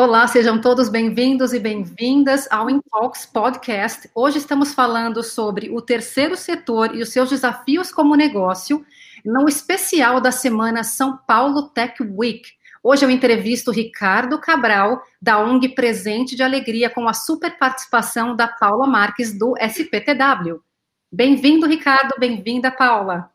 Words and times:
Olá, 0.00 0.28
sejam 0.28 0.60
todos 0.60 0.88
bem-vindos 0.88 1.52
e 1.52 1.58
bem-vindas 1.58 2.46
ao 2.52 2.70
Intalks 2.70 3.26
Podcast. 3.26 4.08
Hoje 4.14 4.38
estamos 4.38 4.72
falando 4.72 5.24
sobre 5.24 5.70
o 5.70 5.82
terceiro 5.82 6.36
setor 6.36 6.94
e 6.94 7.02
os 7.02 7.08
seus 7.08 7.28
desafios 7.28 7.90
como 7.90 8.14
negócio, 8.14 8.86
no 9.24 9.48
especial 9.48 10.20
da 10.20 10.30
semana 10.30 10.84
São 10.84 11.16
Paulo 11.16 11.70
Tech 11.70 12.00
Week. 12.00 12.48
Hoje 12.80 13.04
eu 13.04 13.10
entrevisto 13.10 13.72
Ricardo 13.72 14.40
Cabral, 14.40 15.02
da 15.20 15.40
ONG 15.40 15.70
Presente 15.70 16.36
de 16.36 16.44
Alegria, 16.44 16.88
com 16.88 17.08
a 17.08 17.12
super 17.12 17.58
participação 17.58 18.36
da 18.36 18.46
Paula 18.46 18.86
Marques, 18.86 19.36
do 19.36 19.56
SPTW. 19.58 20.62
Bem-vindo, 21.10 21.66
Ricardo, 21.66 22.14
bem-vinda, 22.20 22.70
Paula. 22.70 23.32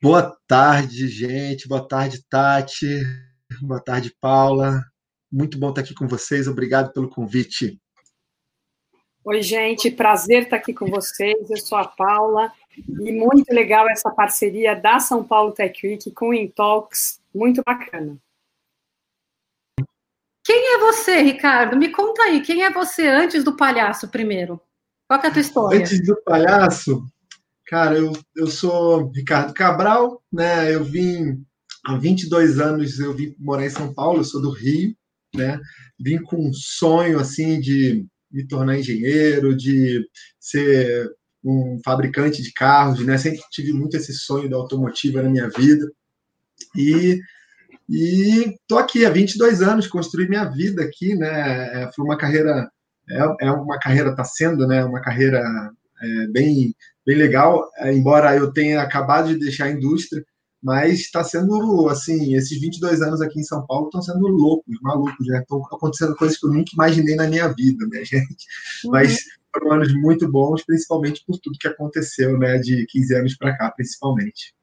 Boa 0.00 0.34
tarde, 0.46 1.08
gente. 1.08 1.68
Boa 1.68 1.86
tarde, 1.86 2.24
Tati. 2.30 3.27
Boa 3.62 3.80
tarde, 3.80 4.14
Paula. 4.20 4.84
Muito 5.32 5.58
bom 5.58 5.70
estar 5.70 5.80
aqui 5.80 5.94
com 5.94 6.06
vocês. 6.06 6.46
Obrigado 6.46 6.92
pelo 6.92 7.08
convite. 7.08 7.80
Oi, 9.24 9.42
gente. 9.42 9.90
Prazer 9.90 10.44
estar 10.44 10.56
aqui 10.56 10.72
com 10.72 10.86
vocês. 10.86 11.50
Eu 11.50 11.56
sou 11.56 11.78
a 11.78 11.86
Paula 11.86 12.52
e 12.76 13.12
muito 13.12 13.52
legal 13.52 13.88
essa 13.88 14.10
parceria 14.10 14.74
da 14.74 15.00
São 15.00 15.24
Paulo 15.24 15.52
Tech 15.52 15.86
Week 15.86 16.10
com 16.12 16.28
o 16.28 16.34
Intalks. 16.34 17.20
Muito 17.34 17.62
bacana. 17.64 18.18
Quem 20.44 20.74
é 20.74 20.78
você, 20.78 21.20
Ricardo? 21.20 21.76
Me 21.76 21.90
conta 21.90 22.22
aí. 22.22 22.40
Quem 22.40 22.62
é 22.62 22.70
você 22.70 23.06
antes 23.06 23.44
do 23.44 23.56
palhaço, 23.56 24.08
primeiro? 24.08 24.60
Qual 25.06 25.20
é 25.20 25.26
a 25.26 25.30
tua 25.30 25.40
história? 25.40 25.78
Antes 25.78 26.06
do 26.06 26.16
palhaço, 26.22 27.04
cara, 27.66 27.96
eu, 27.98 28.12
eu 28.36 28.46
sou 28.46 29.10
Ricardo 29.10 29.52
Cabral, 29.52 30.22
né? 30.32 30.74
Eu 30.74 30.84
vim 30.84 31.44
há 31.88 31.96
22 31.96 32.60
anos 32.60 33.00
eu 33.00 33.14
vim 33.14 33.34
morar 33.38 33.64
em 33.64 33.70
São 33.70 33.94
Paulo, 33.94 34.22
sou 34.22 34.42
do 34.42 34.50
Rio, 34.50 34.94
né? 35.34 35.58
Vim 35.98 36.18
com 36.18 36.48
um 36.48 36.52
sonho 36.52 37.18
assim 37.18 37.58
de 37.60 38.06
me 38.30 38.46
tornar 38.46 38.78
engenheiro, 38.78 39.56
de 39.56 40.06
ser 40.38 41.10
um 41.42 41.80
fabricante 41.82 42.42
de 42.42 42.52
carros, 42.52 43.04
né? 43.04 43.16
Sempre 43.16 43.40
tive 43.50 43.72
muito 43.72 43.96
esse 43.96 44.12
sonho 44.12 44.50
da 44.50 44.56
automotiva 44.56 45.22
na 45.22 45.30
minha 45.30 45.48
vida. 45.48 45.90
E 46.76 47.18
e 47.90 48.54
tô 48.66 48.76
aqui 48.76 49.06
há 49.06 49.10
22 49.10 49.62
anos, 49.62 49.86
construí 49.86 50.28
minha 50.28 50.44
vida 50.44 50.82
aqui, 50.82 51.14
né? 51.14 51.84
É, 51.84 51.90
foi 51.96 52.04
uma 52.04 52.18
carreira 52.18 52.70
é, 53.08 53.46
é 53.46 53.50
uma 53.50 53.78
carreira 53.78 54.14
tá 54.14 54.24
sendo, 54.24 54.66
né? 54.66 54.84
Uma 54.84 55.00
carreira 55.00 55.42
é, 56.02 56.26
bem 56.26 56.74
bem 57.06 57.16
legal, 57.16 57.66
embora 57.84 58.36
eu 58.36 58.52
tenha 58.52 58.82
acabado 58.82 59.28
de 59.28 59.38
deixar 59.38 59.64
a 59.64 59.70
indústria, 59.70 60.22
mas 60.62 61.00
está 61.00 61.22
sendo, 61.22 61.88
assim, 61.88 62.34
esses 62.34 62.60
22 62.60 63.00
anos 63.00 63.20
aqui 63.20 63.40
em 63.40 63.44
São 63.44 63.64
Paulo 63.66 63.86
estão 63.86 64.02
sendo 64.02 64.26
loucos, 64.26 64.76
malucos, 64.82 65.26
né? 65.26 65.40
Estão 65.40 65.64
acontecendo 65.66 66.16
coisas 66.16 66.38
que 66.38 66.46
eu 66.46 66.50
nunca 66.50 66.70
imaginei 66.74 67.14
na 67.14 67.28
minha 67.28 67.48
vida, 67.48 67.86
né, 67.86 68.02
gente? 68.04 68.46
Uhum. 68.84 68.90
Mas 68.90 69.18
foram 69.52 69.72
anos 69.72 69.92
muito 69.94 70.30
bons, 70.30 70.64
principalmente 70.64 71.22
por 71.26 71.38
tudo 71.38 71.58
que 71.58 71.68
aconteceu, 71.68 72.36
né, 72.38 72.58
de 72.58 72.86
15 72.86 73.14
anos 73.14 73.36
para 73.36 73.56
cá, 73.56 73.70
principalmente. 73.70 74.54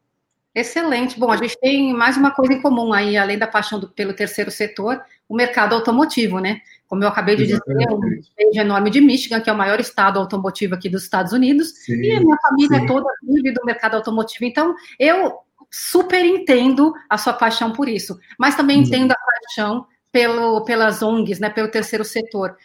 Excelente. 0.53 1.19
Bom, 1.19 1.29
a 1.29 1.35
gente 1.35 1.59
tem 1.59 1.93
mais 1.93 2.15
uma 2.15 2.31
coisa 2.31 2.53
em 2.53 2.61
comum 2.61 2.93
aí, 2.93 3.17
além 3.17 3.37
da 3.37 3.45
paixão 3.45 3.77
do, 3.77 3.89
pelo 3.89 4.13
terceiro 4.13 4.49
setor, 4.49 5.01
o 5.27 5.35
mercado 5.35 5.75
automotivo, 5.75 6.39
né? 6.39 6.61
Como 6.87 7.03
eu 7.03 7.09
acabei 7.09 7.35
de 7.35 7.43
Exatamente. 7.43 7.85
dizer, 7.85 7.93
um 7.93 8.19
estado 8.19 8.65
enorme 8.65 8.89
de 8.89 9.01
Michigan, 9.01 9.41
que 9.41 9.49
é 9.49 9.53
o 9.53 9.57
maior 9.57 9.81
estado 9.81 10.17
automotivo 10.17 10.73
aqui 10.73 10.87
dos 10.87 11.03
Estados 11.03 11.33
Unidos, 11.33 11.73
sim, 11.83 11.95
e 11.95 12.11
a 12.13 12.21
minha 12.21 12.37
família 12.37 12.79
sim. 12.79 12.85
toda 12.85 13.05
vive 13.21 13.51
do 13.51 13.65
mercado 13.65 13.95
automotivo. 13.95 14.45
Então, 14.45 14.73
eu 14.97 15.33
super 15.75 16.23
entendo 16.23 16.93
a 17.09 17.17
sua 17.17 17.33
paixão 17.33 17.73
por 17.73 17.89
isso, 17.89 18.17
mas 18.39 18.55
também 18.55 18.77
uhum. 18.77 18.83
entendo 18.83 19.11
a 19.11 19.15
paixão 19.15 19.85
pelo, 20.09 20.63
pelas 20.63 21.01
ONGs, 21.01 21.39
né, 21.39 21.49
pelo 21.49 21.69
terceiro 21.69 22.05
setor. 22.05 22.55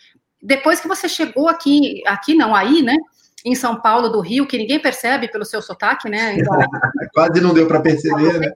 Depois 0.41 0.78
que 0.78 0.87
você 0.87 1.09
chegou 1.09 1.49
aqui, 1.49 2.03
aqui 2.06 2.34
não, 2.34 2.54
aí, 2.54 2.82
né, 2.82 2.97
em 3.44 3.56
São 3.56 3.81
Paulo 3.81 4.10
do 4.10 4.20
Rio, 4.20 4.47
que 4.47 4.56
ninguém 4.56 4.78
percebe 4.78 5.26
pelo 5.26 5.44
seu 5.44 5.60
sotaque, 5.60 6.09
né? 6.09 6.37
Então, 6.38 6.56
Quase 7.12 7.41
não 7.41 7.53
deu 7.53 7.66
para 7.66 7.81
perceber, 7.81 8.38
né? 8.38 8.53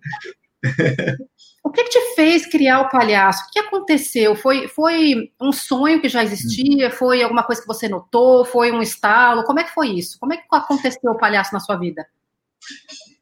O 1.64 1.70
que, 1.70 1.82
que, 1.82 1.91
te 1.91 2.14
fez 2.14 2.47
criar 2.47 2.82
o 2.82 2.88
palhaço? 2.88 3.43
O 3.47 3.50
que 3.50 3.59
aconteceu? 3.59 4.37
Foi, 4.37 4.69
foi 4.69 5.32
um 5.41 5.50
sonho 5.50 6.00
que 6.00 6.09
já 6.09 6.22
existia? 6.22 6.91
Foi 6.91 7.22
alguma 7.22 7.43
coisa 7.43 7.60
que 7.60 7.66
você 7.66 7.88
notou? 7.88 8.44
Foi 8.44 8.70
um 8.70 8.82
estalo? 8.82 9.43
Como 9.44 9.59
é 9.59 9.64
que 9.64 9.75
foi 9.75 9.88
isso? 9.88 10.19
Como 10.20 10.32
é 10.32 10.37
que 10.37 10.44
aconteceu 10.53 11.10
o 11.10 11.19
palhaço 11.19 11.53
na 11.53 11.60
sua 11.60 11.76
vida? 11.76 12.06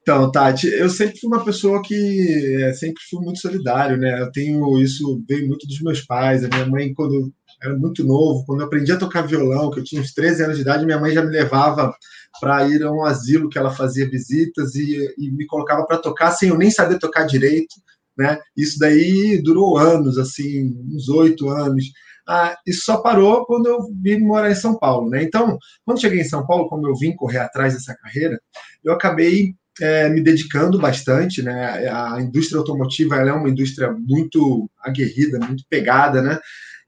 Então, 0.03 0.29
Tati, 0.29 0.67
eu 0.67 0.89
sempre 0.89 1.17
fui 1.17 1.29
uma 1.29 1.45
pessoa 1.45 1.81
que 1.81 2.61
é, 2.61 2.73
sempre 2.73 3.01
fui 3.09 3.23
muito 3.23 3.39
solidário, 3.39 3.97
né? 3.97 4.21
Eu 4.21 4.29
tenho 4.33 4.77
isso, 4.77 5.23
veio 5.27 5.47
muito 5.47 5.65
dos 5.65 5.79
meus 5.79 6.01
pais. 6.01 6.43
A 6.43 6.49
minha 6.49 6.65
mãe, 6.65 6.93
quando 6.93 7.31
era 7.63 7.73
muito 7.77 8.03
novo, 8.03 8.43
quando 8.45 8.59
eu 8.59 8.67
aprendi 8.67 8.91
a 8.91 8.97
tocar 8.97 9.21
violão, 9.21 9.71
que 9.71 9.79
eu 9.79 9.83
tinha 9.83 10.01
uns 10.01 10.13
13 10.13 10.43
anos 10.43 10.57
de 10.57 10.61
idade, 10.61 10.85
minha 10.85 10.99
mãe 10.99 11.13
já 11.13 11.23
me 11.23 11.31
levava 11.31 11.95
para 12.41 12.67
ir 12.67 12.83
a 12.83 12.91
um 12.91 13.05
asilo 13.05 13.47
que 13.47 13.57
ela 13.57 13.71
fazia 13.71 14.09
visitas 14.09 14.75
e, 14.75 15.15
e 15.17 15.31
me 15.31 15.45
colocava 15.45 15.85
para 15.85 15.97
tocar 15.97 16.31
sem 16.31 16.49
eu 16.49 16.57
nem 16.57 16.69
saber 16.69 16.99
tocar 16.99 17.23
direito, 17.25 17.73
né? 18.17 18.37
Isso 18.57 18.77
daí 18.79 19.41
durou 19.41 19.77
anos, 19.77 20.17
assim, 20.17 20.75
uns 20.93 21.07
oito 21.07 21.47
anos. 21.47 21.85
Ah, 22.27 22.57
isso 22.67 22.83
só 22.83 22.97
parou 22.97 23.45
quando 23.45 23.67
eu 23.67 23.79
vim 24.01 24.19
morar 24.19 24.51
em 24.51 24.55
São 24.55 24.77
Paulo, 24.77 25.09
né? 25.09 25.23
Então, 25.23 25.57
quando 25.85 26.01
cheguei 26.01 26.19
em 26.19 26.25
São 26.25 26.45
Paulo, 26.45 26.67
como 26.67 26.85
eu 26.87 26.95
vim 26.95 27.15
correr 27.15 27.39
atrás 27.39 27.73
dessa 27.73 27.95
carreira, 27.95 28.37
eu 28.83 28.91
acabei 28.91 29.55
é, 29.81 30.09
me 30.09 30.21
dedicando 30.21 30.79
bastante, 30.79 31.41
né? 31.41 31.89
A 31.89 32.21
indústria 32.21 32.59
automotiva 32.59 33.15
é 33.15 33.31
uma 33.31 33.49
indústria 33.49 33.91
muito 33.91 34.69
aguerrida, 34.79 35.39
muito 35.39 35.63
pegada, 35.69 36.21
né? 36.21 36.39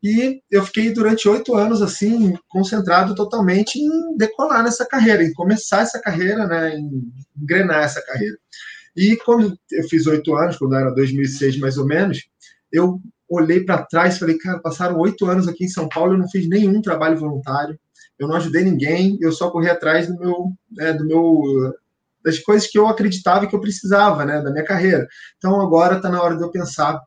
E 0.04 0.42
eu 0.52 0.64
fiquei 0.64 0.94
durante 0.94 1.28
oito 1.28 1.56
anos 1.56 1.82
assim 1.82 2.38
concentrado 2.48 3.16
totalmente 3.16 3.80
em 3.80 4.16
decolar 4.18 4.64
nessa 4.64 4.86
carreira, 4.86 5.24
em 5.24 5.34
começar 5.34 5.82
essa 5.82 6.00
carreira, 6.00 6.46
né? 6.46 6.76
Em 6.76 7.12
engrenar 7.42 7.84
essa 7.84 8.02
carreira. 8.06 8.38
E 8.96 9.18
quando 9.26 9.58
eu 9.72 9.84
fiz 9.90 10.06
oito 10.08 10.36
anos, 10.36 10.58
quando 10.58 10.76
era 10.76 10.92
2006 10.92 11.58
mais 11.58 11.78
ou 11.78 11.86
menos, 11.86 12.24
eu 12.72 13.02
olhei 13.28 13.64
para 13.64 13.84
trás 13.84 14.16
e 14.16 14.20
falei, 14.20 14.38
cara, 14.38 14.60
passaram 14.60 15.00
oito 15.00 15.26
anos 15.26 15.48
aqui 15.48 15.66
em 15.66 15.70
São 15.70 15.90
Paulo, 15.90 16.14
eu 16.14 16.18
não 16.18 16.30
fiz 16.30 16.48
nenhum 16.48 16.82
trabalho 16.82 17.18
voluntário, 17.18 17.78
eu 18.20 18.28
não 18.28 18.36
ajudei 18.36 18.64
ninguém, 18.64 19.18
eu 19.20 19.32
só 19.32 19.50
corri 19.50 19.70
atrás 19.70 20.08
do 20.08 20.18
meu, 20.18 20.52
né, 20.72 20.94
do 20.94 21.06
meu 21.06 21.74
das 22.26 22.40
coisas 22.40 22.68
que 22.68 22.78
eu 22.78 22.88
acreditava 22.88 23.48
que 23.48 23.56
eu 23.56 23.62
precisava, 23.62 24.26
né, 24.26 24.42
da 24.42 24.52
minha 24.52 24.66
carreira. 24.66 25.08
Então 25.38 25.62
agora 25.62 25.98
está 25.98 26.10
na 26.10 26.22
hora 26.22 26.36
de 26.36 26.42
eu 26.42 26.50
pensar 26.50 27.00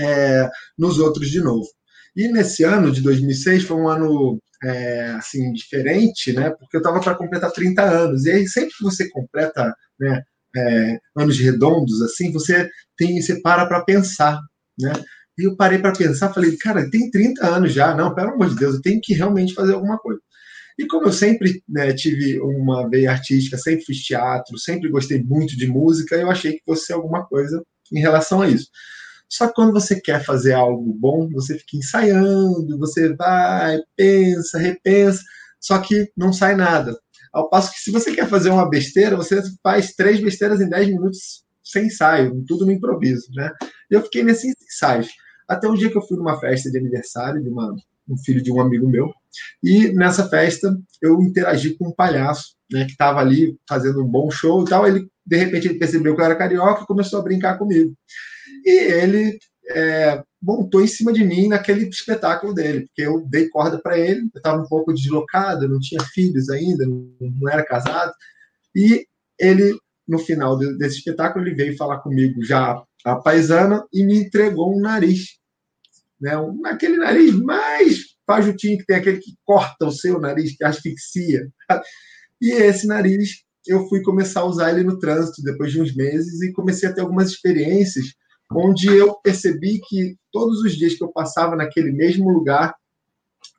é, 0.00 0.48
nos 0.76 0.98
outros 0.98 1.28
de 1.28 1.40
novo. 1.40 1.68
E 2.16 2.26
nesse 2.28 2.64
ano 2.64 2.90
de 2.90 3.02
2006 3.02 3.64
foi 3.64 3.76
um 3.76 3.88
ano 3.88 4.40
é, 4.64 5.10
assim 5.10 5.52
diferente, 5.52 6.32
né, 6.32 6.50
porque 6.50 6.76
eu 6.76 6.80
estava 6.80 7.00
para 7.00 7.14
completar 7.14 7.52
30 7.52 7.82
anos. 7.82 8.24
E 8.24 8.30
aí 8.30 8.48
sempre 8.48 8.70
que 8.74 8.82
você 8.82 9.08
completa, 9.10 9.72
né, 10.00 10.22
é, 10.56 10.98
anos 11.16 11.38
redondos 11.38 12.00
assim, 12.02 12.32
você 12.32 12.68
tem, 12.96 13.20
você 13.20 13.40
para 13.42 13.66
para 13.66 13.84
pensar, 13.84 14.40
né? 14.80 14.92
E 15.38 15.44
eu 15.44 15.56
parei 15.56 15.78
para 15.78 15.92
pensar, 15.92 16.32
falei, 16.32 16.56
cara, 16.56 16.90
tem 16.90 17.10
30 17.10 17.46
anos 17.46 17.72
já, 17.72 17.94
não, 17.94 18.12
pelo 18.12 18.32
amor 18.32 18.48
de 18.48 18.56
Deus, 18.56 18.74
eu 18.74 18.82
tenho 18.82 19.00
que 19.00 19.14
realmente 19.14 19.54
fazer 19.54 19.74
alguma 19.74 19.96
coisa. 19.98 20.20
E 20.78 20.86
como 20.86 21.08
eu 21.08 21.12
sempre 21.12 21.62
né, 21.68 21.92
tive 21.92 22.38
uma 22.40 22.88
veia 22.88 23.10
artística, 23.10 23.58
sempre 23.58 23.84
fiz 23.84 24.02
teatro, 24.04 24.56
sempre 24.56 24.88
gostei 24.88 25.22
muito 25.22 25.56
de 25.56 25.66
música, 25.66 26.14
eu 26.14 26.30
achei 26.30 26.52
que 26.52 26.64
fosse 26.64 26.92
alguma 26.92 27.26
coisa 27.26 27.62
em 27.92 27.98
relação 27.98 28.40
a 28.40 28.48
isso. 28.48 28.68
Só 29.28 29.48
que 29.48 29.54
quando 29.54 29.72
você 29.72 30.00
quer 30.00 30.24
fazer 30.24 30.52
algo 30.52 30.94
bom, 30.94 31.28
você 31.30 31.58
fica 31.58 31.76
ensaiando, 31.76 32.78
você 32.78 33.12
vai, 33.14 33.80
pensa, 33.96 34.58
repensa, 34.58 35.22
só 35.60 35.78
que 35.78 36.10
não 36.16 36.32
sai 36.32 36.54
nada. 36.54 36.96
Ao 37.32 37.50
passo 37.50 37.72
que 37.72 37.80
se 37.80 37.90
você 37.90 38.14
quer 38.14 38.28
fazer 38.28 38.50
uma 38.50 38.68
besteira, 38.70 39.16
você 39.16 39.42
faz 39.62 39.92
três 39.94 40.20
besteiras 40.20 40.60
em 40.60 40.68
dez 40.68 40.88
minutos 40.88 41.44
sem 41.62 41.86
ensaio, 41.86 42.42
tudo 42.46 42.64
no 42.64 42.72
improviso, 42.72 43.26
né? 43.34 43.52
Eu 43.90 44.02
fiquei 44.02 44.22
nesses 44.22 44.54
ensaios. 44.62 45.08
Até 45.46 45.68
o 45.68 45.74
dia 45.74 45.90
que 45.90 45.98
eu 45.98 46.02
fui 46.02 46.16
numa 46.16 46.40
festa 46.40 46.70
de 46.70 46.78
aniversário 46.78 47.42
de 47.42 47.48
uma 47.48 47.74
um 48.08 48.16
filho 48.16 48.42
de 48.42 48.50
um 48.50 48.60
amigo 48.60 48.88
meu. 48.88 49.12
E 49.62 49.88
nessa 49.92 50.28
festa 50.28 50.76
eu 51.02 51.20
interagi 51.22 51.76
com 51.76 51.88
um 51.88 51.94
palhaço, 51.94 52.56
né, 52.70 52.84
que 52.84 52.92
estava 52.92 53.20
ali 53.20 53.56
fazendo 53.68 54.02
um 54.02 54.08
bom 54.08 54.30
show 54.30 54.62
e 54.62 54.68
tal. 54.68 54.86
Ele, 54.86 55.08
de 55.26 55.36
repente, 55.36 55.68
ele 55.68 55.78
percebeu 55.78 56.14
que 56.14 56.20
eu 56.20 56.24
era 56.24 56.36
carioca 56.36 56.82
e 56.82 56.86
começou 56.86 57.20
a 57.20 57.22
brincar 57.22 57.58
comigo. 57.58 57.94
E 58.64 58.92
ele 58.92 59.38
é, 59.70 60.22
montou 60.42 60.82
em 60.82 60.86
cima 60.86 61.12
de 61.12 61.24
mim 61.24 61.48
naquele 61.48 61.88
espetáculo 61.88 62.54
dele, 62.54 62.86
porque 62.86 63.02
eu 63.02 63.24
dei 63.26 63.48
corda 63.48 63.80
para 63.80 63.98
ele, 63.98 64.20
eu 64.20 64.38
estava 64.38 64.62
um 64.62 64.66
pouco 64.66 64.92
deslocado, 64.92 65.68
não 65.68 65.78
tinha 65.78 66.02
filhos 66.12 66.48
ainda, 66.48 66.86
não, 66.86 67.48
era 67.50 67.64
casado. 67.64 68.12
E 68.74 69.06
ele, 69.38 69.78
no 70.06 70.18
final 70.18 70.56
desse 70.56 70.98
espetáculo, 70.98 71.44
ele 71.44 71.54
veio 71.54 71.76
falar 71.76 71.98
comigo 71.98 72.44
já 72.44 72.82
a 73.04 73.16
paisana 73.16 73.84
e 73.92 74.04
me 74.04 74.18
entregou 74.18 74.74
um 74.76 74.80
nariz 74.80 75.38
né? 76.20 76.32
Aquele 76.66 76.96
nariz 76.96 77.34
mais 77.34 78.07
pajutinho 78.28 78.76
que 78.76 78.84
tem 78.84 78.96
aquele 78.96 79.18
que 79.18 79.34
corta 79.42 79.86
o 79.86 79.90
seu 79.90 80.20
nariz, 80.20 80.54
que 80.54 80.62
asfixia. 80.62 81.48
E 82.40 82.52
esse 82.52 82.86
nariz 82.86 83.42
eu 83.66 83.88
fui 83.88 84.02
começar 84.02 84.40
a 84.40 84.44
usar 84.44 84.70
ele 84.70 84.84
no 84.84 84.98
trânsito 84.98 85.42
depois 85.42 85.72
de 85.72 85.80
uns 85.80 85.94
meses 85.94 86.40
e 86.42 86.52
comecei 86.52 86.88
a 86.88 86.92
ter 86.92 87.00
algumas 87.00 87.30
experiências 87.30 88.14
onde 88.52 88.86
eu 88.86 89.14
percebi 89.14 89.80
que 89.88 90.16
todos 90.30 90.60
os 90.60 90.76
dias 90.76 90.94
que 90.94 91.02
eu 91.02 91.12
passava 91.12 91.56
naquele 91.56 91.90
mesmo 91.90 92.30
lugar, 92.30 92.74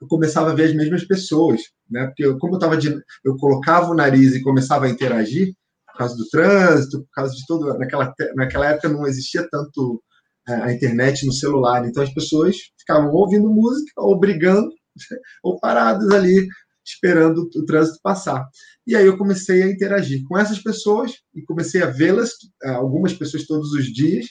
eu 0.01 0.07
começava 0.07 0.51
a 0.51 0.55
ver 0.55 0.69
as 0.69 0.73
mesmas 0.73 1.03
pessoas, 1.03 1.61
né? 1.89 2.05
Porque 2.07 2.25
eu, 2.25 2.37
como 2.37 2.53
eu 2.53 2.57
estava 2.57 2.79
eu 3.25 3.37
colocava 3.37 3.91
o 3.91 3.95
nariz 3.95 4.33
e 4.33 4.41
começava 4.41 4.85
a 4.85 4.89
interagir 4.89 5.53
por 5.87 5.97
causa 5.97 6.15
do 6.15 6.29
trânsito, 6.29 7.01
por 7.01 7.11
causa 7.11 7.35
de 7.35 7.45
tudo, 7.45 7.77
naquela 7.77 8.13
naquela 8.35 8.67
época 8.67 8.87
não 8.89 9.05
existia 9.05 9.47
tanto 9.49 10.01
a 10.49 10.73
internet 10.73 11.25
no 11.25 11.33
celular, 11.33 11.85
então 11.87 12.03
as 12.03 12.13
pessoas 12.13 12.55
ficavam 12.79 13.11
ouvindo 13.11 13.49
música 13.49 13.91
ou 13.97 14.19
brigando 14.19 14.69
ou 15.43 15.59
paradas 15.59 16.09
ali 16.11 16.47
esperando 16.85 17.49
o 17.55 17.65
trânsito 17.65 17.99
passar. 18.01 18.47
E 18.85 18.95
aí 18.95 19.05
eu 19.05 19.17
comecei 19.17 19.61
a 19.61 19.69
interagir 19.69 20.23
com 20.27 20.37
essas 20.37 20.59
pessoas 20.61 21.13
e 21.35 21.43
comecei 21.43 21.83
a 21.83 21.89
vê-las, 21.89 22.31
algumas 22.63 23.13
pessoas 23.13 23.45
todos 23.45 23.71
os 23.73 23.85
dias, 23.85 24.25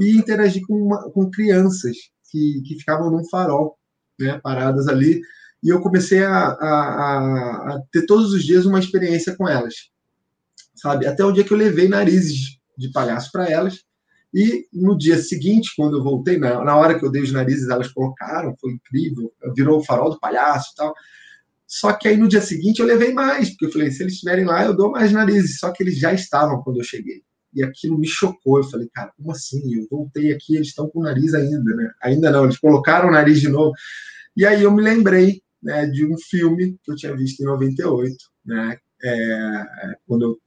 e 0.00 0.16
interagir 0.16 0.62
com, 0.66 0.74
uma, 0.74 1.10
com 1.10 1.30
crianças 1.30 1.96
que, 2.30 2.62
que 2.64 2.78
ficavam 2.78 3.10
num 3.10 3.28
farol, 3.28 3.76
né, 4.18 4.40
paradas 4.42 4.86
ali, 4.88 5.20
e 5.62 5.68
eu 5.68 5.80
comecei 5.80 6.24
a, 6.24 6.48
a, 6.48 7.74
a, 7.74 7.82
ter 7.92 8.04
todos 8.06 8.32
os 8.32 8.42
dias 8.44 8.66
uma 8.66 8.80
experiência 8.80 9.36
com 9.36 9.48
elas, 9.48 9.74
sabe? 10.74 11.06
Até 11.06 11.24
o 11.24 11.30
dia 11.30 11.44
que 11.44 11.52
eu 11.52 11.58
levei 11.58 11.88
narizes 11.88 12.58
de 12.76 12.90
palhaço 12.90 13.30
para 13.30 13.48
elas, 13.48 13.84
e 14.32 14.66
no 14.72 14.96
dia 14.96 15.18
seguinte, 15.18 15.72
quando 15.76 15.98
eu 15.98 16.02
voltei, 16.02 16.38
na, 16.38 16.64
na 16.64 16.76
hora 16.76 16.98
que 16.98 17.04
eu 17.04 17.10
dei 17.10 17.22
os 17.22 17.32
narizes, 17.32 17.68
elas 17.68 17.88
colocaram, 17.88 18.56
foi 18.58 18.72
incrível, 18.72 19.30
virou 19.54 19.78
o 19.78 19.84
farol 19.84 20.10
do 20.10 20.18
palhaço 20.18 20.70
e 20.72 20.76
tal. 20.76 20.94
Só 21.66 21.92
que 21.92 22.08
aí 22.08 22.16
no 22.16 22.28
dia 22.28 22.40
seguinte 22.40 22.80
eu 22.80 22.86
levei 22.86 23.12
mais, 23.12 23.50
porque 23.50 23.66
eu 23.66 23.72
falei, 23.72 23.90
se 23.90 24.02
eles 24.02 24.14
estiverem 24.14 24.44
lá, 24.44 24.64
eu 24.64 24.76
dou 24.76 24.90
mais 24.90 25.12
narizes. 25.12 25.58
Só 25.58 25.70
que 25.70 25.82
eles 25.82 25.98
já 25.98 26.12
estavam 26.12 26.62
quando 26.62 26.78
eu 26.78 26.84
cheguei. 26.84 27.22
E 27.54 27.62
aquilo 27.62 27.98
me 27.98 28.06
chocou. 28.06 28.58
Eu 28.58 28.64
falei, 28.64 28.88
cara, 28.92 29.12
como 29.16 29.32
assim? 29.32 29.74
Eu 29.74 29.86
voltei 29.90 30.32
aqui, 30.32 30.56
eles 30.56 30.68
estão 30.68 30.88
com 30.88 31.00
o 31.00 31.02
nariz 31.02 31.34
ainda, 31.34 31.74
né? 31.74 31.90
Ainda 32.02 32.30
não, 32.30 32.44
eles 32.44 32.58
colocaram 32.58 33.08
o 33.08 33.12
nariz 33.12 33.40
de 33.40 33.48
novo. 33.48 33.72
E 34.36 34.46
aí 34.46 34.62
eu 34.62 34.70
me 34.70 34.82
lembrei 34.82 35.42
né, 35.62 35.86
de 35.86 36.06
um 36.06 36.16
filme 36.18 36.78
que 36.82 36.90
eu 36.90 36.96
tinha 36.96 37.14
visto 37.16 37.40
em 37.40 37.46
98, 37.46 38.16
né? 38.44 38.78
É, 39.04 39.64
quando 40.06 40.22
eu 40.22 40.38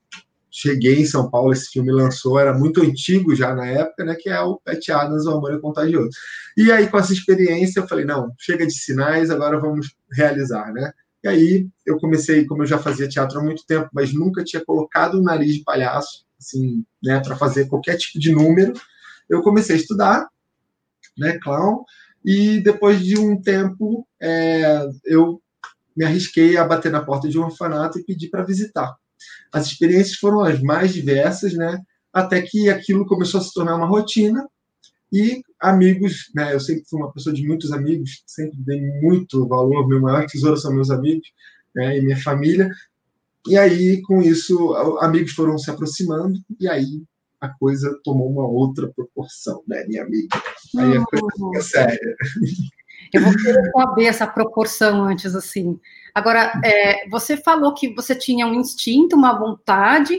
cheguei 0.55 1.01
em 1.01 1.05
São 1.05 1.29
Paulo, 1.29 1.51
esse 1.51 1.69
filme 1.69 1.91
lançou, 1.91 2.39
era 2.39 2.57
muito 2.57 2.81
antigo 2.81 3.35
já 3.35 3.53
na 3.53 3.65
época, 3.65 4.05
né? 4.05 4.15
Que 4.15 4.29
é 4.29 4.39
o 4.39 4.57
Pet 4.57 4.89
Adams, 4.89 5.25
O 5.25 5.31
Amor 5.31 5.53
é 5.53 5.59
Contagioso. 5.59 6.09
E 6.55 6.71
aí, 6.71 6.87
com 6.87 6.97
essa 6.97 7.11
experiência, 7.11 7.81
eu 7.81 7.87
falei, 7.87 8.05
não, 8.05 8.31
chega 8.39 8.65
de 8.65 8.73
sinais, 8.73 9.29
agora 9.29 9.59
vamos 9.59 9.93
realizar, 10.13 10.71
né? 10.71 10.93
E 11.21 11.27
aí 11.27 11.67
eu 11.85 11.97
comecei, 11.97 12.45
como 12.45 12.63
eu 12.63 12.67
já 12.67 12.77
fazia 12.77 13.09
teatro 13.09 13.39
há 13.39 13.43
muito 13.43 13.65
tempo, 13.65 13.89
mas 13.91 14.13
nunca 14.13 14.43
tinha 14.43 14.63
colocado 14.63 15.15
o 15.15 15.23
nariz 15.23 15.55
de 15.55 15.63
palhaço, 15.63 16.25
assim, 16.39 16.85
né, 17.03 17.19
para 17.19 17.35
fazer 17.35 17.67
qualquer 17.67 17.97
tipo 17.97 18.17
de 18.17 18.31
número. 18.31 18.71
Eu 19.29 19.41
comecei 19.41 19.75
a 19.75 19.79
estudar, 19.79 20.29
né, 21.17 21.37
clown, 21.39 21.83
e 22.23 22.61
depois 22.61 23.03
de 23.03 23.17
um 23.19 23.41
tempo 23.41 24.07
é, 24.21 24.87
eu 25.03 25.41
me 25.97 26.05
arrisquei 26.05 26.57
a 26.57 26.63
bater 26.63 26.91
na 26.91 27.03
porta 27.03 27.27
de 27.27 27.37
um 27.37 27.43
orfanato 27.43 27.99
e 27.99 28.03
pedir 28.03 28.29
para 28.29 28.43
visitar. 28.43 28.95
As 29.51 29.67
experiências 29.67 30.17
foram 30.17 30.41
as 30.41 30.61
mais 30.61 30.93
diversas, 30.93 31.53
né? 31.53 31.79
Até 32.13 32.41
que 32.41 32.69
aquilo 32.69 33.05
começou 33.05 33.39
a 33.39 33.43
se 33.43 33.53
tornar 33.53 33.75
uma 33.75 33.87
rotina 33.87 34.47
e 35.11 35.41
amigos, 35.59 36.31
né? 36.33 36.53
Eu 36.53 36.59
sempre 36.59 36.83
fui 36.89 36.99
uma 36.99 37.11
pessoa 37.11 37.33
de 37.33 37.45
muitos 37.45 37.71
amigos, 37.71 38.23
sempre 38.25 38.57
dei 38.59 38.81
muito 39.01 39.47
valor, 39.47 39.87
meu 39.87 40.01
maior 40.01 40.25
tesouro 40.25 40.57
são 40.57 40.73
meus 40.73 40.89
amigos, 40.89 41.27
né? 41.75 41.97
E 41.97 42.01
minha 42.01 42.17
família. 42.21 42.69
E 43.47 43.57
aí, 43.57 44.01
com 44.01 44.21
isso, 44.21 44.73
amigos 45.01 45.33
foram 45.33 45.57
se 45.57 45.69
aproximando, 45.69 46.39
e 46.59 46.67
aí 46.67 47.03
a 47.39 47.49
coisa 47.49 47.99
tomou 48.03 48.29
uma 48.29 48.47
outra 48.47 48.91
proporção, 48.95 49.63
né, 49.67 49.85
minha 49.85 50.03
amiga? 50.03 50.41
Aí 50.77 50.97
a 50.97 51.05
coisa 51.05 51.27
fica 51.35 51.61
séria. 51.61 52.15
Eu 53.13 53.21
vou 53.21 53.33
querer 53.33 53.71
saber 53.71 54.05
essa 54.05 54.27
proporção 54.27 55.03
antes, 55.03 55.35
assim. 55.35 55.79
Agora, 56.13 56.53
é, 56.63 57.07
você 57.09 57.35
falou 57.35 57.73
que 57.73 57.93
você 57.93 58.15
tinha 58.15 58.47
um 58.47 58.53
instinto, 58.53 59.15
uma 59.15 59.37
vontade, 59.37 60.17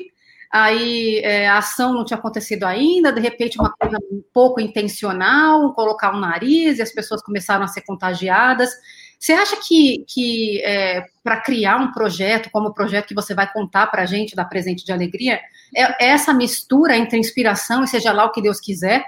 aí 0.50 1.18
é, 1.20 1.48
a 1.48 1.58
ação 1.58 1.94
não 1.94 2.04
tinha 2.04 2.18
acontecido 2.18 2.64
ainda, 2.64 3.12
de 3.12 3.20
repente 3.20 3.58
uma 3.58 3.72
coisa 3.72 3.98
um 4.10 4.22
pouco 4.32 4.60
intencional, 4.60 5.72
colocar 5.74 6.12
o 6.12 6.16
um 6.16 6.20
nariz 6.20 6.78
e 6.78 6.82
as 6.82 6.92
pessoas 6.92 7.22
começaram 7.22 7.64
a 7.64 7.68
ser 7.68 7.82
contagiadas. 7.82 8.70
Você 9.18 9.32
acha 9.32 9.56
que, 9.56 10.04
que 10.06 10.62
é, 10.62 11.04
para 11.24 11.40
criar 11.40 11.76
um 11.76 11.90
projeto, 11.90 12.50
como 12.50 12.68
o 12.68 12.74
projeto 12.74 13.08
que 13.08 13.14
você 13.14 13.34
vai 13.34 13.50
contar 13.50 13.86
para 13.86 14.02
a 14.02 14.06
gente, 14.06 14.36
da 14.36 14.44
Presente 14.44 14.84
de 14.84 14.92
Alegria, 14.92 15.40
é, 15.74 15.82
é, 15.82 16.10
essa 16.10 16.32
mistura 16.32 16.96
entre 16.96 17.18
inspiração 17.18 17.82
e 17.82 17.88
seja 17.88 18.12
lá 18.12 18.24
o 18.26 18.32
que 18.32 18.42
Deus 18.42 18.60
quiser? 18.60 19.04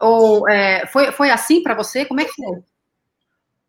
Ou 0.00 0.48
é, 0.48 0.86
foi, 0.86 1.10
foi 1.10 1.30
assim 1.30 1.62
para 1.62 1.74
você? 1.74 2.04
Como 2.04 2.20
é 2.20 2.24
que 2.24 2.32
foi? 2.32 2.62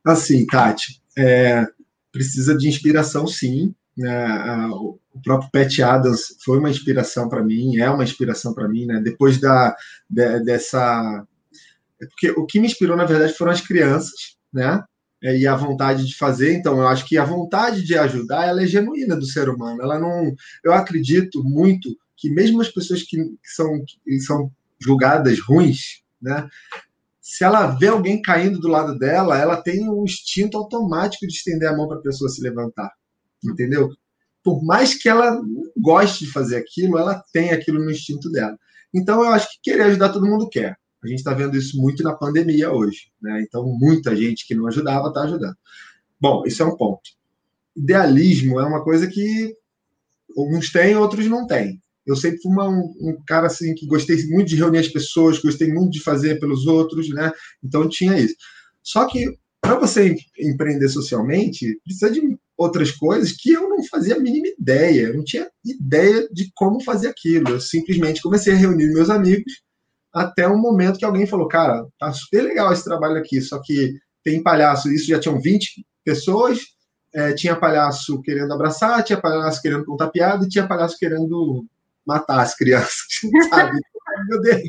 Assim, 0.10 0.46
Tati, 0.46 1.02
é, 1.18 1.66
precisa 2.12 2.58
de 2.58 2.68
inspiração, 2.68 3.28
sim. 3.28 3.74
Né? 3.98 4.68
O 4.72 5.00
próprio 5.24 5.50
Pat 5.52 5.80
Adams 5.80 6.38
foi 6.44 6.60
uma 6.60 6.70
inspiração 6.70 7.28
para 7.28 7.44
mim, 7.44 7.78
é 7.78 7.90
uma 7.90 8.04
inspiração 8.04 8.54
para 8.54 8.68
mim. 8.68 8.86
Né? 8.86 9.00
Depois 9.02 9.40
da, 9.40 9.76
de, 10.10 10.40
dessa. 10.44 11.26
É 12.02 12.06
porque 12.06 12.32
o 12.32 12.46
que 12.46 12.60
me 12.60 12.68
inspirou, 12.68 12.96
na 12.96 13.06
verdade, 13.06 13.34
foram 13.34 13.52
as 13.52 13.62
crianças, 13.62 14.38
né? 14.54 14.84
é, 15.22 15.38
e 15.38 15.48
a 15.48 15.56
vontade 15.56 16.06
de 16.06 16.16
fazer. 16.16 16.54
Então, 16.54 16.78
eu 16.78 16.88
acho 16.88 17.06
que 17.06 17.18
a 17.18 17.26
vontade 17.26 17.84
de 17.84 17.98
ajudar 17.98 18.48
ela 18.48 18.64
é 18.64 18.68
genuína 18.68 19.16
do 19.16 19.26
ser 19.26 19.50
humano. 19.50 19.82
Ela 19.82 20.00
não, 20.00 20.34
eu 20.64 20.74
acredito 20.74 21.44
muito 21.44 21.96
que 22.16 22.30
mesmo 22.30 22.62
as 22.62 22.70
pessoas 22.70 23.04
que, 23.04 23.18
são 23.44 23.84
que 24.04 24.20
são 24.20 24.52
julgadas 24.80 25.40
ruins, 25.40 26.02
né? 26.22 26.48
Se 27.32 27.44
ela 27.44 27.68
vê 27.68 27.86
alguém 27.86 28.20
caindo 28.20 28.60
do 28.60 28.68
lado 28.68 28.98
dela, 28.98 29.38
ela 29.38 29.62
tem 29.62 29.88
um 29.88 30.04
instinto 30.04 30.58
automático 30.58 31.28
de 31.28 31.32
estender 31.32 31.70
a 31.70 31.78
mão 31.78 31.88
para 31.88 32.00
a 32.00 32.02
pessoa 32.02 32.28
se 32.28 32.42
levantar, 32.42 32.92
entendeu? 33.46 33.92
Por 34.44 34.66
mais 34.66 34.96
que 34.96 35.08
ela 35.08 35.40
goste 35.78 36.26
de 36.26 36.32
fazer 36.32 36.56
aquilo, 36.56 36.98
ela 36.98 37.24
tem 37.32 37.52
aquilo 37.52 37.78
no 37.78 37.92
instinto 37.92 38.32
dela. 38.32 38.58
Então, 38.92 39.24
eu 39.24 39.30
acho 39.30 39.48
que 39.48 39.60
querer 39.62 39.84
ajudar 39.84 40.10
todo 40.10 40.26
mundo 40.26 40.50
quer. 40.50 40.76
A 41.04 41.08
gente 41.08 41.20
está 41.20 41.32
vendo 41.32 41.56
isso 41.56 41.80
muito 41.80 42.02
na 42.02 42.16
pandemia 42.16 42.74
hoje. 42.74 43.12
Né? 43.22 43.44
Então, 43.48 43.64
muita 43.64 44.16
gente 44.16 44.48
que 44.48 44.56
não 44.56 44.66
ajudava 44.66 45.10
está 45.10 45.22
ajudando. 45.22 45.56
Bom, 46.20 46.48
isso 46.48 46.64
é 46.64 46.66
um 46.66 46.76
ponto. 46.76 47.12
Idealismo 47.76 48.60
é 48.60 48.66
uma 48.66 48.84
coisa 48.84 49.06
que 49.06 49.56
alguns 50.36 50.72
têm, 50.72 50.96
outros 50.96 51.28
não 51.28 51.46
têm. 51.46 51.80
Eu 52.10 52.16
sempre 52.16 52.42
fui 52.42 52.52
uma, 52.52 52.68
um, 52.68 52.94
um, 53.02 53.18
cara 53.26 53.48
assim 53.48 53.74
que 53.76 53.86
gostei 53.86 54.26
muito 54.28 54.50
de 54.50 54.56
reunir 54.56 54.80
as 54.80 54.88
pessoas, 54.88 55.40
gostei 55.40 55.72
muito 55.72 55.92
de 55.92 56.02
fazer 56.02 56.40
pelos 56.40 56.66
outros, 56.66 57.10
né? 57.10 57.32
Então 57.64 57.88
tinha 57.88 58.18
isso. 58.18 58.36
Só 58.84 59.06
que 59.08 59.26
para 59.62 59.76
você 59.76 60.16
empreender 60.40 60.90
socialmente, 60.90 61.80
precisa 61.84 62.10
de 62.10 62.22
outras 62.58 62.92
coisas 62.92 63.32
que 63.32 63.52
eu 63.52 63.70
não 63.70 63.84
fazia 63.84 64.16
a 64.16 64.20
mínima 64.20 64.48
ideia. 64.60 65.08
Eu 65.08 65.18
não 65.18 65.24
tinha 65.24 65.48
ideia 65.66 66.28
de 66.32 66.50
como 66.56 66.84
fazer 66.84 67.10
aquilo. 67.10 67.50
Eu 67.50 67.60
simplesmente 67.60 68.22
comecei 68.22 68.54
a 68.54 68.58
reunir 68.58 68.92
meus 68.94 69.10
amigos 69.10 69.62
até 70.14 70.48
um 70.48 70.58
momento 70.58 70.98
que 70.98 71.06
alguém 71.06 71.28
falou, 71.28 71.48
cara, 71.48 71.86
tá 72.00 72.12
super 72.12 72.42
legal 72.42 72.74
esse 72.74 72.84
trabalho 72.84 73.18
aqui, 73.18 73.42
só 73.42 73.62
que 73.64 73.94
tem 74.24 74.42
palhaço, 74.42 74.92
isso 74.92 75.08
já 75.08 75.20
tinham 75.20 75.40
20 75.40 75.86
pessoas, 76.04 76.60
é, 77.14 77.34
tinha 77.34 77.56
palhaço 77.56 78.22
querendo 78.22 78.52
abraçar, 78.54 79.04
tinha 79.04 79.22
palhaço 79.22 79.62
querendo 79.62 79.86
contar 79.86 80.10
piada 80.10 80.46
e 80.46 80.50
tinha 80.50 80.68
palhaço 80.68 80.98
querendo 80.98 81.66
matar 82.10 82.42
as 82.42 82.56
crianças, 82.56 83.06
sabe? 83.50 83.80
Meu 84.28 84.42
Deus, 84.42 84.64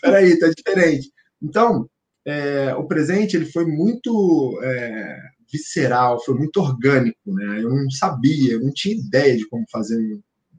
peraí, 0.00 0.38
tá 0.38 0.48
diferente. 0.48 1.10
Então, 1.40 1.88
é, 2.26 2.74
o 2.74 2.86
presente 2.86 3.36
ele 3.36 3.46
foi 3.46 3.64
muito 3.64 4.58
é, 4.62 5.18
visceral, 5.50 6.22
foi 6.24 6.34
muito 6.34 6.60
orgânico, 6.60 7.18
né? 7.26 7.62
Eu 7.62 7.70
não 7.70 7.88
sabia, 7.90 8.54
eu 8.54 8.60
não 8.60 8.72
tinha 8.72 8.96
ideia 8.96 9.36
de 9.36 9.48
como 9.48 9.64
fazer 9.70 9.98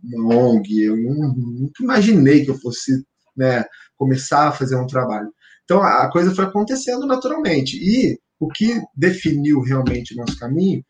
uma 0.04 0.36
ONG, 0.36 0.84
eu 0.84 0.96
não, 0.96 1.34
nunca 1.36 1.84
imaginei 1.84 2.46
que 2.46 2.52
eu 2.52 2.58
fosse 2.60 3.04
né, 3.36 3.66
começar 3.98 4.48
a 4.48 4.52
fazer 4.52 4.76
um 4.78 4.88
trabalho. 4.88 5.32
Então 5.64 5.82
a 5.82 6.10
coisa 6.12 6.34
foi 6.34 6.46
acontecendo 6.46 7.06
naturalmente. 7.06 7.78
E 7.78 8.18
o 8.40 8.48
que 8.48 8.82
definiu 8.96 9.62
realmente 9.62 10.14
o 10.14 10.18
nosso 10.18 10.38
caminho 10.38 10.84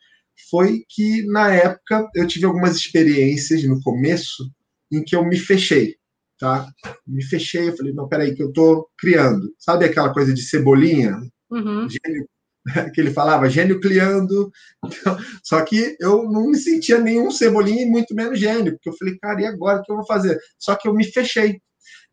foi 0.49 0.83
que, 0.89 1.25
na 1.27 1.53
época, 1.53 2.07
eu 2.13 2.27
tive 2.27 2.45
algumas 2.45 2.75
experiências 2.75 3.63
no 3.63 3.81
começo 3.81 4.43
em 4.91 5.03
que 5.03 5.15
eu 5.15 5.23
me 5.25 5.37
fechei. 5.37 5.95
Tá? 6.39 6.67
Me 7.07 7.23
fechei, 7.23 7.69
eu 7.69 7.77
falei, 7.77 7.93
não, 7.93 8.07
peraí, 8.07 8.35
que 8.35 8.43
eu 8.43 8.49
estou 8.49 8.87
criando. 8.97 9.53
Sabe 9.57 9.85
aquela 9.85 10.13
coisa 10.13 10.33
de 10.33 10.41
cebolinha? 10.41 11.17
Uhum. 11.49 11.87
Gênio, 11.89 12.27
que 12.93 12.99
ele 12.99 13.11
falava, 13.11 13.49
gênio 13.49 13.79
criando. 13.79 14.51
Então, 14.83 15.17
só 15.43 15.63
que 15.63 15.95
eu 15.99 16.29
não 16.29 16.49
me 16.49 16.57
sentia 16.57 16.99
nenhum 16.99 17.31
cebolinha 17.31 17.83
e 17.83 17.89
muito 17.89 18.13
menos 18.13 18.39
gênio, 18.39 18.73
porque 18.73 18.89
eu 18.89 18.97
falei, 18.97 19.17
cara, 19.17 19.41
e 19.41 19.45
agora 19.45 19.79
o 19.79 19.83
que 19.83 19.91
eu 19.91 19.95
vou 19.95 20.05
fazer? 20.05 20.37
Só 20.59 20.75
que 20.75 20.87
eu 20.87 20.93
me 20.93 21.05
fechei. 21.05 21.59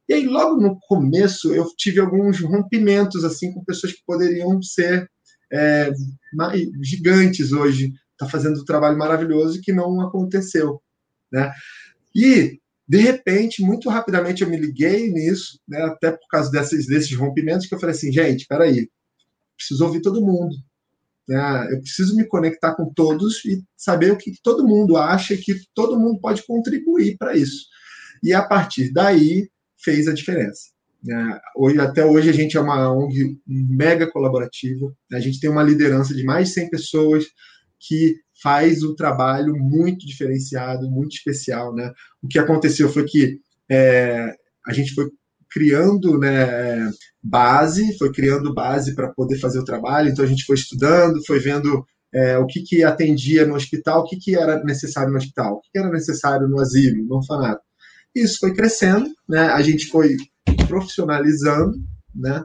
E 0.08 0.14
aí, 0.14 0.26
logo 0.26 0.60
no 0.60 0.78
começo, 0.82 1.54
eu 1.54 1.66
tive 1.76 2.00
alguns 2.00 2.40
rompimentos 2.40 3.24
assim 3.24 3.52
com 3.52 3.64
pessoas 3.64 3.92
que 3.92 4.02
poderiam 4.06 4.60
ser 4.62 5.08
é, 5.52 5.90
gigantes 6.82 7.52
hoje, 7.52 7.92
está 8.12 8.28
fazendo 8.28 8.60
um 8.60 8.64
trabalho 8.64 8.98
maravilhoso 8.98 9.60
que 9.62 9.72
não 9.72 10.00
aconteceu. 10.00 10.80
Né? 11.30 11.50
E 12.14 12.58
De 12.92 12.98
repente, 12.98 13.62
muito 13.62 13.88
rapidamente, 13.88 14.42
eu 14.42 14.50
me 14.50 14.56
liguei 14.58 15.10
nisso, 15.10 15.58
né, 15.66 15.80
até 15.80 16.10
por 16.10 16.28
causa 16.28 16.50
desses, 16.50 16.86
desses 16.86 17.16
rompimentos, 17.16 17.66
que 17.66 17.74
eu 17.74 17.80
falei 17.80 17.96
assim, 17.96 18.12
gente, 18.12 18.46
peraí, 18.46 18.86
preciso 19.56 19.86
ouvir 19.86 20.02
todo 20.02 20.20
mundo. 20.20 20.54
Né? 21.26 21.68
Eu 21.70 21.80
preciso 21.80 22.14
me 22.14 22.26
conectar 22.26 22.74
com 22.74 22.92
todos 22.92 23.42
e 23.46 23.64
saber 23.74 24.12
o 24.12 24.18
que 24.18 24.34
todo 24.42 24.68
mundo 24.68 24.98
acha 24.98 25.34
que 25.38 25.54
todo 25.74 25.98
mundo 25.98 26.20
pode 26.20 26.44
contribuir 26.44 27.16
para 27.16 27.34
isso. 27.34 27.64
E 28.22 28.34
a 28.34 28.42
partir 28.42 28.92
daí 28.92 29.48
fez 29.82 30.06
a 30.06 30.12
diferença. 30.12 30.64
Né? 31.02 31.40
Hoje, 31.56 31.80
até 31.80 32.04
hoje 32.04 32.28
a 32.28 32.34
gente 32.34 32.58
é 32.58 32.60
uma 32.60 32.92
ONG 32.92 33.40
mega 33.46 34.06
colaborativa, 34.06 34.94
a 35.10 35.18
gente 35.18 35.40
tem 35.40 35.48
uma 35.48 35.62
liderança 35.62 36.14
de 36.14 36.24
mais 36.24 36.48
de 36.48 36.54
100 36.56 36.68
pessoas 36.68 37.24
que 37.80 38.16
faz 38.42 38.82
um 38.82 38.94
trabalho 38.94 39.54
muito 39.56 40.06
diferenciado, 40.06 40.90
muito 40.90 41.12
especial. 41.12 41.74
Né? 41.74 41.90
O 42.22 42.28
que 42.28 42.38
aconteceu 42.38 42.88
foi 42.88 43.04
que 43.04 43.38
é, 43.70 44.34
a 44.66 44.72
gente 44.72 44.94
foi 44.94 45.08
criando 45.50 46.18
né, 46.18 46.90
base, 47.22 47.96
foi 47.98 48.10
criando 48.10 48.54
base 48.54 48.94
para 48.94 49.12
poder 49.12 49.38
fazer 49.38 49.58
o 49.58 49.64
trabalho, 49.64 50.08
então 50.08 50.24
a 50.24 50.28
gente 50.28 50.44
foi 50.44 50.56
estudando, 50.56 51.24
foi 51.26 51.38
vendo 51.38 51.84
é, 52.12 52.38
o 52.38 52.46
que, 52.46 52.62
que 52.62 52.82
atendia 52.82 53.46
no 53.46 53.54
hospital, 53.54 54.00
o 54.00 54.04
que, 54.04 54.16
que 54.16 54.34
era 54.34 54.62
necessário 54.64 55.10
no 55.10 55.18
hospital, 55.18 55.54
o 55.54 55.60
que, 55.60 55.68
que 55.72 55.78
era 55.78 55.90
necessário 55.90 56.48
no 56.48 56.58
asilo, 56.58 57.04
no 57.04 57.16
orfanato. 57.16 57.60
Isso 58.14 58.38
foi 58.40 58.54
crescendo, 58.54 59.10
né, 59.28 59.48
a 59.48 59.60
gente 59.62 59.88
foi 59.88 60.16
profissionalizando, 60.66 61.78
né, 62.14 62.42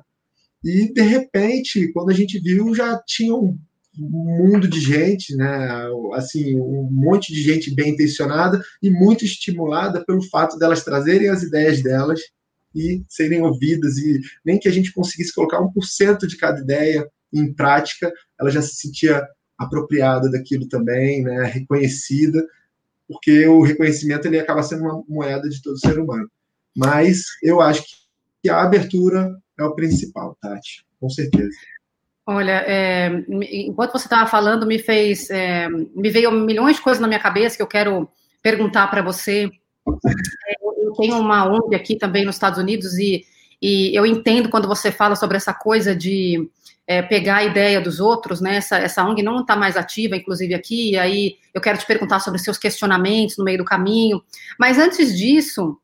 e 0.63 0.91
de 0.91 1.01
repente, 1.01 1.91
quando 1.93 2.09
a 2.09 2.13
gente 2.13 2.39
viu, 2.39 2.75
já 2.75 3.01
tinha 3.05 3.33
um 3.99 4.49
mundo 4.49 4.67
de 4.67 4.79
gente, 4.79 5.35
né? 5.35 5.87
Assim, 6.13 6.59
um 6.59 6.89
monte 6.91 7.33
de 7.33 7.41
gente 7.41 7.73
bem 7.73 7.91
intencionada 7.91 8.61
e 8.81 8.89
muito 8.89 9.25
estimulada 9.25 10.03
pelo 10.05 10.21
fato 10.21 10.57
delas 10.57 10.83
trazerem 10.83 11.29
as 11.29 11.43
ideias 11.43 11.81
delas 11.81 12.19
e 12.75 13.03
serem 13.07 13.41
ouvidas, 13.41 13.97
e 13.97 14.19
nem 14.45 14.59
que 14.59 14.67
a 14.67 14.71
gente 14.71 14.93
conseguisse 14.93 15.33
colocar 15.33 15.59
1% 15.59 16.27
de 16.27 16.37
cada 16.37 16.61
ideia 16.61 17.09
em 17.33 17.51
prática, 17.51 18.11
ela 18.39 18.49
já 18.49 18.61
se 18.61 18.75
sentia 18.75 19.25
apropriada 19.57 20.29
daquilo 20.29 20.67
também, 20.67 21.23
né, 21.23 21.45
reconhecida, 21.45 22.45
porque 23.07 23.47
o 23.47 23.63
reconhecimento 23.63 24.27
ele 24.27 24.39
acaba 24.39 24.61
sendo 24.61 24.83
uma 24.83 25.03
moeda 25.07 25.49
de 25.49 25.61
todo 25.61 25.79
ser 25.79 25.97
humano. 25.97 26.29
Mas 26.75 27.23
eu 27.41 27.59
acho 27.59 27.83
que 28.43 28.49
a 28.49 28.61
abertura 28.61 29.35
é 29.57 29.63
o 29.63 29.73
principal, 29.73 30.37
Tati, 30.39 30.85
com 30.99 31.09
certeza. 31.09 31.49
Olha, 32.29 32.61
é, 32.67 33.23
enquanto 33.29 33.93
você 33.93 34.05
estava 34.05 34.29
falando, 34.29 34.67
me 34.67 34.77
fez, 34.77 35.29
é, 35.29 35.69
me 35.69 36.09
veio 36.09 36.29
milhões 36.29 36.75
de 36.75 36.81
coisas 36.81 36.99
na 36.99 37.07
minha 37.07 37.21
cabeça 37.21 37.55
que 37.55 37.63
eu 37.63 37.67
quero 37.67 38.09
perguntar 38.43 38.87
para 38.87 39.01
você. 39.01 39.49
É, 39.87 40.85
eu 40.85 40.91
tenho 40.91 41.17
uma 41.17 41.45
ONG 41.45 41.73
aqui 41.73 41.95
também 41.95 42.25
nos 42.25 42.35
Estados 42.35 42.59
Unidos 42.59 42.97
e, 42.97 43.23
e 43.61 43.95
eu 43.97 44.05
entendo 44.05 44.49
quando 44.49 44.67
você 44.67 44.91
fala 44.91 45.15
sobre 45.15 45.37
essa 45.37 45.53
coisa 45.53 45.95
de 45.95 46.49
é, 46.85 47.01
pegar 47.01 47.37
a 47.37 47.43
ideia 47.45 47.79
dos 47.79 48.01
outros, 48.01 48.41
né? 48.41 48.57
Essa, 48.57 48.77
essa 48.77 49.05
ONG 49.05 49.23
não 49.23 49.39
está 49.39 49.55
mais 49.55 49.77
ativa, 49.77 50.17
inclusive 50.17 50.53
aqui, 50.53 50.91
e 50.91 50.97
aí 50.97 51.35
eu 51.53 51.61
quero 51.61 51.77
te 51.77 51.85
perguntar 51.85 52.19
sobre 52.19 52.39
seus 52.39 52.57
questionamentos 52.57 53.37
no 53.37 53.45
meio 53.45 53.59
do 53.59 53.65
caminho. 53.65 54.21
Mas 54.59 54.77
antes 54.77 55.17
disso, 55.17 55.77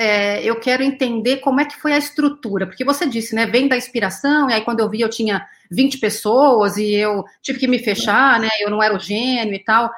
é, 0.00 0.42
eu 0.42 0.58
quero 0.58 0.82
entender 0.82 1.40
como 1.40 1.60
é 1.60 1.64
que 1.66 1.76
foi 1.76 1.92
a 1.92 1.98
estrutura, 1.98 2.66
porque 2.66 2.82
você 2.82 3.06
disse, 3.06 3.34
né? 3.34 3.44
Vem 3.44 3.68
da 3.68 3.76
inspiração, 3.76 4.48
e 4.48 4.54
aí 4.54 4.62
quando 4.62 4.80
eu 4.80 4.88
vi 4.88 5.02
eu 5.02 5.10
tinha 5.10 5.46
20 5.70 5.98
pessoas 5.98 6.78
e 6.78 6.94
eu 6.94 7.22
tive 7.42 7.58
que 7.58 7.68
me 7.68 7.78
fechar, 7.78 8.40
né? 8.40 8.48
Eu 8.60 8.70
não 8.70 8.82
era 8.82 8.96
o 8.96 8.98
gênio 8.98 9.52
e 9.52 9.62
tal. 9.62 9.90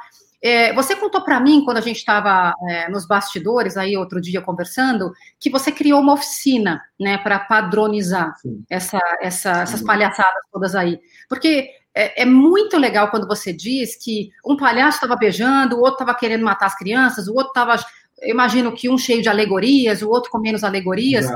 É, 0.43 0.73
você 0.73 0.97
contou 0.97 1.23
para 1.23 1.39
mim, 1.39 1.65
quando 1.65 1.77
a 1.77 1.81
gente 1.81 1.99
estava 1.99 2.53
é, 2.69 2.91
nos 2.91 3.07
bastidores, 3.07 3.77
aí 3.77 3.97
outro 3.97 4.21
dia 4.21 4.41
conversando, 4.41 5.13
que 5.39 5.49
você 5.49 5.71
criou 5.71 6.01
uma 6.01 6.15
oficina, 6.15 6.83
né, 6.99 7.17
para 7.19 7.39
padronizar 7.39 8.35
essa, 8.69 8.99
essa, 9.21 9.63
essas 9.63 9.83
palhaçadas 9.83 10.43
todas 10.53 10.75
aí. 10.75 10.99
Porque 11.29 11.69
é, 11.95 12.23
é, 12.23 12.25
muito 12.25 12.79
legal 12.79 13.11
quando 13.11 13.27
você 13.27 13.53
diz 13.53 13.97
que 14.03 14.31
um 14.45 14.57
palhaço 14.57 14.97
estava 14.97 15.15
beijando, 15.15 15.77
o 15.77 15.81
outro 15.81 16.03
estava 16.03 16.15
querendo 16.19 16.45
matar 16.45 16.67
as 16.67 16.77
crianças, 16.77 17.29
o 17.29 17.35
outro 17.35 17.49
estava. 17.49 17.77
Imagino 18.23 18.73
que 18.73 18.89
um 18.89 18.99
cheio 18.99 19.23
de 19.23 19.29
alegorias, 19.29 20.03
o 20.03 20.09
outro 20.09 20.31
com 20.31 20.39
menos 20.39 20.65
alegorias. 20.65 21.27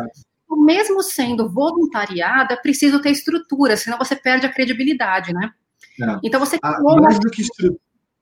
Então, 0.45 0.63
mesmo 0.65 1.03
sendo 1.03 1.49
voluntariada, 1.49 2.55
é 2.55 2.57
preciso 2.57 3.01
ter 3.01 3.11
estrutura, 3.11 3.77
senão 3.77 3.99
você 3.99 4.15
perde 4.15 4.47
a 4.47 4.53
credibilidade, 4.53 5.33
né? 5.33 5.53
É. 6.01 6.19
Então 6.23 6.39
você 6.39 6.59
ah, 6.63 6.79
mais 7.01 7.19
do 7.19 7.31
que 7.31 7.43
estrutura 7.43 7.81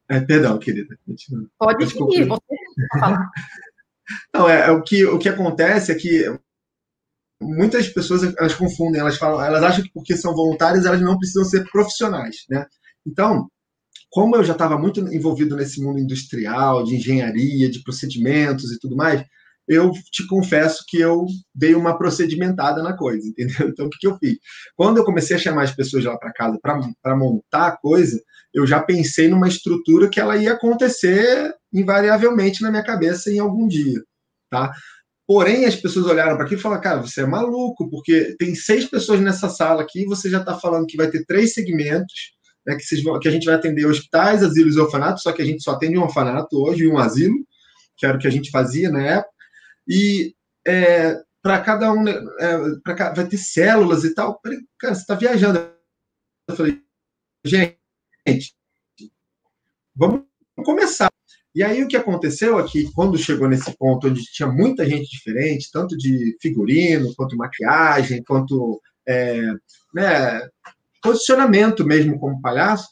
é, 0.09 0.21
perdão, 0.21 0.59
querida. 0.59 0.99
Pode 1.59 1.87
seguir, 1.88 2.25
você 2.25 2.99
falar. 2.99 3.30
Não, 4.35 4.49
é, 4.49 4.68
é, 4.68 4.71
o, 4.71 4.83
que, 4.83 5.04
o 5.06 5.18
que 5.18 5.28
acontece 5.30 5.90
é 5.90 5.94
que 5.94 6.25
muitas 7.40 7.88
pessoas 7.88 8.23
elas 8.37 8.54
confundem, 8.54 9.00
elas 9.00 9.16
falam, 9.16 9.42
elas 9.42 9.62
acham 9.62 9.83
que 9.83 9.90
porque 9.92 10.14
são 10.14 10.35
voluntárias 10.35 10.85
elas 10.85 11.00
não 11.00 11.18
precisam 11.18 11.44
ser 11.44 11.64
profissionais, 11.71 12.44
né? 12.50 12.66
Então, 13.06 13.49
como 14.14 14.37
eu 14.37 14.44
já 14.44 14.52
estava 14.52 14.78
muito 14.78 15.00
envolvido 15.12 15.56
nesse 15.56 15.83
mundo 15.83 15.99
industrial, 15.99 16.85
de 16.85 16.94
engenharia, 16.94 17.68
de 17.68 17.83
procedimentos 17.83 18.71
e 18.71 18.78
tudo 18.78 18.94
mais, 18.94 19.25
eu 19.66 19.90
te 19.90 20.25
confesso 20.28 20.85
que 20.87 21.00
eu 21.00 21.26
dei 21.52 21.75
uma 21.75 21.99
procedimentada 21.99 22.80
na 22.80 22.97
coisa, 22.97 23.26
entendeu? 23.26 23.68
Então, 23.68 23.87
o 23.87 23.90
que, 23.90 24.06
eu 24.06 24.16
fiz? 24.18 24.38
Quando 24.76 24.99
eu 24.99 25.04
comecei 25.04 25.35
a 25.35 25.38
chamar 25.38 25.64
as 25.64 25.75
pessoas 25.75 26.04
lá 26.04 26.16
para 26.16 26.33
casa 26.33 26.56
para 26.62 27.16
montar 27.16 27.66
a 27.66 27.76
coisa, 27.76 28.23
eu 28.54 28.64
já 28.64 28.80
pensei 28.80 29.26
numa 29.26 29.49
estrutura 29.49 30.09
que 30.09 30.21
ela 30.21 30.37
ia 30.37 30.52
acontecer 30.52 31.52
invariavelmente 31.73 32.62
na 32.62 32.71
minha 32.71 32.85
cabeça 32.85 33.33
em 33.33 33.40
algum 33.40 33.66
dia, 33.66 34.00
tá? 34.49 34.73
Porém, 35.26 35.64
as 35.64 35.75
pessoas 35.75 36.06
olharam 36.06 36.37
para 36.37 36.47
aqui 36.47 36.54
e 36.54 36.59
falaram, 36.59 36.83
cara, 36.83 37.00
você 37.00 37.23
é 37.23 37.26
maluco, 37.26 37.90
porque 37.90 38.37
tem 38.38 38.54
seis 38.54 38.85
pessoas 38.85 39.21
nessa 39.21 39.49
sala 39.49 39.83
aqui 39.83 40.04
você 40.04 40.30
já 40.30 40.38
está 40.38 40.56
falando 40.56 40.87
que 40.87 40.97
vai 40.97 41.11
ter 41.11 41.25
três 41.25 41.52
segmentos, 41.52 42.35
né, 42.66 42.76
que, 42.76 43.02
vão, 43.02 43.18
que, 43.18 43.28
a 43.28 43.30
gente 43.30 43.47
vai 43.47 43.54
atender 43.54 43.87
hospitais, 43.87 44.42
asilos 44.42 44.76
e 44.76 44.80
orfanatos, 44.80 45.23
só 45.23 45.33
que 45.33 45.42
a 45.42 45.44
gente 45.44 45.62
só 45.62 45.73
atende 45.73 45.99
um 45.99 46.02
orfanato 46.02 46.56
hoje 46.62 46.85
e 46.85 46.88
um 46.88 46.99
asilo, 46.99 47.37
que 47.97 48.06
era 48.06 48.16
o 48.16 48.21
que 48.21 48.26
a 48.26 48.30
gente 48.30 48.50
fazia 48.50 48.90
na 48.90 49.02
época, 49.02 49.35
e 49.87 50.35
é, 50.66 51.21
para 51.42 51.61
cada 51.61 51.92
um, 51.92 52.09
é, 52.09 52.23
pra, 52.83 53.12
vai 53.12 53.26
ter 53.26 53.37
células 53.37 54.02
e 54.02 54.14
tal. 54.14 54.40
Cara, 54.78 54.94
você 54.94 55.02
está 55.02 55.14
viajando. 55.14 55.71
Eu 56.49 56.56
falei, 56.56 56.80
gente, 57.44 57.78
gente, 58.26 58.54
vamos 59.94 60.23
começar. 60.64 61.11
E 61.54 61.62
aí 61.62 61.85
o 61.85 61.88
que 61.88 61.97
aconteceu 61.97 62.59
é 62.59 62.66
que 62.66 62.90
quando 62.92 63.18
chegou 63.18 63.49
nesse 63.49 63.76
ponto 63.76 64.09
onde 64.09 64.23
tinha 64.25 64.49
muita 64.49 64.85
gente 64.85 65.09
diferente, 65.09 65.71
tanto 65.71 65.97
de 65.97 66.37
figurino, 66.40 67.14
quanto 67.14 67.37
maquiagem, 67.37 68.25
quanto 68.25 68.80
é, 69.06 69.40
né, 69.94 70.49
posicionamento 71.04 71.84
mesmo 71.84 72.18
como 72.18 72.40
palhaço, 72.40 72.88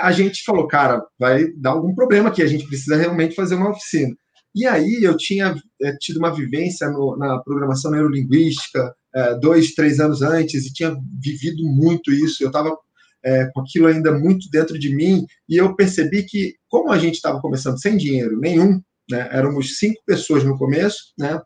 a 0.00 0.10
gente 0.10 0.42
falou, 0.44 0.66
cara, 0.66 1.00
vai 1.18 1.46
dar 1.52 1.70
algum 1.70 1.94
problema 1.94 2.28
aqui, 2.28 2.42
a 2.42 2.46
gente 2.46 2.66
precisa 2.66 2.96
realmente 2.96 3.34
fazer 3.34 3.54
uma 3.54 3.70
oficina. 3.70 4.14
E 4.54 4.66
aí 4.66 5.00
eu 5.02 5.16
tinha 5.16 5.54
é, 5.80 5.92
tido 5.98 6.18
uma 6.18 6.34
vivência 6.34 6.90
no, 6.90 7.16
na 7.16 7.38
programação 7.38 7.90
neurolinguística 7.90 8.92
é, 9.14 9.34
dois, 9.38 9.72
três 9.74 10.00
anos 10.00 10.20
antes 10.20 10.66
e 10.66 10.72
tinha 10.72 10.96
vivido 11.22 11.64
muito 11.64 12.12
isso. 12.12 12.42
Eu 12.42 12.48
estava 12.48 12.76
é, 13.24 13.46
com 13.52 13.60
aquilo 13.60 13.86
ainda 13.86 14.12
muito 14.12 14.50
dentro 14.50 14.78
de 14.78 14.94
mim, 14.94 15.26
e 15.48 15.56
eu 15.56 15.74
percebi 15.74 16.24
que, 16.24 16.54
como 16.68 16.90
a 16.90 16.98
gente 16.98 17.14
estava 17.14 17.40
começando 17.40 17.80
sem 17.80 17.96
dinheiro 17.96 18.38
nenhum, 18.38 18.80
né, 19.10 19.28
éramos 19.32 19.78
cinco 19.78 20.00
pessoas 20.06 20.44
no 20.44 20.56
começo, 20.56 21.12
né, 21.18 21.40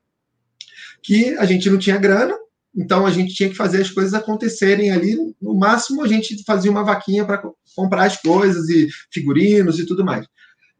que 1.03 1.37
a 1.37 1.45
gente 1.45 1.69
não 1.71 1.79
tinha 1.79 1.99
grana, 1.99 2.35
então 2.75 3.07
a 3.07 3.11
gente 3.11 3.35
tinha 3.35 3.49
que 3.49 3.55
fazer 3.55 3.83
as 3.83 3.91
coisas 3.91 4.15
acontecerem 4.15 4.91
ali. 4.91 5.17
No 5.41 5.55
máximo, 5.55 6.03
a 6.03 6.09
gente 6.09 6.43
fazia 6.45 6.71
uma 6.71 6.85
vaquinha 6.85 7.25
para 7.25 7.43
comprar 7.77 8.05
as 8.05 8.17
coisas 8.17 8.69
e 8.69 8.89
figurinos 9.13 9.79
e 9.79 9.87
tudo 9.87 10.05
mais. 10.05 10.27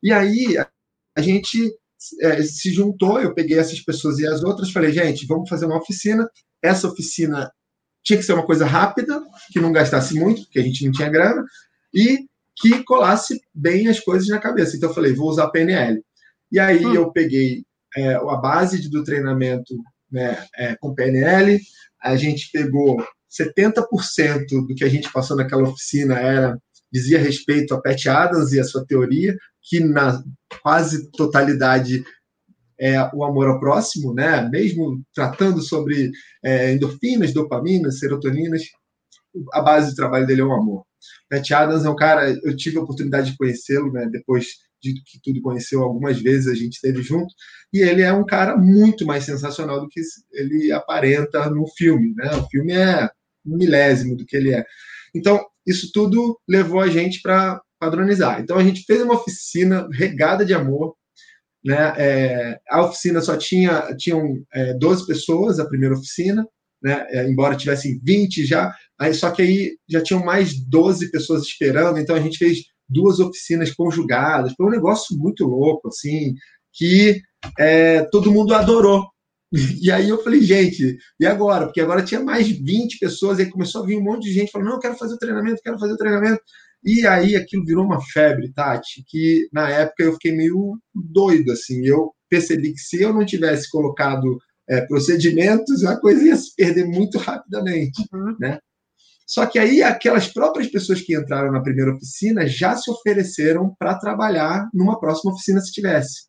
E 0.03 0.11
aí 0.11 0.57
a 1.17 1.21
gente 1.21 1.71
é, 2.21 2.43
se 2.43 2.73
juntou, 2.73 3.21
eu 3.21 3.35
peguei 3.35 3.59
essas 3.59 3.81
pessoas 3.81 4.19
e 4.19 4.27
as 4.27 4.43
outras, 4.43 4.73
falei, 4.73 4.93
gente, 4.93 5.27
vamos 5.27 5.49
fazer 5.49 5.67
uma 5.67 5.79
oficina. 5.79 6.27
Essa 6.63 6.89
oficina 6.89 7.51
tinha 8.03 8.19
que 8.19 8.25
ser 8.25 8.33
uma 8.33 8.47
coisa 8.47 8.65
rápida, 8.65 9.23
que 9.53 9.61
não 9.61 9.71
gastasse 9.71 10.15
muito, 10.15 10.43
porque 10.43 10.59
a 10.59 10.63
gente 10.63 10.85
não 10.85 10.93
tinha 10.93 11.09
grana, 11.09 11.45
e 11.95 12.27
que 12.57 12.83
colasse 12.85 13.41
bem 13.55 13.89
as 13.89 14.01
coisas 14.01 14.29
na 14.29 14.39
cabeça. 14.39 14.77
Então 14.77 14.89
eu 14.89 14.95
falei, 14.95 15.15
vou 15.15 15.29
usar 15.29 15.51
PNL. 15.51 16.03
E 16.51 16.59
aí 16.59 16.85
hum. 16.85 16.95
eu 16.95 17.13
peguei 17.13 17.65
é, 17.97 18.15
a 18.15 18.37
base 18.37 18.89
do 18.89 19.05
treinamento 19.05 19.75
né, 20.13 20.47
é, 20.57 20.77
com 20.77 20.95
PNL, 20.95 21.61
a 22.03 22.17
gente 22.17 22.51
pegou 22.53 23.03
70% 23.31 24.47
do 24.49 24.75
que 24.75 24.85
a 24.85 24.89
gente 24.89 25.11
passou 25.11 25.37
naquela 25.37 25.69
oficina 25.69 26.19
era 26.19 26.59
dizia 26.93 27.19
respeito 27.19 27.75
a 27.75 27.81
Pat 27.81 28.07
Adams 28.07 28.53
e 28.53 28.61
a 28.61 28.65
sua 28.65 28.85
teoria, 28.85 29.35
que 29.63 29.81
na 29.81 30.23
quase 30.61 31.11
totalidade 31.13 32.05
é, 32.79 33.01
o 33.15 33.25
amor 33.25 33.49
ao 33.49 33.59
próximo, 33.59 34.13
né? 34.13 34.47
mesmo 34.51 35.01
tratando 35.15 35.63
sobre 35.63 36.11
é, 36.43 36.73
endorfinas, 36.73 37.33
dopaminas, 37.33 37.99
serotoninas, 37.99 38.65
a 39.53 39.63
base 39.63 39.91
do 39.91 39.97
trabalho 39.97 40.27
dele 40.27 40.43
é 40.43 40.45
o 40.45 40.53
amor. 40.53 40.85
Pat 41.31 41.51
Adams 41.53 41.85
é 41.85 41.89
um 41.89 41.97
cara, 41.97 42.31
eu 42.43 42.55
tive 42.55 42.77
a 42.79 42.83
oportunidade 42.83 43.31
de 43.31 43.37
conhecê-lo, 43.39 43.91
né? 43.91 44.07
depois 44.11 44.47
de 44.83 44.95
que 45.05 45.21
tudo 45.23 45.41
conheceu 45.41 45.83
algumas 45.83 46.21
vezes, 46.21 46.49
a 46.49 46.55
gente 46.55 46.75
esteve 46.75 47.03
junto, 47.03 47.33
e 47.73 47.81
ele 47.81 48.03
é 48.03 48.13
um 48.13 48.27
cara 48.27 48.57
muito 48.57 49.07
mais 49.07 49.25
sensacional 49.25 49.81
do 49.81 49.89
que 49.89 50.01
ele 50.33 50.73
aparenta 50.73 51.49
no 51.49 51.67
filme, 51.69 52.13
né? 52.17 52.35
O 52.35 52.47
filme 52.49 52.73
é 52.73 53.09
um 53.47 53.57
milésimo 53.57 54.17
do 54.17 54.27
que 54.27 54.37
ele 54.37 54.53
é. 54.53 54.65
Então, 55.15 55.45
isso 55.67 55.91
tudo 55.93 56.39
levou 56.49 56.81
a 56.81 56.89
gente 56.89 57.23
para 57.23 57.61
padronizar. 57.79 58.41
Então, 58.41 58.59
a 58.59 58.65
gente 58.65 58.85
fez 58.85 59.01
uma 59.03 59.15
oficina 59.15 59.89
regada 59.93 60.45
de 60.45 60.53
amor, 60.53 60.95
né? 61.65 61.95
É, 61.97 62.61
a 62.69 62.83
oficina 62.83 63.21
só 63.21 63.37
tinha 63.37 63.95
tinham 63.97 64.43
é, 64.53 64.75
12 64.75 65.07
pessoas, 65.07 65.61
a 65.61 65.69
primeira 65.69 65.95
oficina, 65.95 66.45
né? 66.83 67.07
É, 67.11 67.29
embora 67.29 67.57
tivessem 67.57 68.01
20 68.03 68.45
já, 68.45 68.75
aí, 68.99 69.15
só 69.15 69.31
que 69.31 69.43
aí 69.43 69.77
já 69.89 70.03
tinham 70.03 70.25
mais 70.25 70.55
12 70.55 71.11
pessoas 71.13 71.43
esperando, 71.43 71.99
então 71.99 72.17
a 72.17 72.21
gente 72.21 72.39
fez 72.39 72.72
duas 72.89 73.21
oficinas 73.21 73.73
conjugadas, 73.73 74.53
foi 74.57 74.67
um 74.67 74.71
negócio 74.71 75.17
muito 75.17 75.45
louco, 75.45 75.89
assim, 75.89 76.35
que 76.73 77.21
é, 77.59 78.03
todo 78.05 78.33
mundo 78.33 78.55
adorou. 78.55 79.07
E 79.83 79.91
aí 79.91 80.09
eu 80.09 80.23
falei, 80.23 80.41
gente, 80.41 80.97
e 81.21 81.27
agora? 81.27 81.67
Porque 81.67 81.83
agora 81.83 82.03
tinha 82.03 82.21
mais 82.21 82.49
20 82.49 82.99
pessoas, 82.99 83.39
aí 83.39 83.51
começou 83.51 83.83
a 83.83 83.87
vir 83.87 83.99
um 83.99 84.03
monte 84.03 84.23
de 84.23 84.33
gente 84.33 84.51
falando, 84.51 84.69
não, 84.69 84.75
eu 84.77 84.81
quero 84.81 84.97
fazer 84.97 85.15
o 85.15 85.19
treinamento, 85.19 85.61
quero 85.63 85.79
fazer 85.79 85.93
o 85.93 85.97
treinamento. 85.99 86.41
E 86.83 87.07
aí 87.07 87.37
aquilo 87.37 87.65
virou 87.65 87.85
uma 87.85 88.01
febre, 88.01 88.53
Tati, 88.53 89.05
que 89.07 89.49
na 89.53 89.69
época 89.69 90.05
eu 90.05 90.15
fiquei 90.15 90.33
meio 90.33 90.79
doido, 90.95 91.53
assim. 91.53 91.85
Eu 91.85 92.13
percebi 92.31 92.73
que 92.73 92.81
se 92.81 93.03
eu 93.03 93.13
não 93.13 93.27
tivesse 93.27 93.71
colocado 93.71 94.39
é, 94.69 94.81
procedimentos, 94.87 95.85
a 95.85 96.01
coisa 96.01 96.25
ia 96.25 96.37
se 96.37 96.55
perder 96.57 96.87
muito 96.87 97.19
rapidamente, 97.19 98.03
uhum. 98.13 98.37
né? 98.41 98.59
Só 99.27 99.47
que 99.47 99.59
aí 99.59 99.83
aquelas 99.83 100.29
próprias 100.29 100.69
pessoas 100.71 101.01
que 101.01 101.17
entraram 101.17 101.53
na 101.53 101.63
primeira 101.63 101.95
oficina 101.95 102.47
já 102.47 102.77
se 102.77 102.91
ofereceram 102.91 103.75
para 103.79 103.99
trabalhar 103.99 104.69
numa 104.73 104.99
próxima 104.99 105.33
oficina 105.33 105.61
se 105.61 105.73
tivesse. 105.73 106.27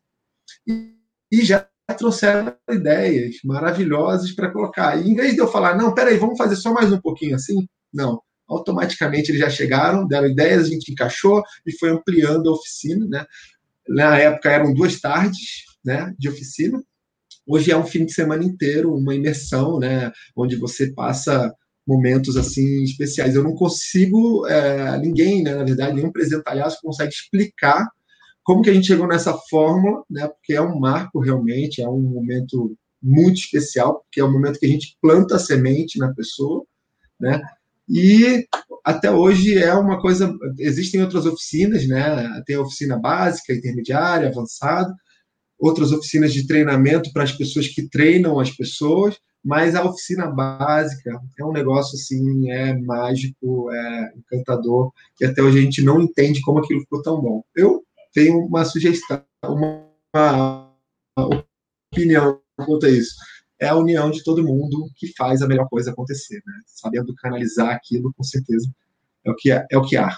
E, 0.66 0.94
e 1.30 1.44
já 1.44 1.68
trouxeram 1.98 2.54
ideias 2.70 3.36
maravilhosas 3.44 4.32
para 4.32 4.50
colocar. 4.50 4.96
E 4.96 5.10
em 5.10 5.14
vez 5.14 5.34
de 5.34 5.40
eu 5.40 5.48
falar, 5.48 5.76
não, 5.76 5.94
peraí, 5.94 6.16
vamos 6.16 6.38
fazer 6.38 6.56
só 6.56 6.72
mais 6.72 6.90
um 6.92 7.00
pouquinho 7.00 7.34
assim, 7.34 7.66
não 7.92 8.20
automaticamente 8.48 9.30
eles 9.30 9.40
já 9.40 9.50
chegaram, 9.50 10.06
deram 10.06 10.28
ideias, 10.28 10.66
a 10.66 10.68
gente 10.68 10.92
encaixou 10.92 11.42
e 11.66 11.72
foi 11.76 11.90
ampliando 11.90 12.48
a 12.48 12.52
oficina, 12.52 13.06
né? 13.06 13.26
Na 13.88 14.18
época 14.18 14.50
eram 14.50 14.72
duas 14.72 15.00
tardes, 15.00 15.64
né, 15.84 16.14
de 16.18 16.28
oficina. 16.28 16.82
Hoje 17.46 17.70
é 17.70 17.76
um 17.76 17.84
fim 17.84 18.06
de 18.06 18.12
semana 18.12 18.42
inteiro, 18.42 18.94
uma 18.94 19.14
imersão, 19.14 19.78
né, 19.78 20.10
onde 20.34 20.56
você 20.56 20.92
passa 20.92 21.52
momentos 21.86 22.36
assim 22.36 22.82
especiais. 22.82 23.34
Eu 23.34 23.42
não 23.42 23.54
consigo, 23.54 24.46
é, 24.46 24.98
ninguém, 24.98 25.42
né, 25.42 25.54
na 25.54 25.64
verdade, 25.64 25.94
nenhum 25.94 26.12
presidente 26.12 26.44
talhaço 26.44 26.78
consegue 26.82 27.12
explicar 27.12 27.88
como 28.42 28.62
que 28.62 28.70
a 28.70 28.74
gente 28.74 28.86
chegou 28.86 29.06
nessa 29.06 29.32
fórmula, 29.50 30.02
né, 30.10 30.28
porque 30.28 30.54
é 30.54 30.60
um 30.60 30.78
marco 30.78 31.20
realmente, 31.20 31.82
é 31.82 31.88
um 31.88 32.00
momento 32.00 32.76
muito 33.02 33.36
especial, 33.36 34.00
porque 34.00 34.20
é 34.20 34.24
o 34.24 34.32
momento 34.32 34.58
que 34.58 34.66
a 34.66 34.68
gente 34.68 34.96
planta 35.00 35.36
a 35.36 35.38
semente 35.38 35.98
na 35.98 36.12
pessoa, 36.14 36.64
né, 37.20 37.40
e 37.88 38.46
até 38.84 39.10
hoje 39.10 39.58
é 39.58 39.74
uma 39.74 40.00
coisa. 40.00 40.34
Existem 40.58 41.02
outras 41.02 41.26
oficinas, 41.26 41.86
né? 41.86 42.42
Tem 42.46 42.56
a 42.56 42.60
oficina 42.60 42.98
básica, 42.98 43.52
intermediária, 43.52 44.28
avançada, 44.28 44.94
outras 45.58 45.92
oficinas 45.92 46.32
de 46.32 46.46
treinamento 46.46 47.12
para 47.12 47.24
as 47.24 47.32
pessoas 47.32 47.68
que 47.68 47.88
treinam 47.88 48.40
as 48.40 48.50
pessoas, 48.50 49.16
mas 49.44 49.74
a 49.74 49.84
oficina 49.84 50.26
básica 50.26 51.20
é 51.38 51.44
um 51.44 51.52
negócio 51.52 51.96
assim, 51.96 52.50
é 52.50 52.76
mágico, 52.78 53.70
é 53.70 54.12
encantador, 54.16 54.92
e 55.20 55.24
até 55.24 55.42
hoje 55.42 55.58
a 55.58 55.62
gente 55.62 55.82
não 55.82 56.00
entende 56.00 56.40
como 56.40 56.58
aquilo 56.58 56.80
ficou 56.80 57.02
tão 57.02 57.20
bom. 57.20 57.44
Eu 57.54 57.84
tenho 58.12 58.38
uma 58.38 58.64
sugestão, 58.64 59.22
uma, 59.44 59.86
uma 60.14 60.70
opinião 61.92 62.40
quanto 62.56 62.86
a 62.86 62.90
isso 62.90 63.14
é 63.60 63.68
a 63.68 63.76
união 63.76 64.10
de 64.10 64.22
todo 64.22 64.44
mundo 64.44 64.88
que 64.96 65.12
faz 65.16 65.42
a 65.42 65.46
melhor 65.46 65.68
coisa 65.68 65.90
acontecer, 65.90 66.42
né? 66.46 66.60
Sabendo 66.66 67.14
canalizar 67.14 67.70
aquilo, 67.70 68.12
com 68.14 68.22
certeza, 68.22 68.68
é 69.24 69.30
o 69.30 69.34
que, 69.34 69.50
é, 69.50 69.66
é 69.70 69.78
o 69.78 69.84
que 69.84 69.96
há. 69.96 70.16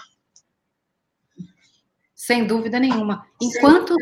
Sem 2.13 2.45
dúvida 2.45 2.79
nenhuma. 2.79 3.25
Em 3.41 3.51
quantos 3.59 3.95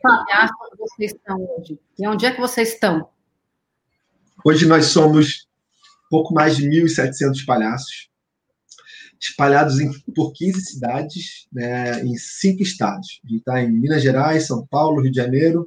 palhaços 0.00 0.78
vocês 0.78 1.12
estão 1.12 1.36
hoje? 1.42 1.78
E 1.98 2.06
onde 2.06 2.26
é 2.26 2.30
que 2.30 2.40
vocês 2.40 2.74
estão? 2.74 3.08
Hoje 4.46 4.66
nós 4.66 4.86
somos 4.86 5.46
pouco 6.10 6.34
mais 6.34 6.54
de 6.54 6.68
1.700 6.68 7.46
palhaços, 7.46 8.10
espalhados 9.18 9.80
em, 9.80 9.90
por 10.14 10.34
15 10.34 10.60
cidades, 10.60 11.46
né, 11.50 12.04
em 12.04 12.14
cinco 12.18 12.62
estados. 12.62 13.22
A 13.24 13.28
gente 13.28 13.38
está 13.38 13.62
em 13.62 13.72
Minas 13.72 14.02
Gerais, 14.02 14.46
São 14.46 14.66
Paulo, 14.66 15.00
Rio 15.00 15.10
de 15.10 15.16
Janeiro, 15.16 15.66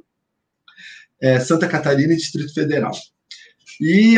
é, 1.20 1.40
Santa 1.40 1.66
Catarina 1.66 2.12
e 2.12 2.16
Distrito 2.16 2.54
Federal. 2.54 2.92
E 3.80 4.16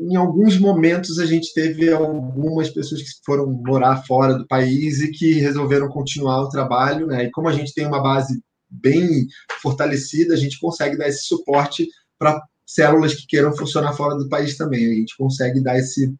em 0.00 0.16
alguns 0.16 0.56
momentos 0.58 1.18
a 1.18 1.26
gente 1.26 1.52
teve 1.52 1.92
algumas 1.92 2.70
pessoas 2.70 3.02
que 3.02 3.10
foram 3.26 3.50
morar 3.50 4.04
fora 4.04 4.34
do 4.34 4.46
país 4.46 5.00
e 5.00 5.10
que 5.10 5.34
resolveram 5.34 5.88
continuar 5.88 6.42
o 6.42 6.48
trabalho, 6.48 7.06
né? 7.08 7.24
E 7.24 7.30
como 7.32 7.48
a 7.48 7.52
gente 7.52 7.74
tem 7.74 7.84
uma 7.84 8.00
base 8.00 8.40
bem 8.70 9.26
fortalecida, 9.60 10.34
a 10.34 10.36
gente 10.36 10.58
consegue 10.60 10.96
dar 10.96 11.08
esse 11.08 11.24
suporte 11.24 11.88
para 12.16 12.40
células 12.68 13.14
que 13.14 13.26
queiram 13.26 13.56
funcionar 13.56 13.94
fora 13.94 14.14
do 14.14 14.28
país 14.28 14.58
também. 14.58 14.84
A 14.84 14.94
gente 14.94 15.16
consegue 15.16 15.62
dar 15.62 15.78
esse, 15.78 16.14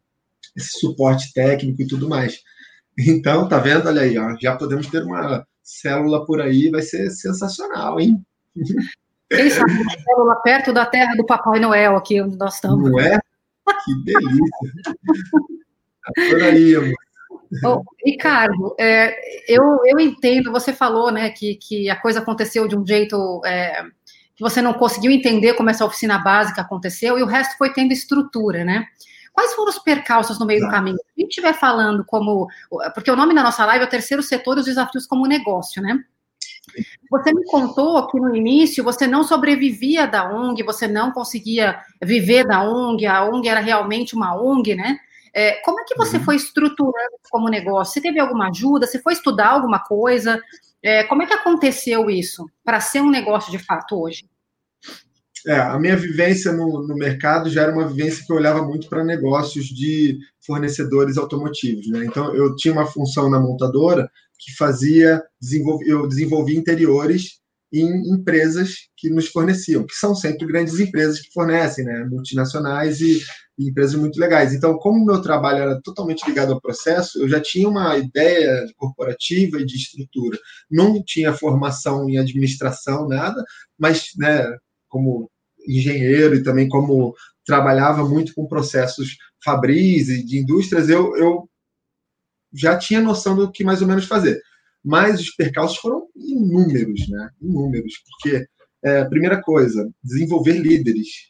esse 0.57 0.79
suporte 0.79 1.31
técnico 1.31 1.83
e 1.83 1.87
tudo 1.87 2.09
mais. 2.09 2.39
Então, 2.97 3.47
tá 3.47 3.59
vendo? 3.59 3.87
Olha 3.87 4.01
aí, 4.01 4.17
ó, 4.17 4.35
já 4.41 4.55
podemos 4.55 4.87
ter 4.87 5.03
uma 5.03 5.45
célula 5.61 6.25
por 6.25 6.41
aí, 6.41 6.69
vai 6.69 6.81
ser 6.81 7.11
sensacional, 7.11 7.99
hein? 7.99 8.19
Quem 9.29 9.49
sabe 9.51 9.71
uma 9.71 9.91
célula 9.91 10.35
perto 10.41 10.73
da 10.73 10.85
terra 10.87 11.15
do 11.15 11.25
Papai 11.25 11.59
Noel, 11.59 11.95
aqui 11.95 12.19
onde 12.19 12.35
nós 12.35 12.55
estamos. 12.55 12.89
Não 12.89 12.99
é? 12.99 13.19
Que 13.85 14.03
delícia! 14.03 14.95
Por 16.15 16.43
aí, 16.43 16.75
amor. 16.75 16.95
Oh, 17.63 17.83
Ricardo, 18.05 18.75
é, 18.79 19.15
eu, 19.47 19.63
eu 19.85 19.99
entendo, 19.99 20.51
você 20.51 20.71
falou 20.73 21.11
né, 21.11 21.29
que, 21.29 21.55
que 21.55 21.89
a 21.89 21.95
coisa 21.95 22.19
aconteceu 22.19 22.67
de 22.67 22.77
um 22.77 22.85
jeito 22.85 23.41
é, 23.45 23.83
que 24.39 24.43
você 24.43 24.61
não 24.61 24.73
conseguiu 24.73 25.11
entender 25.11 25.53
como 25.53 25.69
essa 25.69 25.83
oficina 25.83 26.17
básica 26.17 26.61
aconteceu 26.61 27.19
e 27.19 27.21
o 27.21 27.25
resto 27.25 27.57
foi 27.57 27.73
tendo 27.73 27.91
estrutura, 27.91 28.63
né? 28.63 28.85
Quais 29.33 29.53
foram 29.53 29.69
os 29.69 29.79
percalços 29.79 30.39
no 30.39 30.45
meio 30.45 30.61
tá. 30.61 30.67
do 30.67 30.71
caminho? 30.71 30.95
Se 30.95 31.03
a 31.17 31.21
gente 31.21 31.29
estiver 31.29 31.53
falando 31.53 32.05
como. 32.05 32.47
Porque 32.93 33.11
o 33.11 33.17
nome 33.17 33.35
da 33.35 33.43
nossa 33.43 33.65
live 33.65 33.83
é 33.83 33.87
o 33.87 33.89
terceiro 33.89 34.23
setor 34.23 34.55
e 34.55 34.61
os 34.61 34.65
desafios 34.65 35.05
como 35.05 35.27
negócio, 35.27 35.81
né? 35.81 35.99
Você 37.11 37.33
me 37.33 37.43
contou 37.45 38.07
que 38.07 38.17
no 38.17 38.33
início 38.33 38.81
você 38.81 39.07
não 39.07 39.25
sobrevivia 39.25 40.07
da 40.07 40.31
ONG, 40.31 40.63
você 40.63 40.87
não 40.87 41.11
conseguia 41.11 41.77
viver 42.01 42.45
da 42.45 42.63
ONG, 42.63 43.05
a 43.05 43.25
ONG 43.25 43.49
era 43.49 43.59
realmente 43.59 44.15
uma 44.15 44.41
ONG, 44.41 44.73
né? 44.73 44.97
É, 45.33 45.61
como 45.65 45.81
é 45.81 45.83
que 45.83 45.97
você 45.97 46.17
uhum. 46.17 46.23
foi 46.23 46.35
estruturando 46.37 47.17
como 47.29 47.49
negócio? 47.49 47.93
Você 47.93 48.01
teve 48.01 48.19
alguma 48.21 48.49
ajuda? 48.49 48.87
Você 48.87 48.99
foi 48.99 49.13
estudar 49.13 49.49
alguma 49.49 49.79
coisa? 49.79 50.41
É, 50.83 51.03
como 51.03 51.23
é 51.23 51.27
que 51.27 51.33
aconteceu 51.33 52.09
isso 52.09 52.49
para 52.63 52.79
ser 52.79 53.01
um 53.01 53.09
negócio 53.09 53.51
de 53.51 53.59
fato 53.59 54.01
hoje? 54.01 54.29
É, 55.47 55.55
a 55.55 55.79
minha 55.79 55.95
vivência 55.95 56.51
no, 56.51 56.85
no, 56.85 56.95
mercado 56.95 57.49
já 57.49 57.63
era 57.63 57.71
uma 57.71 57.87
vivência 57.87 58.25
que 58.25 58.31
eu 58.31 58.35
olhava 58.35 58.61
muito 58.61 58.89
para 58.89 59.03
negócios 59.03 59.67
de 59.67 60.17
fornecedores 60.45 61.17
automotivos. 61.17 61.87
Né? 61.87 62.05
Então, 62.05 62.35
eu 62.35 62.55
tinha 62.55 62.73
uma 62.73 62.85
função 62.85 63.29
na 63.29 63.39
montadora 63.39 64.09
que 64.37 64.55
fazia, 64.55 65.21
eu 65.85 66.07
desenvolvia 66.07 66.57
interiores 66.57 67.39
em 67.71 68.11
empresas 68.11 68.89
que 68.97 69.09
nos 69.09 69.27
forneciam, 69.27 69.85
que 69.85 69.93
são 69.93 70.15
sempre 70.15 70.47
grandes 70.47 70.79
empresas 70.79 71.19
que 71.19 71.31
fornecem, 71.31 71.85
né? 71.85 72.03
multinacionais 72.09 72.99
e, 72.99 73.21
e 73.59 73.69
empresas 73.69 73.93
muito 73.95 74.17
legais. 74.17 74.53
Então, 74.53 74.77
como 74.77 75.05
meu 75.05 75.21
trabalho 75.21 75.59
era 75.59 75.81
totalmente 75.81 76.25
ligado 76.25 76.53
ao 76.53 76.61
processo, 76.61 77.21
eu 77.21 77.27
já 77.27 77.41
tinha 77.41 77.67
uma 77.67 77.97
ideia 77.97 78.65
corporativa 78.77 79.59
e 79.59 79.65
de 79.65 79.75
estrutura. 79.75 80.39
Não 80.71 81.03
tinha 81.03 81.33
formação 81.33 82.09
em 82.09 82.17
administração, 82.17 83.07
nada, 83.07 83.43
mas 83.77 84.11
né, 84.17 84.49
como 84.87 85.29
engenheiro 85.67 86.35
e 86.35 86.43
também 86.43 86.69
como 86.69 87.13
trabalhava 87.45 88.07
muito 88.07 88.33
com 88.33 88.47
processos 88.47 89.17
fabris 89.43 90.07
e 90.07 90.23
de 90.23 90.39
indústrias, 90.39 90.87
eu, 90.87 91.15
eu 91.17 91.49
já 92.53 92.77
tinha 92.77 93.01
noção 93.01 93.35
do 93.35 93.51
que 93.51 93.63
mais 93.63 93.81
ou 93.81 93.87
menos 93.87 94.05
fazer. 94.05 94.41
Mas 94.83 95.19
os 95.19 95.35
percalços 95.35 95.77
foram 95.77 96.07
inúmeros, 96.15 97.09
né? 97.09 97.29
Inúmeros, 97.41 97.93
porque, 98.09 98.45
é, 98.83 99.03
primeira 99.05 99.41
coisa, 99.41 99.89
desenvolver 100.01 100.53
líderes. 100.53 101.28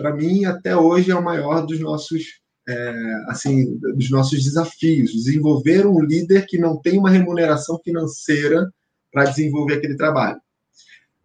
Para 0.00 0.16
mim, 0.16 0.46
até 0.46 0.74
hoje, 0.74 1.10
é 1.10 1.14
o 1.14 1.22
maior 1.22 1.66
dos 1.66 1.78
nossos, 1.78 2.40
é, 2.66 3.14
assim, 3.28 3.76
dos 3.76 4.08
nossos 4.08 4.42
desafios. 4.42 5.12
Desenvolver 5.12 5.86
um 5.86 6.00
líder 6.00 6.46
que 6.46 6.56
não 6.56 6.80
tem 6.80 6.98
uma 6.98 7.10
remuneração 7.10 7.78
financeira 7.84 8.72
para 9.12 9.26
desenvolver 9.26 9.74
aquele 9.74 9.96
trabalho. 9.96 10.40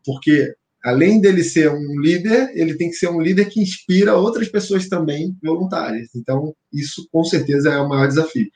Porque 0.05 0.53
além 0.83 1.21
dele 1.21 1.41
ser 1.41 1.71
um 1.71 2.01
líder, 2.01 2.51
ele 2.53 2.75
tem 2.75 2.89
que 2.89 2.97
ser 2.97 3.07
um 3.07 3.21
líder 3.21 3.45
que 3.45 3.61
inspira 3.61 4.17
outras 4.17 4.49
pessoas 4.49 4.89
também 4.89 5.33
voluntárias. 5.41 6.09
Então, 6.13 6.53
isso 6.73 7.07
com 7.09 7.23
certeza 7.23 7.69
é 7.69 7.79
o 7.79 7.87
maior 7.87 8.09
desafio. 8.09 8.51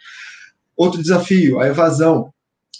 Outro 0.75 1.01
desafio, 1.01 1.61
a 1.61 1.67
evasão. 1.67 2.33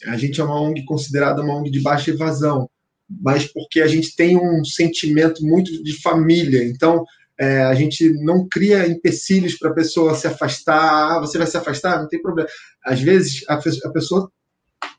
a 0.08 0.17
gente 0.17 0.41
é 0.41 0.43
uma 0.43 0.60
ONG 0.60 0.84
considerada 0.84 1.41
uma 1.41 1.56
ONG 1.56 1.71
de 1.71 1.80
baixa 1.80 2.12
evasão, 2.12 2.69
mas 3.10 3.45
porque 3.45 3.80
a 3.80 3.88
gente 3.88 4.13
tem 4.13 4.36
um 4.36 4.65
sentimento 4.65 5.41
muito 5.41 5.82
de 5.82 6.02
família. 6.02 6.65
Então, 6.65 7.06
é, 7.39 7.62
a 7.63 7.73
gente 7.73 8.12
não 8.21 8.47
cria 8.49 8.88
empecilhos 8.88 9.58
para 9.58 9.71
a 9.71 9.73
pessoa 9.73 10.13
se 10.13 10.28
afastar. 10.28 11.17
Ah, 11.17 11.19
você 11.19 11.38
vai 11.38 11.47
se 11.47 11.56
afastar? 11.56 12.02
Não 12.02 12.08
tem 12.08 12.21
problema. 12.21 12.49
Às 12.84 12.99
vezes, 12.99 13.43
a, 13.47 13.54
a 13.56 13.91
pessoa 13.91 14.30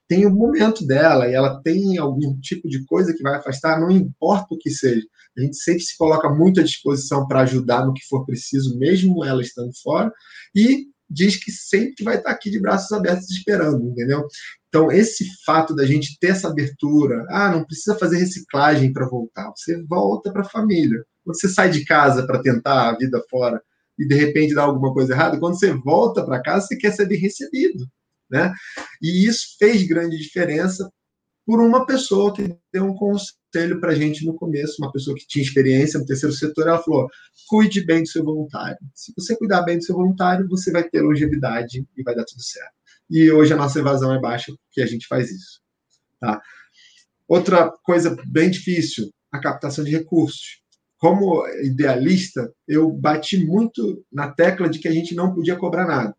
tem 0.09 0.27
o 0.27 0.35
momento 0.35 0.85
dela 0.85 1.29
e 1.29 1.35
ela 1.35 1.61
tem 1.63 1.99
algum 1.99 2.39
tipo 2.41 2.69
de 2.69 2.85
coisa 2.87 3.15
que 3.15 3.23
vai 3.23 3.37
afastar, 3.37 3.79
não 3.79 3.91
importa 3.91 4.55
o 4.55 4.59
que 4.59 4.71
seja. 4.71 5.07
A 5.39 5.41
gente 5.41 5.57
sempre 5.57 5.83
se 5.83 5.97
coloca 5.97 6.29
muito 6.29 6.61
à 6.61 6.65
disposição 6.65 7.29
para 7.29 7.43
ajudar 7.43 7.87
no 7.87 7.93
que 7.93 8.05
for 8.09 8.25
preciso, 8.25 8.77
mesmo 8.79 9.25
ela 9.25 9.41
estando 9.41 9.71
fora, 9.83 10.11
e 10.55 10.87
diz 11.09 11.37
que 11.37 11.53
sempre 11.53 12.05
vai 12.05 12.17
estar 12.17 12.31
aqui 12.31 12.51
de 12.51 12.61
braços 12.61 12.91
abertos 12.91 13.31
esperando, 13.31 13.85
entendeu? 13.87 14.27
Então, 14.69 14.91
esse 14.91 15.25
fato 15.45 15.75
da 15.75 15.85
gente 15.85 16.19
ter 16.19 16.29
essa 16.29 16.49
abertura, 16.49 17.25
ah, 17.29 17.51
não 17.51 17.65
precisa 17.65 17.97
fazer 17.97 18.19
reciclagem 18.19 18.93
para 18.93 19.09
voltar, 19.09 19.53
você 19.57 19.83
volta 19.85 20.33
para 20.33 20.43
a 20.43 20.49
família. 20.49 21.05
Quando 21.31 21.41
você 21.41 21.49
sai 21.49 21.71
de 21.71 21.85
casa 21.85 22.27
para 22.27 22.43
tentar 22.43 22.89
a 22.89 22.97
vida 22.97 23.23
fora 23.31 23.63
e 23.97 24.05
de 24.05 24.15
repente 24.17 24.53
dá 24.53 24.63
alguma 24.63 24.93
coisa 24.93 25.13
errada, 25.13 25.39
quando 25.39 25.57
você 25.57 25.73
volta 25.73 26.25
para 26.25 26.43
casa, 26.43 26.67
você 26.67 26.77
quer 26.77 26.91
ser 26.91 27.07
bem 27.07 27.19
recebido. 27.19 27.87
Né? 28.29 28.53
E 29.01 29.27
isso 29.27 29.57
fez 29.59 29.87
grande 29.87 30.19
diferença 30.19 30.91
por 31.47 31.61
uma 31.61 31.87
pessoa 31.87 32.35
que 32.35 32.57
deu 32.73 32.85
um 32.85 32.95
conselho 32.95 33.81
para 33.81 33.93
a 33.93 33.95
gente 33.95 34.27
no 34.27 34.35
começo, 34.35 34.77
uma 34.81 34.91
pessoa 34.91 35.17
que 35.17 35.27
tinha 35.27 35.45
experiência 35.45 36.01
no 36.01 36.07
terceiro 36.07 36.35
setor, 36.35 36.67
ela 36.67 36.83
falou: 36.83 37.09
cuide 37.49 37.85
bem 37.85 38.03
do 38.03 38.09
seu 38.09 38.25
voluntário. 38.25 38.79
Se 38.95 39.13
você 39.17 39.37
cuidar 39.37 39.63
bem 39.63 39.79
do 39.79 39.85
seu 39.85 39.95
voluntário, 39.95 40.49
você 40.49 40.73
vai 40.73 40.83
ter 40.89 41.01
longevidade 41.01 41.87
e 41.97 42.03
vai 42.03 42.15
dar 42.15 42.25
tudo 42.25 42.43
certo. 42.43 42.75
E 43.09 43.31
hoje 43.31 43.53
a 43.53 43.57
nossa 43.57 43.79
evasão 43.79 44.13
é 44.13 44.21
baixa 44.21 44.53
porque 44.65 44.83
a 44.83 44.87
gente 44.87 45.07
faz 45.07 45.31
isso. 45.31 45.61
Tá? 46.21 46.41
Outra 47.29 47.71
coisa 47.85 48.17
bem 48.27 48.51
difícil, 48.51 49.11
a 49.31 49.39
captação 49.39 49.85
de 49.85 49.91
recursos. 49.91 50.61
Como 51.01 51.47
idealista, 51.63 52.53
eu 52.69 52.93
bati 52.93 53.43
muito 53.43 54.05
na 54.13 54.31
tecla 54.31 54.69
de 54.69 54.79
que 54.79 54.87
a 54.87 54.93
gente 54.93 55.15
não 55.15 55.33
podia 55.33 55.57
cobrar 55.57 55.87
nada. 55.87 56.15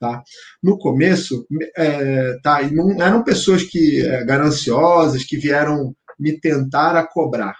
Tá? 0.00 0.22
No 0.62 0.78
começo, 0.78 1.46
é, 1.76 2.38
tá, 2.42 2.62
e 2.62 2.74
não 2.74 2.90
eram 3.02 3.22
pessoas 3.22 3.62
que 3.62 4.00
é, 4.00 4.24
gananciosas 4.24 5.24
que 5.24 5.36
vieram 5.36 5.94
me 6.18 6.40
tentar 6.40 6.96
a 6.96 7.06
cobrar. 7.06 7.54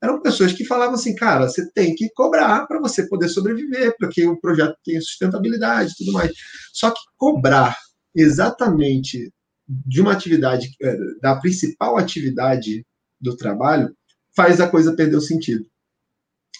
Eram 0.00 0.22
pessoas 0.22 0.52
que 0.52 0.64
falavam 0.64 0.94
assim, 0.94 1.12
cara, 1.12 1.48
você 1.48 1.68
tem 1.72 1.92
que 1.92 2.08
cobrar 2.10 2.68
para 2.68 2.78
você 2.78 3.08
poder 3.08 3.28
sobreviver, 3.28 3.96
porque 3.98 4.24
o 4.28 4.40
projeto 4.40 4.76
tem 4.84 5.00
sustentabilidade 5.00 5.90
e 5.90 5.96
tudo 5.96 6.12
mais. 6.12 6.30
Só 6.72 6.92
que 6.92 7.00
cobrar 7.16 7.76
exatamente 8.14 9.32
de 9.68 10.00
uma 10.00 10.12
atividade, 10.12 10.68
é, 10.80 10.96
da 11.20 11.34
principal 11.34 11.98
atividade 11.98 12.86
do 13.20 13.36
trabalho, 13.36 13.92
faz 14.36 14.60
a 14.60 14.68
coisa 14.68 14.94
perder 14.94 15.16
o 15.16 15.20
sentido 15.20 15.66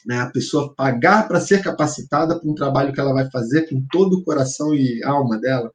né? 0.07 0.21
A 0.21 0.31
pessoa 0.31 0.73
pagar 0.75 1.27
para 1.27 1.41
ser 1.41 1.63
capacitada 1.63 2.39
para 2.39 2.49
um 2.49 2.55
trabalho 2.55 2.93
que 2.93 3.01
ela 3.01 3.13
vai 3.13 3.29
fazer 3.31 3.69
com 3.69 3.85
todo 3.91 4.19
o 4.19 4.25
coração 4.25 4.73
e 4.73 5.03
alma 5.03 5.39
dela, 5.39 5.73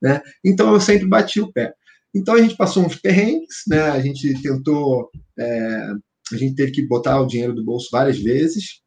né? 0.00 0.20
Então 0.44 0.72
eu 0.72 0.80
sempre 0.80 1.06
bati 1.06 1.40
o 1.40 1.50
pé. 1.50 1.72
Então 2.14 2.34
a 2.34 2.40
gente 2.40 2.56
passou 2.56 2.84
uns 2.84 2.96
perrengues, 2.96 3.62
né? 3.66 3.80
A 3.90 4.00
gente 4.00 4.40
tentou, 4.42 5.10
é, 5.38 5.90
a 6.32 6.36
gente 6.36 6.54
teve 6.54 6.72
que 6.72 6.86
botar 6.86 7.20
o 7.20 7.26
dinheiro 7.26 7.54
do 7.54 7.64
bolso 7.64 7.88
várias 7.90 8.18
vezes, 8.18 8.82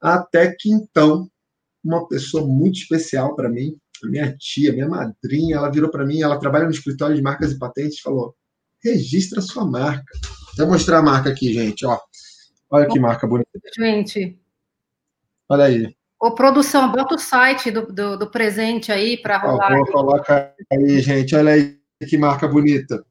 até 0.00 0.54
que 0.58 0.70
então 0.70 1.28
uma 1.84 2.08
pessoa 2.08 2.46
muito 2.46 2.78
especial 2.78 3.36
para 3.36 3.48
mim, 3.48 3.76
minha 4.04 4.36
tia, 4.36 4.72
minha 4.72 4.88
madrinha, 4.88 5.56
ela 5.56 5.70
virou 5.70 5.90
para 5.90 6.04
mim, 6.04 6.22
ela 6.22 6.38
trabalha 6.38 6.64
no 6.64 6.70
escritório 6.70 7.16
de 7.16 7.22
marcas 7.22 7.52
e 7.52 7.58
patentes, 7.58 8.00
falou: 8.00 8.34
registra 8.82 9.40
sua 9.40 9.64
marca. 9.64 10.12
Vou 10.56 10.66
mostrar 10.66 10.98
a 10.98 11.02
marca 11.02 11.30
aqui, 11.30 11.52
gente, 11.52 11.86
ó. 11.86 11.98
Olha 12.70 12.86
que 12.86 12.98
marca 12.98 13.26
bonita. 13.26 13.48
Gente. 13.76 14.38
Olha 15.48 15.64
aí. 15.64 15.96
Ô, 16.20 16.34
produção, 16.34 16.90
bota 16.90 17.14
o 17.14 17.18
site 17.18 17.70
do, 17.70 17.86
do, 17.86 18.16
do 18.18 18.30
presente 18.30 18.90
aí 18.90 19.16
para 19.16 19.38
rolar. 19.38 19.78
Coloca 19.86 20.54
aí, 20.72 21.00
gente. 21.00 21.34
Olha 21.34 21.52
aí 21.52 21.78
que 22.06 22.18
marca 22.18 22.46
bonita. 22.46 23.04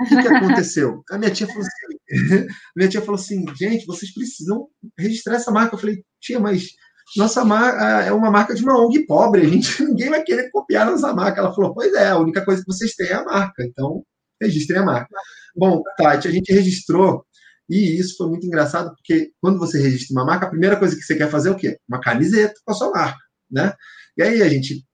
O 0.00 0.04
que, 0.04 0.22
que 0.22 0.28
aconteceu? 0.28 1.02
A 1.10 1.18
minha 1.18 1.30
tia 1.30 1.46
falou 1.46 1.62
assim, 1.62 1.98
minha 2.76 2.88
tia 2.88 3.00
falou 3.00 3.14
assim, 3.16 3.44
gente, 3.56 3.86
vocês 3.86 4.12
precisam 4.12 4.68
registrar 4.98 5.36
essa 5.36 5.50
marca. 5.50 5.74
Eu 5.74 5.78
falei, 5.78 6.02
tia, 6.20 6.38
mas 6.38 6.68
nossa 7.16 7.44
marca 7.44 7.84
é 8.04 8.12
uma 8.12 8.30
marca 8.30 8.54
de 8.54 8.62
uma 8.62 8.78
ONG 8.78 9.06
pobre, 9.06 9.42
a 9.42 9.48
gente, 9.48 9.82
ninguém 9.82 10.10
vai 10.10 10.22
querer 10.22 10.50
copiar 10.50 10.86
nossa 10.86 11.12
marca. 11.14 11.40
Ela 11.40 11.54
falou, 11.54 11.74
pois 11.74 11.92
é, 11.94 12.08
a 12.08 12.18
única 12.18 12.44
coisa 12.44 12.62
que 12.62 12.72
vocês 12.72 12.94
têm 12.94 13.08
é 13.08 13.14
a 13.14 13.24
marca, 13.24 13.64
então 13.64 14.04
registrem 14.40 14.80
a 14.80 14.84
marca. 14.84 15.14
Bom, 15.56 15.82
Tati, 15.96 16.28
a 16.28 16.30
gente 16.30 16.52
registrou 16.52 17.24
e 17.68 17.98
isso 17.98 18.16
foi 18.16 18.28
muito 18.28 18.46
engraçado, 18.46 18.94
porque 18.94 19.30
quando 19.40 19.58
você 19.58 19.80
registra 19.80 20.14
uma 20.14 20.24
marca, 20.24 20.46
a 20.46 20.50
primeira 20.50 20.78
coisa 20.78 20.96
que 20.96 21.02
você 21.02 21.16
quer 21.16 21.30
fazer 21.30 21.50
é 21.50 21.52
o 21.52 21.56
quê? 21.56 21.78
Uma 21.88 22.00
camiseta 22.00 22.54
com 22.64 22.72
a 22.72 22.74
sua 22.74 22.90
marca, 22.90 23.20
né? 23.50 23.74
E 24.16 24.22
aí 24.22 24.42
a 24.42 24.48
gente 24.48 24.84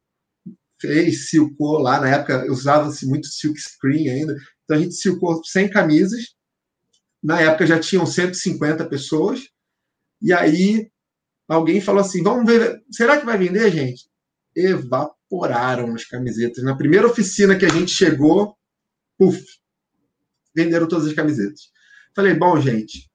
fez, 0.81 1.31
silcou 1.31 1.79
lá, 1.79 2.01
na 2.01 2.09
época 2.09 2.51
usava-se 2.51 3.07
muito 3.07 3.27
silk 3.29 3.59
screen 3.61 4.11
ainda, 4.11 4.37
então 4.65 4.77
a 4.77 4.81
gente 4.81 4.95
silcou 4.95 5.43
100 5.45 5.71
camisas, 5.71 6.35
na 7.23 7.41
época 7.41 7.67
já 7.67 7.79
tinham 7.79 8.05
150 8.05 8.85
pessoas, 8.87 9.41
e 10.21 10.33
aí 10.33 10.91
alguém 11.49 11.81
falou 11.81 12.01
assim, 12.01 12.23
vamos 12.23 12.45
ver, 12.45 12.83
será 12.91 13.19
que 13.19 13.27
vai 13.27 13.39
vender, 13.39 13.71
gente? 13.71 14.09
Evaporaram 14.57 15.95
as 15.95 16.05
camisetas. 16.05 16.63
Na 16.65 16.77
primeira 16.77 17.07
oficina 17.07 17.57
que 17.57 17.65
a 17.65 17.69
gente 17.69 17.91
chegou, 17.91 18.57
puf, 19.19 19.43
venderam 20.55 20.89
todas 20.89 21.07
as 21.07 21.13
camisetas. 21.13 21.74
Falei, 22.15 22.35
bom, 22.35 22.61
gente, 22.61 23.11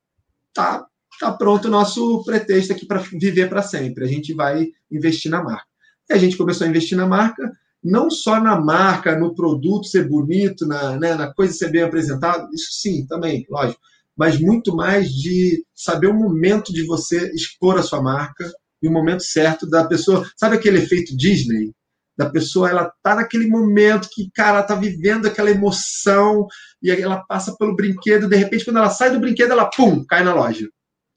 tá, 0.53 0.85
tá 1.19 1.31
pronto 1.31 1.67
o 1.67 1.71
nosso 1.71 2.23
pretexto 2.23 2.73
aqui 2.73 2.85
para 2.85 2.99
viver 2.99 3.49
para 3.49 3.61
sempre. 3.61 4.03
A 4.03 4.07
gente 4.07 4.33
vai 4.33 4.67
investir 4.91 5.31
na 5.31 5.43
marca. 5.43 5.65
E 6.09 6.13
a 6.13 6.17
gente 6.17 6.35
começou 6.35 6.65
a 6.65 6.69
investir 6.69 6.97
na 6.97 7.07
marca, 7.07 7.51
não 7.83 8.09
só 8.09 8.41
na 8.41 8.59
marca, 8.59 9.17
no 9.17 9.33
produto 9.33 9.87
ser 9.87 10.07
bonito, 10.07 10.65
na, 10.65 10.97
né, 10.97 11.15
na 11.15 11.33
coisa 11.33 11.53
ser 11.53 11.71
bem 11.71 11.83
apresentado, 11.83 12.49
isso 12.53 12.71
sim, 12.71 13.05
também, 13.05 13.45
lógico, 13.49 13.79
mas 14.17 14.39
muito 14.39 14.75
mais 14.75 15.09
de 15.09 15.63
saber 15.73 16.07
o 16.07 16.13
momento 16.13 16.73
de 16.73 16.85
você 16.85 17.31
expor 17.33 17.77
a 17.77 17.83
sua 17.83 18.01
marca 18.01 18.51
e 18.81 18.87
o 18.87 18.91
momento 18.91 19.23
certo 19.23 19.65
da 19.69 19.85
pessoa. 19.85 20.29
Sabe 20.35 20.55
aquele 20.55 20.79
efeito 20.79 21.15
Disney? 21.15 21.71
Da 22.19 22.29
pessoa, 22.29 22.69
ela 22.69 22.91
tá 23.01 23.15
naquele 23.15 23.47
momento 23.47 24.09
que, 24.11 24.29
cara, 24.31 24.57
ela 24.57 24.63
tá 24.63 24.75
vivendo 24.75 25.25
aquela 25.25 25.49
emoção 25.49 26.45
e 26.83 26.91
aí 26.91 27.01
ela 27.01 27.23
passa 27.23 27.55
pelo 27.57 27.77
brinquedo, 27.77 28.27
de 28.27 28.35
repente, 28.35 28.65
quando 28.65 28.75
ela 28.75 28.89
sai 28.89 29.09
do 29.09 29.21
brinquedo, 29.21 29.53
ela, 29.53 29.69
pum, 29.69 30.05
cai 30.05 30.21
na 30.21 30.33
loja. 30.33 30.67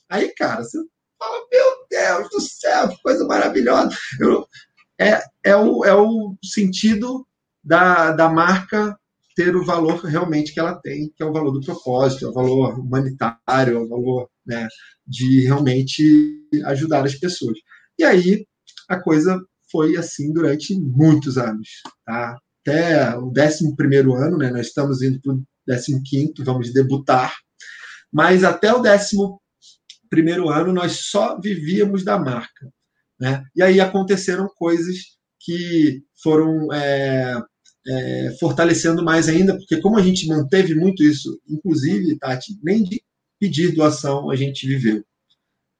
Aí, 0.09 0.33
cara, 0.37 0.62
você 0.62 0.79
fala, 1.19 1.45
meu 1.51 1.87
Deus 1.91 2.31
do 2.31 2.41
céu, 2.41 2.88
que 2.88 3.03
coisa 3.03 3.27
maravilhosa. 3.27 3.91
Eu, 4.21 4.47
é, 4.97 5.21
é, 5.45 5.57
o, 5.57 5.85
é 5.85 5.93
o 5.93 6.37
sentido 6.41 7.27
da, 7.65 8.12
da 8.12 8.29
marca 8.29 8.97
ter 9.35 9.57
o 9.57 9.65
valor 9.65 10.05
realmente 10.05 10.55
que 10.55 10.61
ela 10.61 10.77
tem, 10.77 11.12
que 11.17 11.21
é 11.21 11.27
o 11.27 11.33
valor 11.33 11.51
do 11.51 11.67
propósito, 11.67 12.27
é 12.27 12.29
o 12.29 12.33
valor 12.33 12.79
humanitário, 12.79 13.77
é 13.77 13.81
o 13.81 13.88
valor 13.88 14.31
né, 14.47 14.69
de 15.05 15.41
realmente 15.41 16.47
ajudar 16.67 17.05
as 17.05 17.17
pessoas. 17.17 17.59
E 17.99 18.05
aí 18.05 18.47
a 18.88 19.01
coisa 19.01 19.41
foi 19.73 19.97
assim 19.97 20.33
durante 20.33 20.79
muitos 20.79 21.39
anos. 21.39 21.69
Tá? 22.07 22.39
Até 22.61 23.17
o 23.17 23.29
11 23.31 23.75
ano, 24.15 24.39
né? 24.39 24.51
nós 24.51 24.69
estamos 24.69 25.03
indo 25.03 25.21
para 25.21 25.33
o 25.33 26.03
15, 26.05 26.35
vamos 26.41 26.73
debutar, 26.73 27.35
mas 28.13 28.45
até 28.45 28.73
o 28.73 28.81
11 28.81 29.17
ano 30.49 30.73
nós 30.73 31.07
só 31.07 31.41
vivíamos 31.41 32.05
da 32.05 32.19
marca. 32.19 32.71
Né? 33.19 33.43
E 33.57 33.63
aí 33.63 33.81
aconteceram 33.81 34.49
coisas 34.57 35.17
que 35.41 36.03
foram 36.23 36.73
é, 36.73 37.41
é, 37.87 38.37
fortalecendo 38.39 39.03
mais 39.03 39.29
ainda, 39.29 39.57
porque 39.57 39.81
como 39.81 39.99
a 39.99 40.03
gente 40.03 40.27
manteve 40.29 40.75
muito 40.75 41.03
isso, 41.03 41.41
inclusive, 41.49 42.19
Tati, 42.19 42.59
nem 42.63 42.85
de 42.85 43.03
pedir 43.41 43.75
doação 43.75 44.31
a 44.31 44.37
gente 44.37 44.67
viveu. 44.67 45.05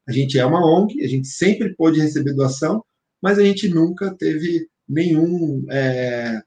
A 0.09 0.13
gente 0.13 0.37
é 0.37 0.45
uma 0.45 0.65
ONG, 0.67 1.03
a 1.05 1.07
gente 1.07 1.29
sempre 1.29 1.75
pôde 1.77 2.01
receber 2.01 2.35
doação, 2.35 2.85
mas 3.23 3.39
a 3.39 3.45
gente 3.45 3.69
nunca 3.69 4.15
teve 4.15 4.67
nenhum 4.89 5.65
é, 5.71 6.43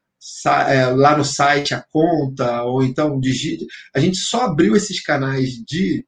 é, 0.68 0.86
lá 0.86 1.16
no 1.16 1.24
site 1.24 1.74
a 1.74 1.84
conta, 1.90 2.62
ou 2.64 2.82
então 2.82 3.18
digite. 3.18 3.66
A 3.94 4.00
gente 4.00 4.18
só 4.18 4.42
abriu 4.42 4.76
esses 4.76 5.00
canais 5.00 5.52
de 5.52 6.04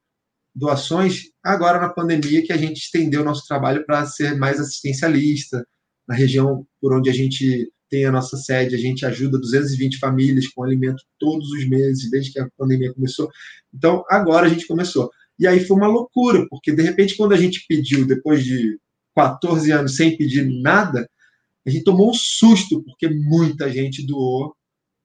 doações 0.54 1.30
agora 1.42 1.80
na 1.80 1.88
pandemia 1.88 2.42
que 2.42 2.52
a 2.52 2.56
gente 2.56 2.78
estendeu 2.78 3.24
nosso 3.24 3.46
trabalho 3.46 3.84
para 3.86 4.04
ser 4.06 4.36
mais 4.36 4.60
assistencialista. 4.60 5.64
Na 6.06 6.14
região 6.14 6.66
por 6.80 6.96
onde 6.96 7.10
a 7.10 7.12
gente 7.12 7.70
tem 7.90 8.04
a 8.04 8.12
nossa 8.12 8.36
sede, 8.36 8.74
a 8.74 8.78
gente 8.78 9.06
ajuda 9.06 9.38
220 9.38 9.98
famílias 9.98 10.46
com 10.48 10.62
alimento 10.62 11.02
todos 11.18 11.50
os 11.50 11.66
meses, 11.66 12.10
desde 12.10 12.32
que 12.32 12.40
a 12.40 12.48
pandemia 12.56 12.92
começou. 12.92 13.30
Então, 13.72 14.04
agora 14.10 14.46
a 14.46 14.48
gente 14.48 14.66
começou. 14.66 15.10
E 15.38 15.46
aí 15.46 15.60
foi 15.60 15.76
uma 15.76 15.86
loucura, 15.86 16.46
porque 16.50 16.72
de 16.72 16.82
repente, 16.82 17.16
quando 17.16 17.32
a 17.32 17.36
gente 17.36 17.64
pediu, 17.68 18.06
depois 18.06 18.44
de 18.44 18.78
14 19.18 19.72
anos 19.72 19.96
sem 19.96 20.16
pedir 20.16 20.46
nada, 20.62 21.08
a 21.66 21.70
gente 21.70 21.84
tomou 21.84 22.10
um 22.10 22.14
susto, 22.14 22.82
porque 22.84 23.08
muita 23.08 23.70
gente 23.70 24.06
doou, 24.06 24.54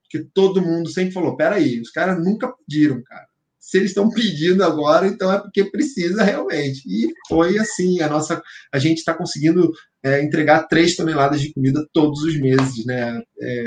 Porque 0.04 0.28
todo 0.34 0.62
mundo 0.62 0.90
sempre 0.90 1.12
falou: 1.12 1.36
peraí, 1.36 1.82
os 1.82 1.90
caras 1.90 2.24
nunca 2.24 2.54
pediram, 2.54 3.02
cara. 3.04 3.26
Se 3.60 3.78
eles 3.78 3.92
estão 3.92 4.10
pedindo 4.10 4.64
agora, 4.64 5.08
então 5.08 5.32
é 5.32 5.40
porque 5.40 5.64
precisa 5.66 6.24
realmente. 6.24 6.84
E 6.86 7.12
foi 7.28 7.58
assim, 7.58 8.02
a 8.02 8.10
nossa, 8.10 8.42
a 8.72 8.78
gente 8.78 9.00
está 9.00 9.14
conseguindo 9.14 9.72
é, 10.04 10.22
entregar 10.22 10.68
três 10.68 10.96
toneladas 10.96 11.42
de 11.42 11.54
comida 11.54 11.88
todos 11.92 12.22
os 12.22 12.40
meses, 12.40 12.86
né? 12.86 13.22
É, 13.42 13.64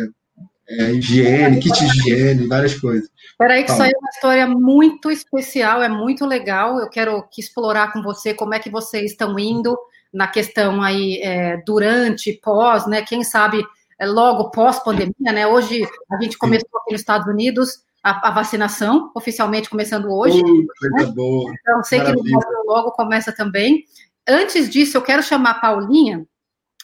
é, 0.69 0.93
higiene, 0.93 1.61
kit 1.61 1.79
de 1.79 1.85
higiene, 1.85 2.47
várias 2.47 2.75
coisas. 2.75 3.09
Peraí, 3.39 3.65
que 3.65 3.71
isso 3.71 3.83
aí 3.83 3.91
é 3.91 3.99
uma 3.99 4.11
história 4.11 4.47
muito 4.47 5.11
especial, 5.11 5.83
é 5.83 5.89
muito 5.89 6.25
legal. 6.25 6.81
Eu 6.81 6.89
quero 6.89 7.23
que 7.31 7.41
explorar 7.41 7.93
com 7.93 8.03
você 8.03 8.33
como 8.35 8.55
é 8.55 8.59
que 8.59 8.71
vocês 8.71 9.13
estão 9.13 9.39
indo 9.39 9.79
na 10.13 10.27
questão 10.27 10.83
aí 10.83 11.21
é, 11.23 11.59
durante, 11.67 12.33
pós, 12.43 12.87
né? 12.87 13.03
Quem 13.03 13.23
sabe 13.23 13.63
é, 13.99 14.07
logo 14.07 14.51
pós-pandemia, 14.51 15.33
né? 15.33 15.47
Hoje 15.47 15.87
a 16.11 16.23
gente 16.23 16.39
começou 16.39 16.81
aqui 16.81 16.93
nos 16.93 17.01
Estados 17.01 17.29
Unidos 17.29 17.85
a, 18.03 18.29
a 18.29 18.31
vacinação, 18.31 19.11
oficialmente 19.15 19.69
começando 19.69 20.11
hoje. 20.11 20.41
Uh, 20.41 20.67
né? 20.97 21.05
boa. 21.07 21.53
Então, 21.61 21.83
sei 21.85 21.99
Maravilha. 21.99 22.25
que 22.25 22.31
no 22.31 22.39
Brasil 22.39 22.63
logo 22.67 22.93
começa 22.93 23.33
também. 23.33 23.85
Antes 24.27 24.71
disso, 24.71 24.97
eu 24.97 25.03
quero 25.03 25.23
chamar 25.23 25.51
a 25.51 25.61
Paulinha 25.61 26.27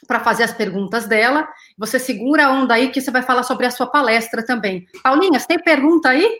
para 0.06 0.20
fazer 0.20 0.42
as 0.42 0.52
perguntas 0.52 1.06
dela. 1.06 1.48
Você 1.82 1.98
segura 1.98 2.46
a 2.46 2.52
onda 2.52 2.74
aí 2.74 2.92
que 2.92 3.00
você 3.00 3.10
vai 3.10 3.22
falar 3.22 3.42
sobre 3.42 3.66
a 3.66 3.70
sua 3.72 3.88
palestra 3.88 4.46
também. 4.46 4.86
Paulinha, 5.02 5.40
você 5.40 5.48
tem 5.48 5.58
pergunta 5.58 6.10
aí? 6.10 6.38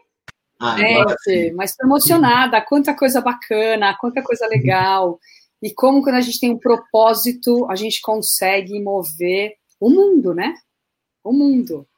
Ah, 0.60 0.76
é, 0.80 1.50
mas 1.50 1.70
estou 1.70 1.84
emocionada. 1.84 2.60
Quanta 2.60 2.94
coisa 2.94 3.20
bacana, 3.20 3.96
quanta 3.98 4.22
coisa 4.22 4.46
legal. 4.46 5.18
E 5.60 5.74
como 5.74 6.00
quando 6.00 6.14
a 6.14 6.20
gente 6.20 6.38
tem 6.38 6.52
um 6.52 6.58
propósito, 6.58 7.68
a 7.68 7.74
gente 7.74 8.00
consegue 8.00 8.80
mover 8.80 9.54
o 9.80 9.90
mundo, 9.90 10.32
né? 10.32 10.54
O 11.24 11.32
mundo. 11.32 11.88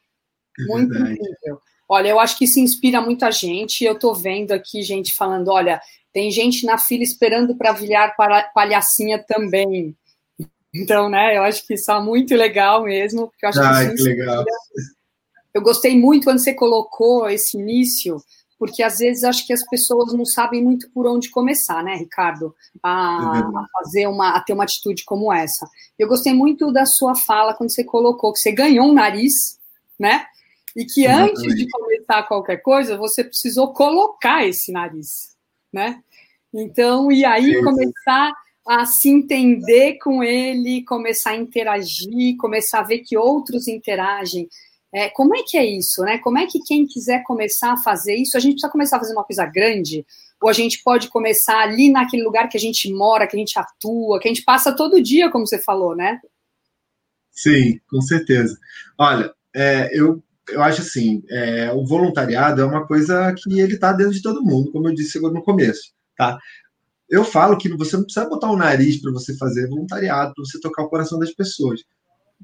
É 0.59 0.65
Muito 0.65 0.95
incrível. 0.97 1.61
Olha, 1.87 2.09
eu 2.09 2.19
acho 2.19 2.39
que 2.39 2.47
isso 2.47 2.59
inspira 2.59 3.03
muita 3.03 3.31
gente. 3.31 3.85
Eu 3.85 3.93
estou 3.93 4.15
vendo 4.15 4.53
aqui 4.53 4.81
gente 4.81 5.15
falando: 5.15 5.49
olha, 5.49 5.83
tem 6.15 6.31
gente 6.31 6.65
na 6.65 6.79
fila 6.79 7.03
esperando 7.03 7.55
para 7.55 7.73
vilhar 7.73 8.17
palhacinha 8.55 9.23
também. 9.23 9.95
Então, 10.75 11.09
né, 11.09 11.37
eu 11.37 11.43
acho 11.45 11.65
que 11.67 11.75
isso 11.75 11.91
é 11.91 12.01
muito 12.01 12.35
legal 12.35 12.83
mesmo. 12.83 13.33
Eu 13.41 13.49
acho 13.49 13.61
Ai, 13.61 13.91
que, 13.91 13.95
que 13.95 14.03
legal. 14.03 14.45
Eu 15.55 15.63
gostei 15.63 15.99
muito 15.99 16.25
quando 16.25 16.41
você 16.41 16.53
colocou 16.53 17.29
esse 17.29 17.57
início, 17.57 18.17
porque 18.59 18.83
às 18.83 18.99
vezes 18.99 19.23
acho 19.23 19.47
que 19.47 19.53
as 19.53 19.65
pessoas 19.69 20.13
não 20.13 20.25
sabem 20.25 20.63
muito 20.63 20.91
por 20.91 21.07
onde 21.07 21.31
começar, 21.31 21.83
né, 21.85 21.95
Ricardo? 21.95 22.53
A, 22.83 23.33
é 23.37 23.59
a 23.59 23.67
fazer 23.73 24.09
uma, 24.09 24.37
a 24.37 24.41
ter 24.41 24.53
uma 24.53 24.65
atitude 24.65 25.05
como 25.05 25.33
essa. 25.33 25.69
Eu 25.97 26.09
gostei 26.09 26.35
muito 26.35 26.73
da 26.73 26.85
sua 26.85 27.15
fala 27.15 27.55
quando 27.55 27.73
você 27.73 27.85
colocou 27.85 28.33
que 28.33 28.41
você 28.41 28.51
ganhou 28.51 28.87
um 28.87 28.95
nariz, 28.95 29.33
né? 29.97 30.27
E 30.75 30.85
que 30.85 31.05
Exatamente. 31.05 31.39
antes 31.39 31.55
de 31.55 31.71
começar 31.71 32.23
qualquer 32.25 32.57
coisa, 32.57 32.97
você 32.97 33.23
precisou 33.23 33.73
colocar 33.73 34.45
esse 34.45 34.73
nariz, 34.73 35.37
né? 35.73 36.03
Então, 36.53 37.13
e 37.13 37.25
aí 37.25 37.53
Sim. 37.55 37.63
começar 37.63 38.33
a 38.67 38.87
se 38.87 39.09
entender 39.09 39.99
com 39.99 40.23
ele, 40.23 40.85
começar 40.85 41.31
a 41.31 41.37
interagir, 41.37 42.37
começar 42.39 42.81
a 42.81 42.85
ver 42.85 43.01
que 43.01 43.17
outros 43.17 43.69
interagem. 43.69 44.49
É, 44.93 45.11
como 45.11 45.37
é 45.37 45.43
que 45.43 45.59
é 45.59 45.67
isso, 45.67 46.03
né? 46.03 46.19
Como 46.19 46.39
é 46.39 46.47
que 46.47 46.61
quem 46.61 46.87
quiser 46.87 47.23
começar 47.25 47.73
a 47.73 47.77
fazer 47.77 48.15
isso, 48.15 48.37
a 48.37 48.41
gente 48.41 48.53
precisa 48.53 48.71
começar 48.73 48.97
a 48.97 49.01
fazer 49.01 49.13
uma 49.13 49.25
coisa 49.25 49.45
grande, 49.45 50.07
ou 50.41 50.49
a 50.49 50.53
gente 50.53 50.83
pode 50.83 51.09
começar 51.09 51.59
ali 51.59 51.91
naquele 51.91 52.23
lugar 52.23 52.49
que 52.49 52.57
a 52.57 52.61
gente 52.61 52.93
mora, 52.93 53.27
que 53.27 53.37
a 53.37 53.39
gente 53.39 53.59
atua, 53.59 54.21
que 54.21 54.29
a 54.29 54.33
gente 54.33 54.45
passa 54.45 54.75
todo 54.75 55.03
dia, 55.03 55.31
como 55.31 55.47
você 55.47 55.59
falou, 55.59 55.97
né? 55.97 56.21
Sim, 57.33 57.81
com 57.91 58.01
certeza. 58.01 58.57
Olha, 58.97 59.35
é, 59.55 59.91
eu, 59.93 60.23
eu 60.49 60.63
acho 60.63 60.81
assim, 60.81 61.23
é, 61.29 61.73
o 61.73 61.85
voluntariado 61.85 62.63
é 62.63 62.65
uma 62.65 62.87
coisa 62.87 63.35
que 63.37 63.59
ele 63.61 63.75
está 63.75 63.93
dentro 63.93 64.13
de 64.13 64.23
todo 64.23 64.45
mundo, 64.45 64.71
como 64.71 64.89
eu 64.89 64.95
disse 64.95 65.19
no 65.19 65.43
começo, 65.43 65.93
tá? 66.17 66.39
Eu 67.09 67.25
falo 67.25 67.57
que 67.59 67.69
você 67.77 67.97
não 67.97 68.05
precisa 68.05 68.29
botar 68.29 68.51
o 68.51 68.57
nariz 68.57 69.01
para 69.01 69.13
você 69.13 69.37
fazer 69.37 69.69
voluntariado, 69.69 70.33
para 70.35 70.45
você 70.45 70.59
tocar 70.61 70.83
o 70.85 70.89
coração 70.89 71.19
das 71.19 71.33
pessoas. 71.33 71.81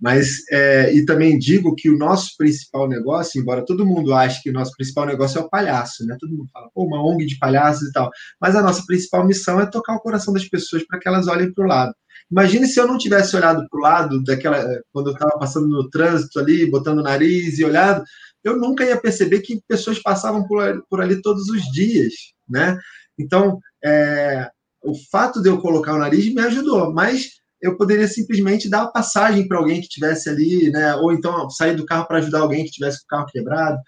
Mas, 0.00 0.44
é, 0.50 0.94
e 0.94 1.04
também 1.04 1.38
digo 1.38 1.74
que 1.74 1.90
o 1.90 1.98
nosso 1.98 2.36
principal 2.38 2.88
negócio, 2.88 3.40
embora 3.40 3.64
todo 3.64 3.84
mundo 3.84 4.14
ache 4.14 4.42
que 4.42 4.50
o 4.50 4.52
nosso 4.52 4.72
principal 4.76 5.04
negócio 5.04 5.38
é 5.38 5.42
o 5.42 5.48
palhaço, 5.48 6.06
né? 6.06 6.16
Todo 6.18 6.30
mundo 6.30 6.48
fala, 6.52 6.70
pô, 6.74 6.84
uma 6.84 7.04
ONG 7.04 7.26
de 7.26 7.38
palhaços 7.38 7.88
e 7.88 7.92
tal. 7.92 8.10
Mas 8.40 8.56
a 8.56 8.62
nossa 8.62 8.84
principal 8.86 9.26
missão 9.26 9.60
é 9.60 9.66
tocar 9.66 9.96
o 9.96 10.00
coração 10.00 10.32
das 10.32 10.48
pessoas 10.48 10.86
para 10.86 10.98
que 10.98 11.06
elas 11.06 11.28
olhem 11.28 11.52
para 11.52 11.64
o 11.64 11.68
lado. 11.68 11.94
Imagine 12.30 12.66
se 12.66 12.78
eu 12.78 12.86
não 12.86 12.96
tivesse 12.96 13.36
olhado 13.36 13.66
para 13.68 13.78
o 13.78 13.82
lado 13.82 14.22
daquela, 14.22 14.64
quando 14.92 15.08
eu 15.08 15.14
estava 15.14 15.36
passando 15.38 15.68
no 15.68 15.90
trânsito 15.90 16.38
ali, 16.38 16.70
botando 16.70 17.00
o 17.00 17.02
nariz 17.02 17.58
e 17.58 17.64
olhado, 17.64 18.02
eu 18.42 18.56
nunca 18.56 18.84
ia 18.84 18.98
perceber 18.98 19.40
que 19.40 19.60
pessoas 19.68 19.98
passavam 19.98 20.46
por, 20.46 20.62
por 20.88 21.00
ali 21.00 21.20
todos 21.20 21.48
os 21.48 21.62
dias, 21.72 22.14
né? 22.48 22.78
Então, 23.20 23.58
é, 23.84 24.50
o 24.82 24.94
fato 25.10 25.42
de 25.42 25.48
eu 25.48 25.60
colocar 25.60 25.94
o 25.94 25.98
nariz 25.98 26.32
me 26.32 26.40
ajudou, 26.42 26.92
mas 26.92 27.40
eu 27.62 27.76
poderia 27.76 28.08
simplesmente 28.08 28.68
dar 28.68 28.82
a 28.82 28.88
passagem 28.88 29.46
para 29.46 29.58
alguém 29.58 29.80
que 29.80 29.88
tivesse 29.88 30.28
ali, 30.28 30.70
né? 30.70 30.94
Ou 30.96 31.12
então 31.12 31.50
sair 31.50 31.76
do 31.76 31.84
carro 31.84 32.06
para 32.06 32.18
ajudar 32.18 32.40
alguém 32.40 32.64
que 32.64 32.70
tivesse 32.70 33.00
com 33.00 33.04
o 33.04 33.08
carro 33.08 33.30
quebrado. 33.30 33.78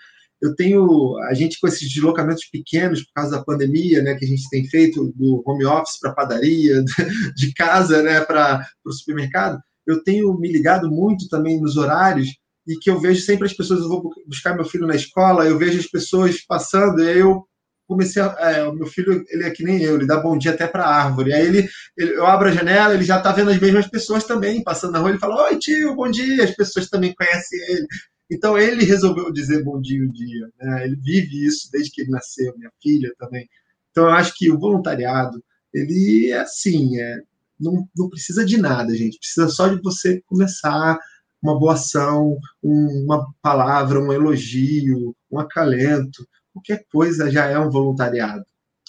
Eu 0.40 0.54
tenho 0.54 1.16
a 1.28 1.34
gente 1.34 1.58
com 1.60 1.68
esses 1.68 1.88
deslocamentos 1.88 2.44
pequenos 2.50 3.02
por 3.04 3.12
causa 3.14 3.38
da 3.38 3.44
pandemia, 3.44 4.02
né? 4.02 4.14
Que 4.14 4.24
a 4.24 4.28
gente 4.28 4.48
tem 4.50 4.66
feito 4.66 5.12
do 5.16 5.42
home 5.46 5.64
office 5.64 5.98
para 5.98 6.12
padaria, 6.12 6.84
de 7.36 7.54
casa, 7.54 8.02
né? 8.02 8.20
Para 8.20 8.66
o 8.84 8.92
supermercado. 8.92 9.58
Eu 9.86 10.02
tenho 10.04 10.36
me 10.38 10.52
ligado 10.52 10.90
muito 10.90 11.28
também 11.28 11.60
nos 11.60 11.76
horários 11.76 12.28
e 12.66 12.76
que 12.76 12.90
eu 12.90 13.00
vejo 13.00 13.22
sempre 13.22 13.46
as 13.46 13.54
pessoas. 13.54 13.80
Eu 13.80 13.88
vou 13.88 14.10
buscar 14.26 14.54
meu 14.54 14.64
filho 14.64 14.86
na 14.86 14.96
escola, 14.96 15.46
eu 15.46 15.58
vejo 15.58 15.78
as 15.78 15.86
pessoas 15.86 16.44
passando, 16.44 17.02
e 17.02 17.18
eu 17.18 17.46
comecei 17.92 18.20
a, 18.22 18.35
é, 18.38 18.64
o 18.64 18.74
meu 18.74 18.87
filho 18.87 19.24
ele 19.28 19.44
é 19.44 19.50
que 19.50 19.64
nem 19.64 19.83
eu, 19.83 19.94
ele 19.96 20.07
dá 20.07 20.20
bom 20.20 20.37
dia 20.37 20.52
até 20.52 20.66
para 20.66 20.87
árvore. 20.87 21.33
Aí 21.33 21.46
ele, 21.46 21.68
ele, 21.96 22.14
eu 22.14 22.26
abro 22.26 22.48
a 22.48 22.52
janela, 22.52 22.94
ele 22.94 23.05
já 23.05 23.18
está 23.18 23.33
vendo 23.33 23.50
as 23.50 23.61
mesmas 23.61 23.87
pessoas 23.87 24.24
também 24.24 24.62
passando 24.62 24.92
na 24.92 24.98
rua. 24.98 25.11
Ele 25.11 25.18
fala: 25.18 25.44
Oi, 25.44 25.59
tio, 25.59 25.94
bom 25.94 26.11
dia. 26.11 26.44
As 26.44 26.55
pessoas 26.55 26.88
também 26.88 27.14
conhecem 27.14 27.59
ele. 27.68 27.87
Então 28.31 28.59
ele 28.59 28.85
resolveu 28.85 29.33
dizer 29.33 29.62
bom 29.62 29.81
dia 29.81 30.02
um 30.02 30.11
dia. 30.11 30.48
Né? 30.61 30.87
Ele 30.87 30.96
vive 30.96 31.46
isso 31.46 31.68
desde 31.70 31.90
que 31.90 32.02
ele 32.02 32.11
nasceu, 32.11 32.55
minha 32.57 32.70
filha 32.83 33.12
também. 33.18 33.48
Então 33.90 34.05
eu 34.05 34.11
acho 34.11 34.35
que 34.37 34.50
o 34.50 34.59
voluntariado 34.59 35.42
ele 35.72 36.31
é 36.31 36.40
assim, 36.40 36.98
é, 37.00 37.18
não, 37.59 37.88
não 37.96 38.09
precisa 38.09 38.44
de 38.44 38.57
nada, 38.57 38.94
gente. 38.94 39.18
Precisa 39.18 39.48
só 39.48 39.68
de 39.68 39.81
você 39.83 40.20
começar 40.26 40.98
uma 41.42 41.59
boa 41.59 41.74
ação, 41.74 42.38
um, 42.62 43.05
uma 43.05 43.26
palavra, 43.42 44.00
um 44.00 44.12
elogio, 44.12 45.14
um 45.31 45.38
acalento 45.38 46.26
qualquer 46.52 46.84
coisa 46.90 47.30
já 47.30 47.46
é 47.46 47.58
um 47.58 47.70
voluntariado, 47.70 48.44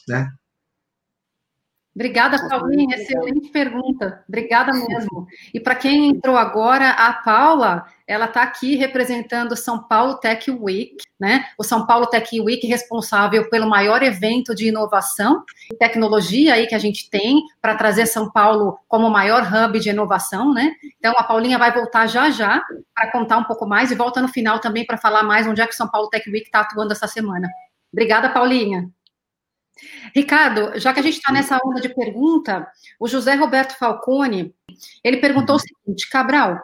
né? 0.07 0.31
Obrigada, 1.95 2.49
Paulinha. 2.49 2.95
Excelente 2.95 3.49
pergunta. 3.49 4.23
Obrigada 4.27 4.71
mesmo. 4.73 5.27
E 5.53 5.59
para 5.59 5.75
quem 5.75 6.09
entrou 6.09 6.35
agora, 6.35 6.89
a 6.89 7.13
Paula, 7.13 7.85
ela 8.07 8.25
está 8.25 8.41
aqui 8.41 8.75
representando 8.75 9.51
o 9.51 9.57
São 9.57 9.83
Paulo 9.83 10.15
Tech 10.15 10.49
Week, 10.49 10.97
né? 11.19 11.45
O 11.57 11.63
São 11.63 11.85
Paulo 11.85 12.07
Tech 12.07 12.41
Week 12.41 12.65
responsável 12.65 13.47
pelo 13.47 13.69
maior 13.69 14.01
evento 14.01 14.55
de 14.55 14.67
inovação 14.67 15.43
e 15.71 15.75
tecnologia 15.75 16.55
aí 16.55 16.65
que 16.65 16.75
a 16.75 16.79
gente 16.79 17.09
tem 17.11 17.43
para 17.61 17.75
trazer 17.75 18.07
São 18.07 18.29
Paulo 18.31 18.79
como 18.87 19.07
o 19.07 19.11
maior 19.11 19.43
hub 19.43 19.79
de 19.79 19.89
inovação, 19.89 20.51
né? 20.51 20.73
Então 20.97 21.13
a 21.15 21.23
Paulinha 21.23 21.59
vai 21.59 21.71
voltar 21.71 22.07
já 22.07 22.31
já 22.31 22.63
para 22.95 23.11
contar 23.11 23.37
um 23.37 23.43
pouco 23.43 23.67
mais 23.67 23.91
e 23.91 23.95
volta 23.95 24.19
no 24.19 24.27
final 24.27 24.59
também 24.59 24.85
para 24.85 24.97
falar 24.97 25.21
mais 25.21 25.45
onde 25.45 25.61
é 25.61 25.67
que 25.67 25.73
o 25.73 25.77
São 25.77 25.87
Paulo 25.87 26.09
Tech 26.09 26.27
Week 26.27 26.45
está 26.45 26.61
atuando 26.61 26.91
essa 26.91 27.07
semana. 27.07 27.47
Obrigada, 27.91 28.29
Paulinha. 28.29 28.89
Ricardo, 30.15 30.79
já 30.79 30.93
que 30.93 30.99
a 30.99 31.03
gente 31.03 31.17
está 31.17 31.31
nessa 31.31 31.59
onda 31.65 31.81
de 31.81 31.93
pergunta, 31.93 32.67
o 32.99 33.07
José 33.07 33.35
Roberto 33.35 33.77
Falcone, 33.77 34.53
ele 35.03 35.17
perguntou 35.17 35.55
o 35.55 35.59
seguinte, 35.59 36.09
Cabral, 36.09 36.61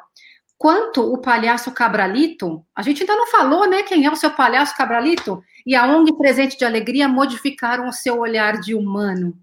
quanto 0.57 1.01
o 1.01 1.17
palhaço 1.17 1.71
Cabralito, 1.71 2.65
a 2.75 2.81
gente 2.81 3.01
ainda 3.01 3.15
não 3.15 3.27
falou, 3.27 3.67
né, 3.67 3.83
quem 3.83 4.05
é 4.05 4.11
o 4.11 4.15
seu 4.15 4.31
palhaço 4.31 4.75
Cabralito, 4.75 5.41
e 5.65 5.75
a 5.75 5.85
ONG 5.87 6.17
Presente 6.17 6.57
de 6.57 6.65
Alegria 6.65 7.07
modificaram 7.07 7.87
o 7.87 7.93
seu 7.93 8.19
olhar 8.19 8.59
de 8.59 8.75
humano? 8.75 9.37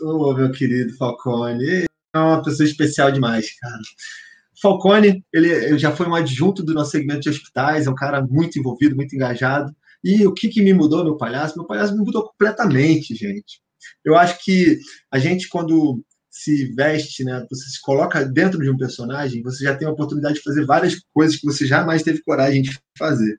Ô, 0.00 0.30
oh, 0.30 0.34
meu 0.34 0.52
querido 0.52 0.94
Falcone, 0.96 1.86
é 2.14 2.18
uma 2.18 2.42
pessoa 2.42 2.68
especial 2.68 3.10
demais, 3.10 3.58
cara. 3.58 3.82
Falcone, 4.60 5.24
ele, 5.32 5.50
ele 5.50 5.78
já 5.78 5.90
foi 5.90 6.06
um 6.06 6.14
adjunto 6.14 6.62
do 6.62 6.74
nosso 6.74 6.90
segmento 6.90 7.20
de 7.20 7.30
hospitais, 7.30 7.86
é 7.86 7.90
um 7.90 7.94
cara 7.94 8.22
muito 8.22 8.58
envolvido, 8.58 8.96
muito 8.96 9.14
engajado, 9.14 9.74
e 10.06 10.24
o 10.24 10.32
que, 10.32 10.48
que 10.48 10.62
me 10.62 10.72
mudou 10.72 11.02
meu 11.02 11.16
palhaço? 11.16 11.56
Meu 11.56 11.66
palhaço 11.66 11.92
me 11.92 11.98
mudou 11.98 12.28
completamente, 12.28 13.12
gente. 13.12 13.60
Eu 14.04 14.16
acho 14.16 14.38
que 14.44 14.78
a 15.10 15.18
gente, 15.18 15.48
quando 15.48 16.00
se 16.30 16.72
veste, 16.74 17.24
né, 17.24 17.44
você 17.50 17.68
se 17.70 17.80
coloca 17.80 18.24
dentro 18.24 18.60
de 18.60 18.70
um 18.70 18.76
personagem, 18.76 19.42
você 19.42 19.64
já 19.64 19.74
tem 19.74 19.88
a 19.88 19.90
oportunidade 19.90 20.36
de 20.36 20.42
fazer 20.42 20.64
várias 20.64 20.94
coisas 21.12 21.36
que 21.36 21.44
você 21.44 21.66
jamais 21.66 22.04
teve 22.04 22.22
coragem 22.22 22.62
de 22.62 22.78
fazer. 22.96 23.36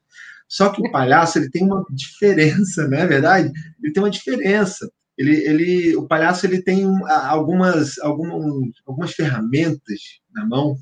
Só 0.50 0.68
que 0.68 0.82
o 0.82 0.92
palhaço 0.92 1.38
ele 1.38 1.50
tem 1.50 1.64
uma 1.64 1.86
diferença, 1.90 2.86
não 2.86 2.98
é 2.98 3.08
verdade? 3.08 3.50
Ele 3.82 3.94
tem 3.94 4.04
uma 4.04 4.10
diferença. 4.10 4.92
Ele, 5.18 5.38
ele, 5.48 5.96
o 5.96 6.06
palhaço 6.06 6.46
ele 6.46 6.62
tem 6.62 6.86
algumas, 7.08 7.98
algumas, 8.00 8.72
algumas 8.86 9.14
ferramentas 9.14 10.00
na 10.34 10.46
mão 10.46 10.78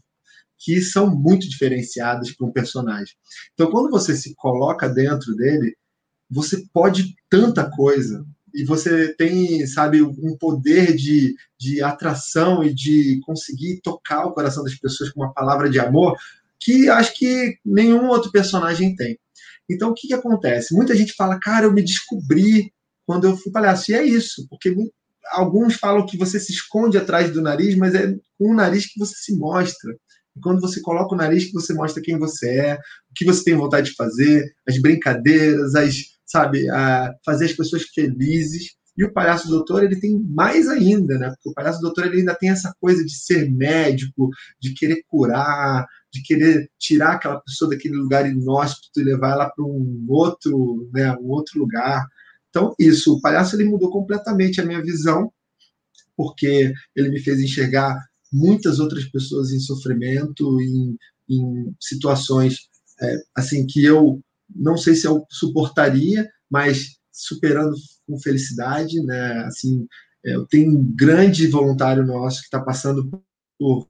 que 0.66 0.82
são 0.82 1.16
muito 1.16 1.48
diferenciadas 1.48 2.32
para 2.32 2.48
um 2.48 2.52
personagem. 2.52 3.14
Então, 3.54 3.70
quando 3.70 3.92
você 3.92 4.16
se 4.16 4.34
coloca 4.34 4.90
dentro 4.90 5.36
dele, 5.36 5.78
você 6.28 6.64
pode 6.74 7.14
tanta 7.30 7.70
coisa 7.70 8.26
e 8.52 8.66
você 8.66 9.14
tem, 9.14 9.68
sabe, 9.68 10.02
um 10.02 10.36
poder 10.40 10.96
de, 10.96 11.36
de 11.60 11.84
atração 11.84 12.64
e 12.64 12.74
de 12.74 13.20
conseguir 13.24 13.80
tocar 13.84 14.26
o 14.26 14.34
coração 14.34 14.64
das 14.64 14.74
pessoas 14.74 15.12
com 15.12 15.22
uma 15.22 15.34
palavra 15.34 15.70
de 15.70 15.80
amor 15.80 16.18
que 16.60 16.90
acho 16.90 17.14
que 17.14 17.60
nenhum 17.64 18.08
outro 18.08 18.32
personagem 18.32 18.96
tem. 18.96 19.20
Então, 19.70 19.92
o 19.92 19.94
que, 19.94 20.08
que 20.08 20.14
acontece? 20.16 20.74
Muita 20.74 20.96
gente 20.96 21.14
fala, 21.14 21.40
cara, 21.40 21.68
eu 21.68 21.74
me 21.74 21.84
descobri 21.84 22.74
quando 23.06 23.28
eu 23.28 23.38
fui 23.38 23.52
palhaço. 23.52 23.92
E 23.92 23.94
é 23.94 24.04
isso, 24.04 24.48
porque 24.50 24.76
alguns 25.32 25.76
falam 25.76 26.08
que 26.08 26.18
você 26.18 26.40
se 26.40 26.52
esconde 26.52 26.98
atrás 26.98 27.32
do 27.32 27.42
nariz, 27.42 27.76
mas 27.76 27.94
é 27.94 28.16
com 28.40 28.52
o 28.52 28.56
nariz 28.56 28.92
que 28.92 28.98
você 28.98 29.14
se 29.16 29.38
mostra. 29.38 29.96
E 30.36 30.40
quando 30.40 30.62
você 30.62 30.82
coloca 30.82 31.14
o 31.14 31.18
nariz, 31.18 31.46
que 31.46 31.54
você 31.54 31.74
mostra 31.74 32.02
quem 32.02 32.18
você 32.18 32.50
é, 32.50 32.76
o 32.76 33.14
que 33.16 33.26
você 33.26 33.44
tem 33.44 33.56
vontade 33.56 33.90
de 33.90 33.96
fazer, 33.96 34.54
as 34.68 34.80
brincadeiras, 34.82 35.76
as 35.76 36.16
sabe, 36.26 36.70
a 36.70 37.14
fazer 37.24 37.46
as 37.46 37.54
pessoas 37.54 37.84
felizes. 37.84 38.76
E 38.98 39.04
o 39.04 39.12
palhaço 39.12 39.50
doutor, 39.50 39.84
ele 39.84 40.00
tem 40.00 40.18
mais 40.20 40.68
ainda, 40.70 41.18
né? 41.18 41.30
Porque 41.30 41.50
o 41.50 41.54
palhaço 41.54 41.82
doutor, 41.82 42.06
ele 42.06 42.20
ainda 42.20 42.34
tem 42.34 42.50
essa 42.50 42.74
coisa 42.80 43.04
de 43.04 43.14
ser 43.14 43.52
médico, 43.52 44.30
de 44.60 44.74
querer 44.74 45.04
curar, 45.08 45.86
de 46.12 46.22
querer 46.24 46.70
tirar 46.80 47.14
aquela 47.14 47.42
pessoa 47.42 47.72
daquele 47.72 47.96
lugar 47.96 48.30
inóspito 48.30 49.00
e 49.00 49.04
levar 49.04 49.32
ela 49.32 49.50
para 49.50 49.66
um 49.66 50.06
outro, 50.08 50.90
né, 50.94 51.14
um 51.18 51.30
outro 51.30 51.60
lugar. 51.60 52.06
Então, 52.50 52.74
isso, 52.80 53.16
o 53.16 53.22
palhaço 53.22 53.56
ele 53.56 53.66
mudou 53.66 53.92
completamente 53.92 54.62
a 54.62 54.66
minha 54.66 54.82
visão, 54.82 55.30
porque 56.16 56.74
ele 56.96 57.10
me 57.10 57.20
fez 57.20 57.42
enxergar 57.42 58.00
muitas 58.36 58.80
outras 58.80 59.06
pessoas 59.06 59.52
em 59.52 59.60
sofrimento, 59.60 60.60
em, 60.62 60.98
em 61.30 61.76
situações 61.80 62.58
é, 63.02 63.18
assim 63.36 63.66
que 63.66 63.84
eu 63.84 64.22
não 64.54 64.78
sei 64.78 64.96
se 64.96 65.08
eu 65.08 65.26
suportaria, 65.30 66.30
mas 66.50 66.98
superando 67.12 67.76
com 68.08 68.20
felicidade, 68.20 69.02
né? 69.02 69.44
Assim, 69.46 69.88
é, 70.26 70.36
eu 70.36 70.46
tenho 70.46 70.78
um 70.78 70.96
grande 70.96 71.48
voluntário 71.48 72.06
nosso 72.06 72.40
que 72.40 72.46
está 72.46 72.62
passando 72.62 73.10
por 73.58 73.88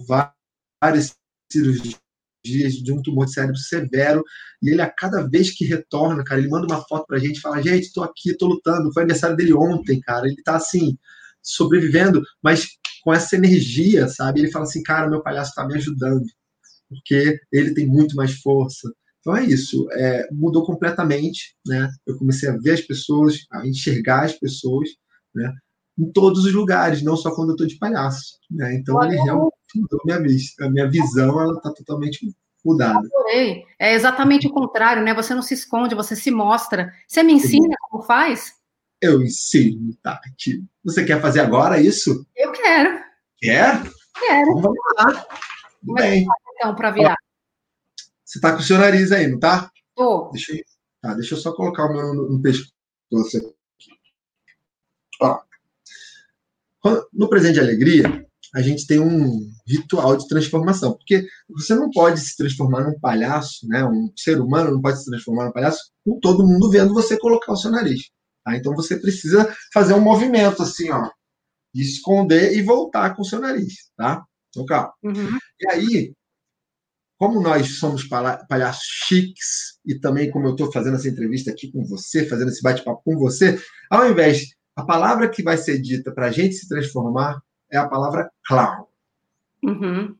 várias 0.00 1.16
cirurgias 1.50 1.98
de 2.44 2.92
um 2.92 3.02
tumor 3.02 3.26
de 3.26 3.32
cérebro 3.32 3.56
severo, 3.56 4.22
e 4.62 4.70
ele 4.70 4.80
a 4.80 4.90
cada 4.90 5.26
vez 5.26 5.50
que 5.50 5.64
retorna, 5.64 6.22
cara, 6.22 6.40
ele 6.40 6.50
manda 6.50 6.72
uma 6.72 6.84
foto 6.86 7.06
pra 7.06 7.18
gente, 7.18 7.40
fala, 7.40 7.62
gente, 7.62 7.86
estou 7.86 8.04
aqui, 8.04 8.30
estou 8.30 8.48
lutando, 8.48 8.92
foi 8.92 9.02
aniversário 9.02 9.36
dele 9.36 9.52
ontem, 9.52 10.00
cara, 10.00 10.26
ele 10.26 10.36
está 10.36 10.56
assim, 10.56 10.96
sobrevivendo, 11.42 12.22
mas 12.42 12.66
com 13.02 13.12
essa 13.12 13.36
energia, 13.36 14.08
sabe? 14.08 14.40
Ele 14.40 14.50
fala 14.50 14.64
assim, 14.64 14.82
cara, 14.82 15.08
meu 15.08 15.22
palhaço 15.22 15.50
está 15.50 15.66
me 15.66 15.74
ajudando, 15.74 16.24
porque 16.88 17.38
ele 17.52 17.74
tem 17.74 17.86
muito 17.86 18.14
mais 18.16 18.34
força, 18.40 18.88
então 19.20 19.36
é 19.36 19.44
isso, 19.44 19.86
é, 19.92 20.26
mudou 20.32 20.64
completamente, 20.64 21.54
né? 21.66 21.90
Eu 22.06 22.16
comecei 22.16 22.48
a 22.48 22.56
ver 22.56 22.72
as 22.72 22.80
pessoas, 22.80 23.46
a 23.52 23.66
enxergar 23.66 24.24
as 24.24 24.32
pessoas, 24.32 24.88
né? 25.34 25.52
Em 25.98 26.10
todos 26.12 26.44
os 26.46 26.52
lugares, 26.54 27.02
não 27.02 27.16
só 27.16 27.34
quando 27.34 27.50
eu 27.50 27.54
estou 27.54 27.66
de 27.66 27.76
palhaço, 27.76 28.38
né? 28.50 28.74
Então 28.74 29.02
ele 29.04 29.16
realmente 29.16 29.54
mudou 29.74 30.00
minha 30.04 30.20
vista, 30.20 30.64
a 30.64 30.70
minha 30.70 30.88
visão, 30.88 31.40
ela 31.40 31.54
está 31.54 31.70
totalmente 31.72 32.20
mudada. 32.64 33.06
É 33.78 33.94
exatamente 33.94 34.46
o 34.46 34.52
contrário, 34.52 35.02
né? 35.02 35.12
Você 35.12 35.34
não 35.34 35.42
se 35.42 35.54
esconde, 35.54 35.94
você 35.94 36.16
se 36.16 36.30
mostra. 36.30 36.92
Você 37.06 37.22
me 37.22 37.34
ensina 37.34 37.74
como 37.90 38.02
faz? 38.02 38.54
Eu 39.00 39.22
ensino, 39.22 39.94
Tati. 40.02 40.64
Você 40.84 41.04
quer 41.04 41.20
fazer 41.20 41.40
agora 41.40 41.80
isso? 41.80 42.26
Eu 42.36 42.50
quero. 42.52 42.98
Quer? 43.38 43.82
Quero. 44.18 44.50
Então, 44.50 44.62
vamos 44.62 44.78
lá. 44.96 45.26
É 45.90 45.92
Bem. 45.92 46.26
então, 46.56 46.74
para 46.74 46.90
virar? 46.90 47.16
Você 48.24 48.40
tá 48.40 48.52
com 48.52 48.58
o 48.58 48.62
seu 48.62 48.76
nariz 48.76 49.12
aí, 49.12 49.28
não 49.28 49.38
tá? 49.38 49.70
Tô. 49.94 50.30
Deixa 50.32 50.52
eu, 50.52 50.58
tá, 51.00 51.14
deixa 51.14 51.34
eu 51.34 51.38
só 51.38 51.52
colocar 51.54 51.86
o 51.86 51.92
meu 51.92 52.14
no, 52.14 52.32
no 52.32 52.42
pescoço 52.42 52.72
aqui. 53.36 53.54
Ó. 55.22 55.40
No 57.12 57.28
presente 57.28 57.54
de 57.54 57.60
alegria, 57.60 58.26
a 58.54 58.60
gente 58.60 58.86
tem 58.86 58.98
um 58.98 59.48
ritual 59.66 60.16
de 60.16 60.26
transformação, 60.26 60.94
porque 60.94 61.26
você 61.48 61.74
não 61.74 61.90
pode 61.90 62.20
se 62.20 62.36
transformar 62.36 62.84
num 62.84 62.98
palhaço, 62.98 63.66
né? 63.68 63.84
Um 63.84 64.12
ser 64.16 64.40
humano 64.40 64.72
não 64.72 64.82
pode 64.82 64.98
se 64.98 65.04
transformar 65.04 65.46
num 65.46 65.52
palhaço 65.52 65.92
com 66.04 66.18
todo 66.18 66.46
mundo 66.46 66.70
vendo 66.70 66.94
você 66.94 67.16
colocar 67.18 67.52
o 67.52 67.56
seu 67.56 67.70
nariz. 67.70 68.10
Tá? 68.48 68.56
Então 68.56 68.74
você 68.74 68.96
precisa 68.96 69.54
fazer 69.72 69.92
um 69.92 70.00
movimento 70.00 70.62
assim, 70.62 70.90
ó, 70.90 71.10
de 71.74 71.82
esconder 71.82 72.56
e 72.56 72.62
voltar 72.62 73.14
com 73.14 73.20
o 73.20 73.24
seu 73.24 73.38
nariz, 73.38 73.90
tá? 73.94 74.24
Então, 74.48 74.64
calma. 74.64 74.92
Uhum. 75.02 75.36
E 75.60 75.70
aí, 75.70 76.14
como 77.18 77.42
nós 77.42 77.78
somos 77.78 78.08
palhaços 78.48 78.86
chiques, 79.06 79.78
e 79.84 79.98
também 79.98 80.30
como 80.30 80.46
eu 80.46 80.52
estou 80.52 80.72
fazendo 80.72 80.96
essa 80.96 81.08
entrevista 81.08 81.50
aqui 81.50 81.70
com 81.70 81.84
você, 81.84 82.26
fazendo 82.26 82.48
esse 82.48 82.62
bate-papo 82.62 83.02
com 83.04 83.18
você, 83.18 83.60
ao 83.90 84.10
invés, 84.10 84.46
a 84.74 84.82
palavra 84.82 85.28
que 85.28 85.42
vai 85.42 85.58
ser 85.58 85.78
dita 85.78 86.10
para 86.10 86.28
a 86.28 86.32
gente 86.32 86.54
se 86.54 86.68
transformar 86.68 87.38
é 87.70 87.76
a 87.76 87.86
palavra 87.86 88.30
clown. 88.46 88.86
Uhum. 89.62 90.16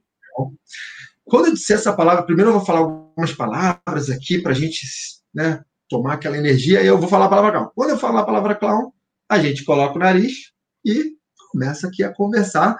Quando 1.24 1.46
eu 1.46 1.54
disser 1.54 1.78
essa 1.78 1.94
palavra, 1.94 2.24
primeiro 2.24 2.50
eu 2.50 2.58
vou 2.58 2.66
falar 2.66 2.80
algumas 2.80 3.32
palavras 3.32 4.10
aqui 4.10 4.42
para 4.42 4.52
a 4.52 4.54
gente 4.54 4.86
né, 5.34 5.64
tomar 5.88 6.14
aquela 6.14 6.36
energia, 6.36 6.82
e 6.82 6.86
eu 6.86 6.98
vou 6.98 7.08
falar 7.08 7.26
a 7.26 7.28
palavra 7.28 7.52
clown. 7.52 7.70
Quando 7.74 7.90
eu 7.90 7.98
falar 7.98 8.20
a 8.20 8.26
palavra 8.26 8.54
clown, 8.54 8.92
a 9.28 9.38
gente 9.38 9.64
coloca 9.64 9.96
o 9.96 9.98
nariz 9.98 10.52
e 10.84 11.12
começa 11.50 11.88
aqui 11.88 12.02
a 12.02 12.12
conversar 12.12 12.76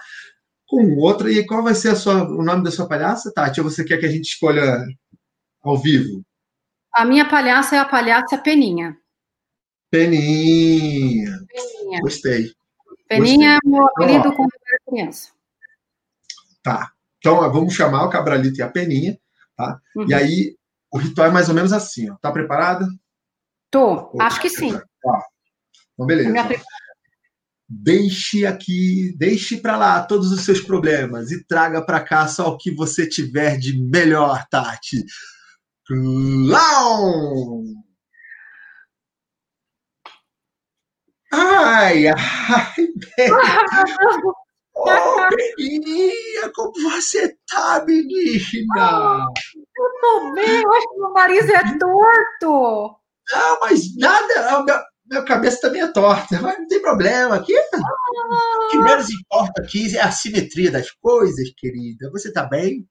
com 0.67 0.95
outra. 0.97 1.31
E 1.31 1.45
qual 1.45 1.63
vai 1.63 1.75
ser 1.75 1.95
sua, 1.95 2.23
o 2.23 2.43
nome 2.43 2.63
da 2.63 2.71
sua 2.71 2.87
palhaça, 2.87 3.31
Tati? 3.33 3.59
Ou 3.61 3.69
você 3.69 3.83
quer 3.83 3.97
que 3.97 4.05
a 4.05 4.11
gente 4.11 4.25
escolha 4.25 4.85
ao 5.61 5.77
vivo? 5.77 6.23
A 6.93 7.05
minha 7.05 7.27
palhaça 7.27 7.75
é 7.75 7.79
a 7.79 7.85
palhaça 7.85 8.37
Peninha. 8.37 8.95
Peninha. 9.89 11.31
Peninha. 11.47 12.01
Gostei. 12.01 12.51
Peninha 13.07 13.59
Gostei. 13.63 13.69
é 13.69 13.69
meu 13.69 13.87
apelido 13.87 14.35
quando 14.35 14.51
eu 14.53 14.59
era 14.67 14.79
criança. 14.87 15.29
Tá. 16.61 16.91
Então, 17.17 17.39
vamos 17.51 17.73
chamar 17.73 18.05
o 18.05 18.09
Cabralito 18.09 18.59
e 18.59 18.61
a 18.61 18.69
Peninha, 18.69 19.19
tá? 19.55 19.79
Uhum. 19.95 20.07
E 20.07 20.13
aí, 20.13 20.55
o 20.91 20.97
ritual 20.97 21.27
é 21.27 21.31
mais 21.31 21.49
ou 21.49 21.55
menos 21.55 21.73
assim, 21.73 22.09
ó. 22.09 22.15
Tá 22.21 22.31
preparada? 22.31 22.87
Tô, 23.71 24.11
acho 24.19 24.41
que 24.41 24.49
sim. 24.49 24.73
Tá. 24.73 25.25
Então, 25.93 26.05
beleza. 26.05 26.33
Deixe 27.67 28.47
aqui, 28.47 29.15
deixe 29.17 29.57
para 29.57 29.77
lá 29.77 30.03
todos 30.03 30.31
os 30.31 30.43
seus 30.43 30.59
problemas 30.59 31.31
e 31.31 31.45
traga 31.45 31.85
para 31.85 32.01
cá 32.01 32.27
só 32.27 32.49
o 32.49 32.57
que 32.57 32.73
você 32.73 33.07
tiver 33.07 33.57
de 33.57 33.79
melhor, 33.79 34.43
Tati. 34.49 35.05
Clown! 35.85 37.63
Ai, 41.31 42.07
ai, 42.09 42.89
Oh, 44.81 45.29
menina, 45.57 46.51
como 46.55 46.71
você 46.89 47.35
tá, 47.49 47.83
menina? 47.85 49.25
eu 49.77 50.01
tô 50.01 50.33
bem, 50.33 50.61
eu 50.61 50.73
acho 50.73 50.89
que 50.89 50.99
meu 50.99 51.13
nariz 51.13 51.49
é 51.49 51.77
torto. 51.77 52.95
Não, 53.31 53.59
mas 53.61 53.95
nada, 53.97 54.85
minha 55.05 55.23
cabeça 55.23 55.61
também 55.61 55.81
é 55.81 55.87
torta, 55.87 56.39
mas 56.41 56.57
não 56.57 56.67
tem 56.67 56.81
problema. 56.81 57.35
Aqui, 57.35 57.53
o 57.55 58.69
que 58.69 58.77
menos 58.77 59.09
importa 59.09 59.61
aqui 59.61 59.95
é 59.97 60.01
a 60.01 60.11
simetria 60.11 60.71
das 60.71 60.91
coisas, 60.91 61.51
querida. 61.57 62.09
Você 62.11 62.31
tá 62.31 62.45
bem? 62.45 62.87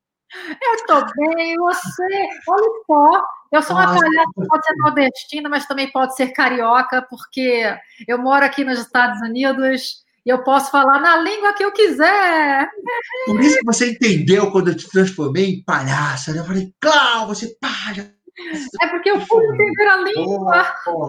Eu 0.62 0.74
estou 0.74 1.04
bem, 1.16 1.56
você? 1.56 2.28
Olha 2.48 2.70
só, 2.86 3.22
eu 3.52 3.62
sou 3.62 3.76
uma 3.76 3.86
palhaça 3.86 4.30
que 4.34 4.46
pode 4.46 4.66
ser 4.66 4.74
nordestina, 4.76 5.48
mas 5.48 5.66
também 5.66 5.90
pode 5.90 6.14
ser 6.14 6.32
carioca, 6.32 7.06
porque 7.08 7.74
eu 8.06 8.18
moro 8.18 8.44
aqui 8.44 8.62
nos 8.62 8.78
Estados 8.78 9.20
Unidos 9.22 10.04
e 10.28 10.30
eu 10.30 10.44
posso 10.44 10.70
falar 10.70 11.00
na 11.00 11.16
língua 11.16 11.54
que 11.54 11.64
eu 11.64 11.72
quiser. 11.72 12.68
Por 13.24 13.40
isso 13.40 13.60
que 13.60 13.64
você 13.64 13.92
entendeu 13.92 14.50
quando 14.50 14.68
eu 14.68 14.76
te 14.76 14.86
transformei 14.86 15.54
em 15.54 15.64
palhaça. 15.64 16.34
Né? 16.34 16.40
Eu 16.40 16.44
falei, 16.44 16.74
claro, 16.78 17.28
você 17.28 17.56
palha. 17.58 18.14
É 18.82 18.88
porque 18.88 19.08
eu 19.08 19.26
pude 19.26 19.46
entender 19.46 19.86
a 19.86 19.96
língua. 20.02 20.76
Oh, 20.86 21.08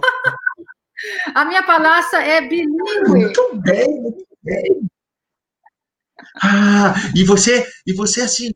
A 1.34 1.44
minha 1.44 1.62
palhaça 1.64 2.16
é 2.16 2.40
bilíngue. 2.40 3.08
Muito 3.08 3.56
bem, 3.56 4.00
muito 4.00 4.26
bem. 4.42 4.86
Ah, 6.42 6.94
e 7.14 7.22
você, 7.22 7.66
e 7.86 7.92
você 7.92 8.22
assim, 8.22 8.52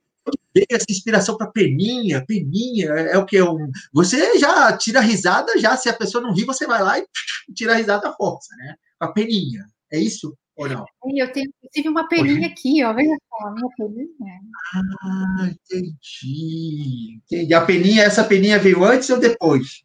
veio 0.55 0.67
essa 0.71 0.87
inspiração 0.89 1.37
para 1.37 1.51
peninha, 1.51 2.25
peninha, 2.27 2.87
é 2.87 3.19
o 3.19 3.27
que 3.27 3.41
um, 3.43 3.71
você 3.93 4.39
já 4.39 4.75
tira 4.79 5.01
risada, 5.01 5.59
já 5.59 5.77
se 5.77 5.91
a 5.91 5.95
pessoa 5.95 6.23
não 6.23 6.33
ri, 6.33 6.45
você 6.45 6.67
vai 6.67 6.83
lá 6.83 6.99
e 6.99 7.07
tira 7.55 7.75
a 7.75 7.77
risada 7.77 8.09
à 8.09 8.15
força, 8.15 8.55
né? 8.57 8.77
Com 8.99 9.05
a 9.05 9.13
peninha. 9.13 9.67
É 9.93 9.99
isso 9.99 10.35
ou 10.57 10.69
não? 10.69 10.85
Eu 11.17 11.33
tenho 11.33 11.51
inclusive 11.63 11.89
uma 11.89 12.09
peninha 12.09 12.47
aqui, 12.47 12.85
ó, 12.85 12.93
veja 12.93 13.17
só, 13.29 13.49
a 13.49 13.51
minha 13.53 13.69
peninha. 13.77 14.41
Ah, 14.75 15.51
entendi. 15.51 17.21
entendi. 17.27 17.55
A 17.55 17.65
peninha, 17.65 18.05
essa 18.05 18.25
peninha 18.25 18.59
veio 18.59 18.85
antes 18.85 19.11
ou 19.11 19.19
depois? 19.19 19.85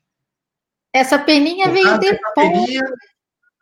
Essa 0.94 1.18
peninha 1.18 1.66
por 1.66 1.74
veio 1.74 2.00
depois. 2.00 2.20
Peninha... 2.36 2.84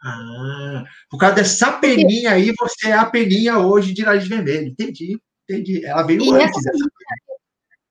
Ah, 0.04 0.84
por 1.10 1.18
causa 1.18 1.36
dessa 1.36 1.72
peninha 1.72 2.32
aí, 2.32 2.54
você 2.58 2.90
é 2.90 2.94
a 2.94 3.06
peninha 3.06 3.58
hoje 3.58 3.94
de 3.94 4.04
nariz 4.04 4.28
vermelho. 4.28 4.68
Entendi. 4.68 5.20
entendi. 5.50 5.86
Ela 5.86 6.04
veio 6.04 6.22
e 6.22 6.30
antes. 6.30 6.66
Essa... 6.66 6.88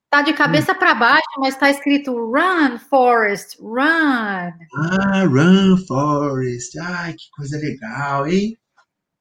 Tá 0.08 0.22
de 0.22 0.32
cabeça 0.32 0.72
hum. 0.72 0.76
para 0.76 0.94
baixo, 0.94 1.26
mas 1.38 1.54
está 1.54 1.68
escrito 1.68 2.14
Run, 2.14 2.78
Forest, 2.78 3.60
Run. 3.60 3.82
Ah, 3.82 5.24
Run, 5.26 5.76
Forest. 5.86 6.78
Ai, 6.78 7.12
que 7.12 7.28
coisa 7.36 7.58
legal, 7.58 8.26
hein? 8.26 8.56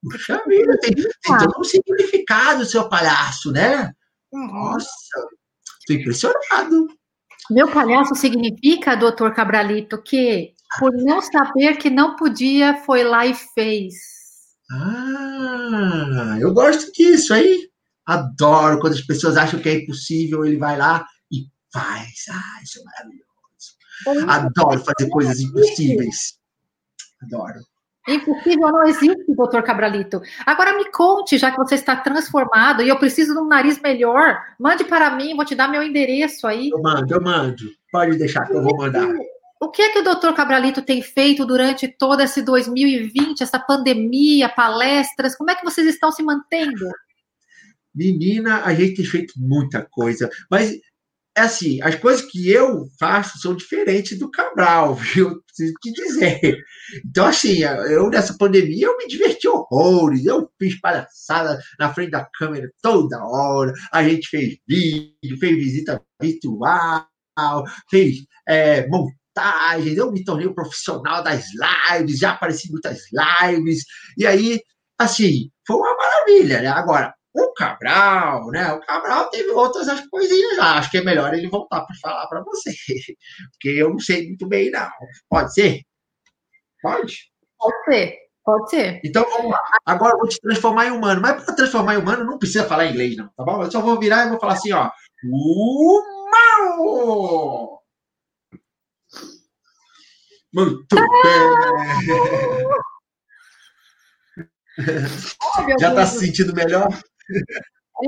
Puxa 0.09 0.41
vida, 0.47 0.77
tem, 0.79 0.93
tem 0.93 1.37
todo 1.37 1.59
um 1.59 1.63
significado, 1.63 2.65
seu 2.65 2.87
palhaço, 2.87 3.51
né? 3.51 3.91
Uhum. 4.31 4.47
Nossa, 4.47 4.87
tô 5.87 5.93
impressionado. 5.93 6.87
Meu 7.49 7.71
palhaço 7.71 8.15
significa, 8.15 8.95
doutor 8.95 9.33
Cabralito, 9.33 10.01
que 10.01 10.53
por 10.79 10.91
não 10.93 11.21
saber 11.21 11.77
que 11.77 11.89
não 11.89 12.15
podia, 12.15 12.83
foi 12.83 13.03
lá 13.03 13.25
e 13.25 13.33
fez. 13.33 13.93
Ah, 14.71 16.37
eu 16.39 16.53
gosto 16.53 16.91
disso 16.91 17.33
aí. 17.33 17.69
Adoro 18.05 18.79
quando 18.79 18.93
as 18.93 19.01
pessoas 19.01 19.37
acham 19.37 19.59
que 19.59 19.69
é 19.69 19.75
impossível, 19.75 20.45
ele 20.45 20.57
vai 20.57 20.77
lá 20.77 21.05
e 21.31 21.45
faz. 21.71 22.25
Ah, 22.29 22.61
isso 22.63 22.79
é 22.79 22.83
maravilhoso. 22.83 23.25
Adoro 24.29 24.83
fazer 24.83 25.09
coisas 25.09 25.39
impossíveis. 25.39 26.37
Adoro. 27.21 27.59
Impossível 28.07 28.71
não 28.71 28.83
existe, 28.83 29.33
doutor 29.35 29.63
Cabralito. 29.63 30.21
Agora 30.45 30.77
me 30.77 30.91
conte, 30.91 31.37
já 31.37 31.49
que 31.49 31.57
você 31.57 31.75
está 31.75 31.95
transformado 31.95 32.83
e 32.83 32.89
eu 32.89 32.97
preciso 32.97 33.33
de 33.33 33.39
um 33.39 33.47
nariz 33.47 33.81
melhor, 33.81 34.37
mande 34.59 34.83
para 34.83 35.09
mim, 35.15 35.35
vou 35.35 35.43
te 35.43 35.55
dar 35.55 35.67
meu 35.67 35.81
endereço 35.81 36.45
aí. 36.45 36.69
Eu 36.69 36.81
mando, 36.81 37.13
eu 37.13 37.21
mando. 37.21 37.63
Pode 37.91 38.17
deixar 38.17 38.45
que 38.45 38.53
eu 38.53 38.61
vou 38.61 38.77
mandar. 38.77 39.07
O 39.59 39.71
que 39.71 39.81
é 39.81 39.91
que 39.91 39.99
o 39.99 40.03
doutor 40.03 40.33
Cabralito 40.35 40.81
tem 40.81 41.01
feito 41.01 41.45
durante 41.45 41.87
todo 41.87 42.21
esse 42.21 42.41
2020, 42.43 43.41
essa 43.41 43.57
pandemia, 43.57 44.49
palestras? 44.49 45.35
Como 45.35 45.49
é 45.49 45.55
que 45.55 45.65
vocês 45.65 45.87
estão 45.87 46.11
se 46.11 46.21
mantendo? 46.21 46.85
Menina, 47.93 48.61
a 48.63 48.73
gente 48.75 48.97
tem 48.97 49.05
feito 49.05 49.33
muita 49.37 49.81
coisa, 49.89 50.29
mas 50.51 50.77
é 51.38 51.41
assim, 51.41 51.81
as 51.81 51.95
coisas 51.95 52.25
que 52.25 52.49
eu 52.49 52.88
faço 52.97 53.38
são 53.39 53.55
diferentes 53.55 54.17
do 54.17 54.31
Cabral, 54.31 54.95
viu? 54.95 55.41
Preciso 55.45 55.73
te 55.81 55.91
dizer. 55.91 56.57
Então, 57.05 57.25
assim, 57.25 57.59
eu 57.63 58.09
nessa 58.09 58.38
pandemia 58.38 58.88
eu 58.88 58.97
me 58.97 59.07
diverti 59.07 59.47
horrores, 59.47 60.25
eu 60.25 60.49
fiz 60.57 60.79
palhaçada 60.79 61.59
na 61.79 61.93
frente 61.93 62.11
da 62.11 62.25
câmera 62.38 62.69
toda 62.81 63.23
hora, 63.25 63.73
a 63.91 64.03
gente 64.03 64.27
fez 64.29 64.57
vídeo, 64.67 65.38
fez 65.39 65.55
visita 65.55 66.01
virtual, 66.21 67.05
fez 67.89 68.17
é, 68.47 68.88
montagens, 68.88 69.97
eu 69.97 70.11
me 70.11 70.23
tornei 70.23 70.47
um 70.47 70.53
profissional 70.53 71.21
das 71.21 71.45
lives, 71.91 72.19
já 72.19 72.31
apareci 72.31 72.69
em 72.69 72.71
muitas 72.71 72.99
lives, 73.11 73.83
e 74.17 74.25
aí, 74.25 74.61
assim, 74.97 75.49
foi 75.67 75.75
uma 75.75 75.97
maravilha, 75.97 76.61
né? 76.61 76.67
Agora, 76.67 77.13
o 77.36 77.53
Cabral, 77.53 78.47
né? 78.47 78.71
O 78.73 78.79
Cabral 78.81 79.29
teve 79.29 79.49
outras 79.51 79.88
coisinhas 80.09 80.57
lá. 80.57 80.77
Acho 80.77 80.89
que 80.91 80.97
é 80.97 81.03
melhor 81.03 81.33
ele 81.33 81.49
voltar 81.49 81.81
para 81.86 81.95
falar 82.01 82.27
para 82.27 82.41
você. 82.43 82.71
Porque 83.51 83.69
eu 83.69 83.89
não 83.89 83.99
sei 83.99 84.27
muito 84.27 84.47
bem, 84.47 84.71
não. 84.71 84.89
Pode 85.29 85.53
ser? 85.53 85.81
Pode? 86.81 87.31
Pode 87.57 87.83
ser. 87.86 88.17
Pode 88.43 88.69
ser. 88.69 89.01
Então 89.03 89.23
vamos 89.29 89.51
lá. 89.51 89.61
Agora 89.86 90.13
eu 90.13 90.19
vou 90.19 90.27
te 90.29 90.39
transformar 90.39 90.86
em 90.88 90.91
humano. 90.91 91.19
Mas 91.21 91.43
para 91.43 91.55
transformar 91.55 91.95
em 91.95 91.97
humano 91.97 92.23
não 92.23 92.38
precisa 92.38 92.65
falar 92.65 92.86
inglês, 92.88 93.17
não, 93.17 93.27
tá 93.36 93.43
bom? 93.43 93.63
Eu 93.63 93.71
só 93.71 93.81
vou 93.81 93.99
virar 93.99 94.25
e 94.25 94.29
vou 94.29 94.39
falar 94.39 94.53
assim, 94.53 94.71
ó. 94.71 94.89
Humano! 95.23 96.15
Muito 100.53 100.95
bem! 100.95 101.05
Oh, 104.77 105.79
Já 105.79 105.89
está 105.89 106.05
se 106.05 106.19
sentindo 106.19 106.53
melhor? 106.53 106.89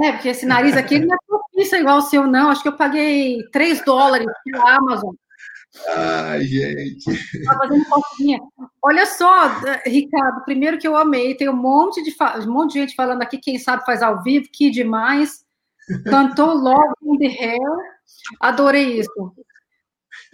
É, 0.03 0.11
porque 0.11 0.29
esse 0.29 0.45
nariz 0.45 0.75
aqui 0.75 0.99
não 0.99 1.15
é 1.15 1.17
propício 1.25 1.77
igual 1.77 1.97
o 1.97 2.01
seu, 2.01 2.27
não. 2.27 2.49
Acho 2.49 2.61
que 2.61 2.67
eu 2.67 2.75
paguei 2.75 3.41
3 3.51 3.83
dólares 3.85 4.27
pela 4.43 4.75
Amazon. 4.75 5.13
Ai, 5.89 6.43
gente. 6.43 7.05
Tá 7.45 7.53
fazendo. 7.57 8.47
Olha 8.81 9.05
só, 9.05 9.61
Ricardo, 9.85 10.43
primeiro 10.43 10.77
que 10.77 10.87
eu 10.87 10.95
amei, 10.95 11.35
tem 11.35 11.49
um 11.49 11.55
monte 11.55 12.03
de, 12.03 12.13
um 12.45 12.51
monte 12.51 12.73
de 12.73 12.79
gente 12.79 12.95
falando 12.95 13.21
aqui, 13.21 13.37
quem 13.37 13.57
sabe 13.59 13.85
faz 13.85 14.01
ao 14.01 14.21
vivo, 14.23 14.47
que 14.51 14.69
demais. 14.69 15.45
Cantou 16.05 16.53
Love 16.53 16.93
in 17.03 17.17
the 17.17 17.27
Hair. 17.27 17.97
Adorei 18.41 18.99
isso. 18.99 19.33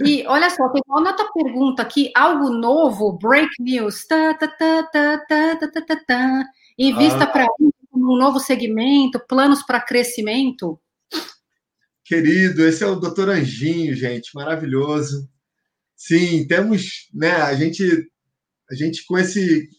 E 0.04 0.26
olha 0.28 0.50
só, 0.50 0.70
tem 0.70 0.82
uma 0.88 1.10
outra 1.10 1.26
pergunta 1.34 1.82
aqui, 1.82 2.12
algo 2.16 2.50
novo, 2.50 3.14
break 3.14 3.50
news. 3.60 4.06
Tá, 4.08 4.34
tá, 4.34 4.48
tá, 4.48 4.84
tá, 4.84 5.18
tá, 5.28 5.56
tá, 5.58 5.82
tá, 5.82 5.96
tá, 6.08 6.44
Invista 6.78 7.24
ah. 7.26 7.28
para 7.28 7.46
um 8.04 8.18
novo 8.18 8.39
segmento, 8.39 9.22
planos 9.28 9.64
para 9.64 9.82
crescimento? 9.82 10.80
Querido, 12.06 12.66
esse 12.66 12.84
é 12.84 12.88
o 12.88 12.95
doutor 12.95 13.30
Anjinho, 13.30 13.95
gente, 13.95 14.30
maravilhoso. 14.36 15.30
Sim, 15.95 16.45
temos, 16.47 17.08
né, 17.14 17.32
a 17.32 17.54
gente, 17.54 17.84
a 18.70 18.76
gente 18.76 19.06
com 19.06 19.18
esse, 19.18 19.70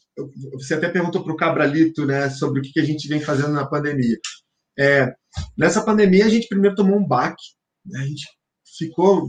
você 0.54 0.74
até 0.74 0.88
perguntou 0.88 1.22
para 1.22 1.32
o 1.32 1.36
Cabralito, 1.36 2.06
né, 2.06 2.30
sobre 2.30 2.60
o 2.60 2.62
que 2.62 2.80
a 2.80 2.84
gente 2.84 3.06
vem 3.08 3.20
fazendo 3.20 3.52
na 3.52 3.66
pandemia. 3.66 4.16
É, 4.78 5.12
nessa 5.56 5.84
pandemia, 5.84 6.24
a 6.24 6.30
gente 6.30 6.48
primeiro 6.48 6.74
tomou 6.74 6.98
um 6.98 7.06
baque, 7.06 7.42
né, 7.84 8.00
a 8.00 8.06
gente 8.06 8.26
ficou 8.78 9.28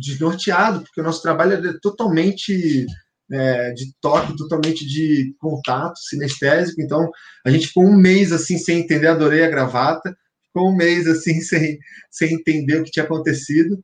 desnorteado, 0.00 0.82
porque 0.82 1.00
o 1.00 1.04
nosso 1.04 1.20
trabalho 1.20 1.54
é 1.54 1.78
totalmente 1.82 2.86
é, 3.30 3.72
de 3.72 3.92
toque, 4.00 4.36
totalmente 4.36 4.86
de 4.86 5.34
contato 5.38 5.98
sinestésico. 5.98 6.80
Então, 6.80 7.10
a 7.44 7.50
gente 7.50 7.68
ficou 7.68 7.84
um 7.84 7.96
mês 7.96 8.32
assim 8.32 8.58
sem 8.58 8.80
entender, 8.80 9.08
adorei 9.08 9.44
a 9.44 9.50
gravata, 9.50 10.16
ficou 10.46 10.70
um 10.70 10.76
mês 10.76 11.06
assim 11.06 11.40
sem, 11.42 11.78
sem 12.10 12.34
entender 12.34 12.80
o 12.80 12.84
que 12.84 12.90
tinha 12.90 13.04
acontecido. 13.04 13.82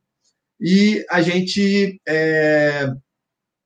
E 0.60 1.04
a 1.10 1.20
gente. 1.20 2.00
É, 2.06 2.84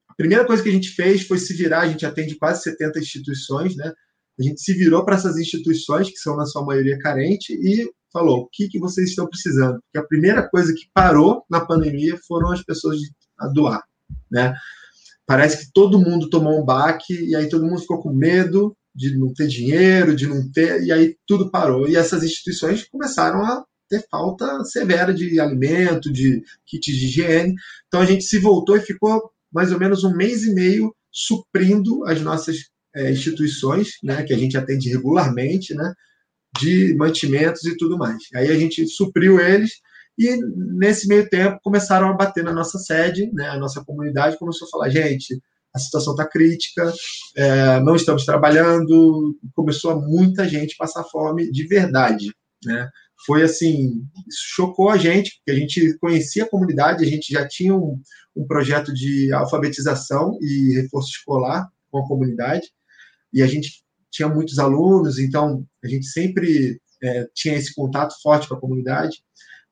a 0.08 0.14
primeira 0.16 0.46
coisa 0.46 0.62
que 0.62 0.70
a 0.70 0.72
gente 0.72 0.88
fez 0.90 1.26
foi 1.26 1.38
se 1.38 1.52
virar, 1.52 1.80
a 1.80 1.88
gente 1.88 2.06
atende 2.06 2.38
quase 2.38 2.62
70 2.62 2.98
instituições, 2.98 3.76
né? 3.76 3.92
A 4.38 4.42
gente 4.42 4.60
se 4.62 4.72
virou 4.72 5.04
para 5.04 5.16
essas 5.16 5.36
instituições, 5.36 6.08
que 6.08 6.16
são 6.16 6.36
na 6.36 6.46
sua 6.46 6.64
maioria 6.64 6.98
carente, 6.98 7.52
e 7.52 7.86
falou: 8.10 8.40
o 8.40 8.48
que, 8.50 8.68
que 8.68 8.78
vocês 8.78 9.10
estão 9.10 9.28
precisando? 9.28 9.78
Porque 9.82 9.98
a 9.98 10.08
primeira 10.08 10.48
coisa 10.48 10.72
que 10.72 10.88
parou 10.94 11.44
na 11.50 11.64
pandemia 11.64 12.18
foram 12.26 12.50
as 12.50 12.62
pessoas 12.62 12.98
a 13.38 13.48
doar, 13.48 13.82
né? 14.30 14.54
Parece 15.26 15.66
que 15.66 15.72
todo 15.72 16.00
mundo 16.00 16.30
tomou 16.30 16.60
um 16.60 16.64
baque 16.64 17.12
e 17.12 17.34
aí 17.34 17.48
todo 17.48 17.64
mundo 17.64 17.80
ficou 17.80 18.00
com 18.00 18.12
medo 18.12 18.76
de 18.94 19.16
não 19.16 19.32
ter 19.34 19.46
dinheiro, 19.46 20.16
de 20.16 20.26
não 20.26 20.50
ter, 20.50 20.82
e 20.82 20.90
aí 20.90 21.16
tudo 21.26 21.50
parou. 21.50 21.86
E 21.88 21.96
essas 21.96 22.22
instituições 22.22 22.84
começaram 22.84 23.44
a 23.44 23.64
ter 23.88 24.04
falta 24.10 24.64
severa 24.64 25.12
de 25.12 25.38
alimento, 25.38 26.10
de 26.12 26.42
kits 26.64 26.96
de 26.96 27.06
higiene. 27.06 27.54
Então 27.86 28.00
a 28.00 28.06
gente 28.06 28.24
se 28.24 28.38
voltou 28.38 28.76
e 28.76 28.80
ficou 28.80 29.30
mais 29.52 29.70
ou 29.70 29.78
menos 29.78 30.02
um 30.02 30.14
mês 30.14 30.44
e 30.44 30.54
meio 30.54 30.94
suprindo 31.12 32.04
as 32.06 32.20
nossas 32.20 32.56
é, 32.94 33.10
instituições, 33.10 33.92
né, 34.02 34.22
que 34.22 34.32
a 34.32 34.38
gente 34.38 34.56
atende 34.56 34.88
regularmente, 34.88 35.74
né, 35.74 35.92
de 36.58 36.94
mantimentos 36.94 37.64
e 37.64 37.76
tudo 37.76 37.98
mais. 37.98 38.22
Aí 38.34 38.50
a 38.50 38.58
gente 38.58 38.86
supriu 38.86 39.40
eles 39.40 39.72
e 40.18 40.36
nesse 40.56 41.06
meio 41.06 41.28
tempo 41.28 41.60
começaram 41.62 42.08
a 42.08 42.14
bater 42.14 42.42
na 42.42 42.52
nossa 42.52 42.78
sede, 42.78 43.30
né, 43.32 43.48
a 43.48 43.58
nossa 43.58 43.84
comunidade 43.84 44.38
começou 44.38 44.66
a 44.66 44.70
falar: 44.70 44.88
gente, 44.88 45.40
a 45.74 45.78
situação 45.78 46.14
está 46.14 46.26
crítica, 46.26 46.90
é, 47.36 47.80
não 47.80 47.94
estamos 47.94 48.24
trabalhando. 48.24 49.38
Começou 49.54 49.90
a 49.90 49.96
muita 49.96 50.48
gente 50.48 50.76
passar 50.76 51.04
fome 51.04 51.50
de 51.50 51.66
verdade. 51.66 52.32
Né? 52.64 52.88
Foi 53.26 53.42
assim, 53.42 54.02
chocou 54.54 54.88
a 54.88 54.96
gente, 54.96 55.36
porque 55.36 55.50
a 55.50 55.54
gente 55.54 55.98
conhecia 55.98 56.44
a 56.44 56.48
comunidade, 56.48 57.04
a 57.04 57.06
gente 57.06 57.32
já 57.32 57.46
tinha 57.46 57.74
um, 57.74 58.00
um 58.34 58.46
projeto 58.46 58.92
de 58.92 59.32
alfabetização 59.32 60.38
e 60.40 60.80
reforço 60.80 61.10
escolar 61.10 61.68
com 61.90 61.98
a 61.98 62.06
comunidade, 62.06 62.68
e 63.32 63.42
a 63.42 63.46
gente 63.46 63.82
tinha 64.10 64.28
muitos 64.28 64.58
alunos, 64.58 65.18
então 65.18 65.66
a 65.84 65.88
gente 65.88 66.06
sempre 66.06 66.80
é, 67.02 67.26
tinha 67.34 67.54
esse 67.54 67.74
contato 67.74 68.14
forte 68.22 68.48
com 68.48 68.54
a 68.54 68.60
comunidade 68.60 69.18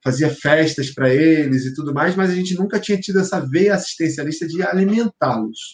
fazia 0.05 0.29
festas 0.29 0.91
para 0.91 1.11
eles 1.11 1.65
e 1.65 1.73
tudo 1.73 1.91
mais, 1.91 2.15
mas 2.15 2.29
a 2.29 2.35
gente 2.35 2.53
nunca 2.53 2.79
tinha 2.79 2.99
tido 2.99 3.19
essa 3.19 3.39
veia 3.39 3.73
assistencialista 3.73 4.47
de 4.47 4.61
alimentá-los. 4.61 5.73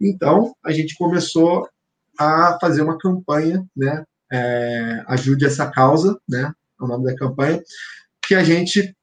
Então, 0.00 0.54
a 0.64 0.70
gente 0.70 0.94
começou 0.94 1.68
a 2.16 2.56
fazer 2.60 2.82
uma 2.82 2.96
campanha, 2.96 3.66
né? 3.76 4.04
É, 4.32 5.02
ajude 5.08 5.44
essa 5.44 5.68
causa, 5.68 6.16
né? 6.28 6.52
É 6.80 6.84
o 6.84 6.86
nome 6.86 7.04
da 7.04 7.16
campanha, 7.16 7.60
que 8.26 8.36
a 8.36 8.44
gente 8.44 8.94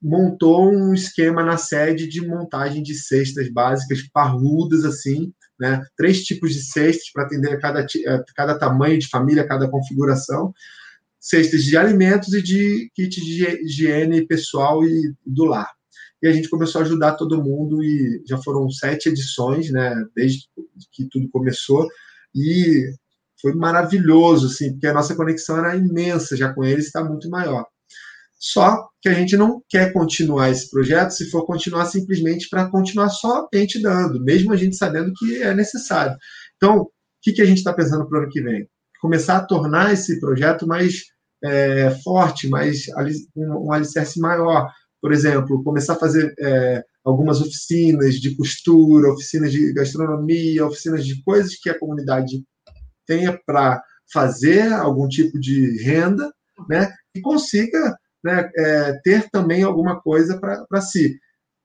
montou 0.00 0.72
um 0.72 0.94
esquema 0.94 1.42
na 1.44 1.58
sede 1.58 2.08
de 2.08 2.26
montagem 2.26 2.82
de 2.82 2.94
cestas 2.94 3.50
básicas 3.52 4.02
parrudas 4.10 4.84
assim, 4.86 5.32
né? 5.60 5.82
Três 5.96 6.22
tipos 6.22 6.54
de 6.54 6.62
cestas 6.62 7.10
para 7.12 7.24
atender 7.24 7.60
cada 7.60 7.84
cada 8.34 8.58
tamanho 8.58 8.98
de 8.98 9.08
família, 9.08 9.46
cada 9.46 9.68
configuração 9.68 10.54
cestas 11.20 11.62
de 11.64 11.76
alimentos 11.76 12.32
e 12.32 12.42
de 12.42 12.90
kit 12.94 13.20
de 13.20 13.64
higiene 13.64 14.26
pessoal 14.26 14.84
e 14.84 15.14
do 15.26 15.44
lar. 15.44 15.70
E 16.22 16.26
a 16.26 16.32
gente 16.32 16.48
começou 16.48 16.80
a 16.80 16.84
ajudar 16.84 17.14
todo 17.14 17.42
mundo 17.42 17.82
e 17.82 18.22
já 18.26 18.38
foram 18.38 18.68
sete 18.70 19.08
edições, 19.08 19.70
né, 19.70 19.94
desde 20.14 20.46
que 20.92 21.08
tudo 21.08 21.28
começou. 21.30 21.86
E 22.34 22.92
foi 23.40 23.54
maravilhoso, 23.54 24.48
assim, 24.48 24.72
porque 24.72 24.86
a 24.88 24.94
nossa 24.94 25.14
conexão 25.14 25.58
era 25.58 25.76
imensa 25.76 26.36
já 26.36 26.52
com 26.52 26.64
eles, 26.64 26.86
está 26.86 27.04
muito 27.04 27.30
maior. 27.30 27.64
Só 28.38 28.88
que 29.00 29.08
a 29.08 29.14
gente 29.14 29.36
não 29.36 29.62
quer 29.68 29.92
continuar 29.92 30.50
esse 30.50 30.70
projeto 30.70 31.10
se 31.10 31.30
for 31.30 31.44
continuar 31.44 31.86
simplesmente 31.86 32.48
para 32.48 32.70
continuar 32.70 33.10
somente 33.10 33.80
dando, 33.80 34.22
mesmo 34.22 34.52
a 34.52 34.56
gente 34.56 34.76
sabendo 34.76 35.12
que 35.16 35.42
é 35.42 35.54
necessário. 35.54 36.16
Então, 36.56 36.82
o 36.82 36.90
que, 37.20 37.32
que 37.32 37.42
a 37.42 37.44
gente 37.44 37.58
está 37.58 37.72
pensando 37.72 38.08
para 38.08 38.18
o 38.18 38.22
ano 38.22 38.30
que 38.30 38.40
vem? 38.40 38.68
Começar 39.00 39.38
a 39.38 39.44
tornar 39.44 39.92
esse 39.92 40.18
projeto 40.20 40.66
mais 40.66 41.04
é, 41.42 41.90
forte, 42.02 42.48
mais 42.48 42.86
um, 43.36 43.66
um 43.66 43.72
alicerce 43.72 44.18
maior. 44.18 44.70
Por 45.00 45.12
exemplo, 45.12 45.62
começar 45.62 45.94
a 45.94 45.98
fazer 45.98 46.34
é, 46.40 46.82
algumas 47.04 47.40
oficinas 47.40 48.16
de 48.16 48.36
costura, 48.36 49.12
oficinas 49.12 49.52
de 49.52 49.72
gastronomia, 49.72 50.66
oficinas 50.66 51.06
de 51.06 51.22
coisas 51.22 51.54
que 51.56 51.70
a 51.70 51.78
comunidade 51.78 52.44
tenha 53.06 53.38
para 53.46 53.82
fazer 54.12 54.72
algum 54.72 55.08
tipo 55.08 55.38
de 55.38 55.82
renda, 55.82 56.30
né, 56.68 56.92
e 57.14 57.20
consiga 57.20 57.96
né, 58.24 58.50
é, 58.56 58.92
ter 59.04 59.28
também 59.30 59.62
alguma 59.62 60.00
coisa 60.00 60.38
para 60.38 60.80
si. 60.80 61.18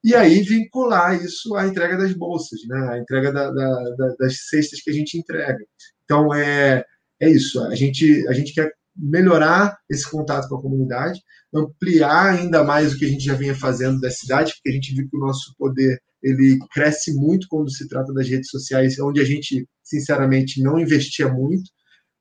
E 0.03 0.13
aí 0.13 0.41
vincular 0.41 1.15
isso 1.23 1.55
à 1.55 1.65
entrega 1.65 1.97
das 1.97 2.13
bolsas, 2.13 2.59
né, 2.67 2.89
à 2.91 2.99
entrega 2.99 3.31
da, 3.31 3.49
da, 3.49 3.83
da, 3.95 4.15
das 4.19 4.47
cestas 4.47 4.81
que 4.81 4.89
a 4.89 4.93
gente 4.93 5.17
entrega. 5.17 5.59
Então, 6.03 6.33
é, 6.33 6.85
é 7.23 7.29
isso. 7.29 7.61
A 7.63 7.75
gente, 7.75 8.27
a 8.27 8.33
gente 8.33 8.53
quer 8.53 8.71
melhorar 8.95 9.77
esse 9.89 10.09
contato 10.09 10.47
com 10.47 10.55
a 10.55 10.61
comunidade, 10.61 11.19
ampliar 11.53 12.33
ainda 12.33 12.63
mais 12.63 12.93
o 12.93 12.97
que 12.97 13.05
a 13.05 13.09
gente 13.09 13.23
já 13.23 13.35
vinha 13.35 13.55
fazendo 13.55 13.99
da 13.99 14.09
cidade, 14.09 14.53
porque 14.53 14.69
a 14.69 14.73
gente 14.73 14.93
viu 14.93 15.09
que 15.09 15.17
o 15.17 15.19
nosso 15.19 15.53
poder 15.57 15.99
ele 16.21 16.57
cresce 16.71 17.13
muito 17.13 17.47
quando 17.49 17.69
se 17.69 17.87
trata 17.87 18.13
das 18.13 18.27
redes 18.27 18.49
sociais, 18.49 18.97
onde 18.97 19.19
a 19.19 19.25
gente, 19.25 19.67
sinceramente, 19.83 20.63
não 20.63 20.79
investia 20.79 21.27
muito, 21.27 21.69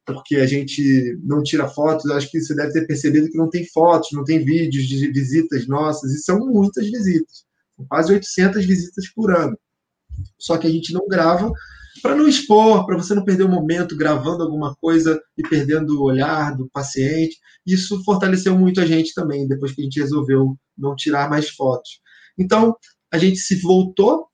porque 0.05 0.37
a 0.37 0.47
gente 0.47 1.17
não 1.23 1.41
tira 1.41 1.69
fotos. 1.69 2.11
Acho 2.11 2.29
que 2.29 2.41
você 2.41 2.55
deve 2.55 2.73
ter 2.73 2.87
percebido 2.87 3.31
que 3.31 3.39
não 3.39 3.49
tem 3.49 3.65
fotos, 3.67 4.11
não 4.13 4.25
tem 4.25 4.45
vídeos 4.45 4.87
de 4.87 5.09
visitas 5.13 5.69
nossas, 5.69 6.11
e 6.13 6.19
são 6.19 6.41
muitas 6.41 6.91
visitas, 6.91 7.45
quase 7.89 8.13
800 8.13 8.67
visitas 8.67 9.09
por 9.15 9.35
ano. 9.35 9.57
Só 10.37 10.59
que 10.59 10.67
a 10.67 10.71
gente 10.71 10.93
não 10.93 11.07
grava 11.07 11.53
para 12.03 12.17
não 12.17 12.27
expor, 12.27 12.85
para 12.85 12.97
você 12.97 13.15
não 13.15 13.25
perder 13.25 13.45
o 13.45 13.49
momento 13.49 13.97
gravando 13.97 14.43
alguma 14.43 14.75
coisa 14.77 15.21
e 15.39 15.43
perdendo 15.43 15.99
o 15.99 16.05
olhar 16.05 16.57
do 16.57 16.69
paciente. 16.71 17.39
Isso 17.65 18.03
fortaleceu 18.05 18.59
muito 18.59 18.81
a 18.81 18.87
gente 18.87 19.15
também, 19.15 19.47
depois 19.47 19.73
que 19.73 19.81
a 19.81 19.85
gente 19.85 20.01
resolveu 20.01 20.57
não 20.77 20.97
tirar 20.97 21.31
mais 21.31 21.51
fotos. 21.51 22.01
Então, 22.37 22.77
a 23.13 23.19
gente 23.19 23.39
se 23.39 23.61
voltou 23.61 24.27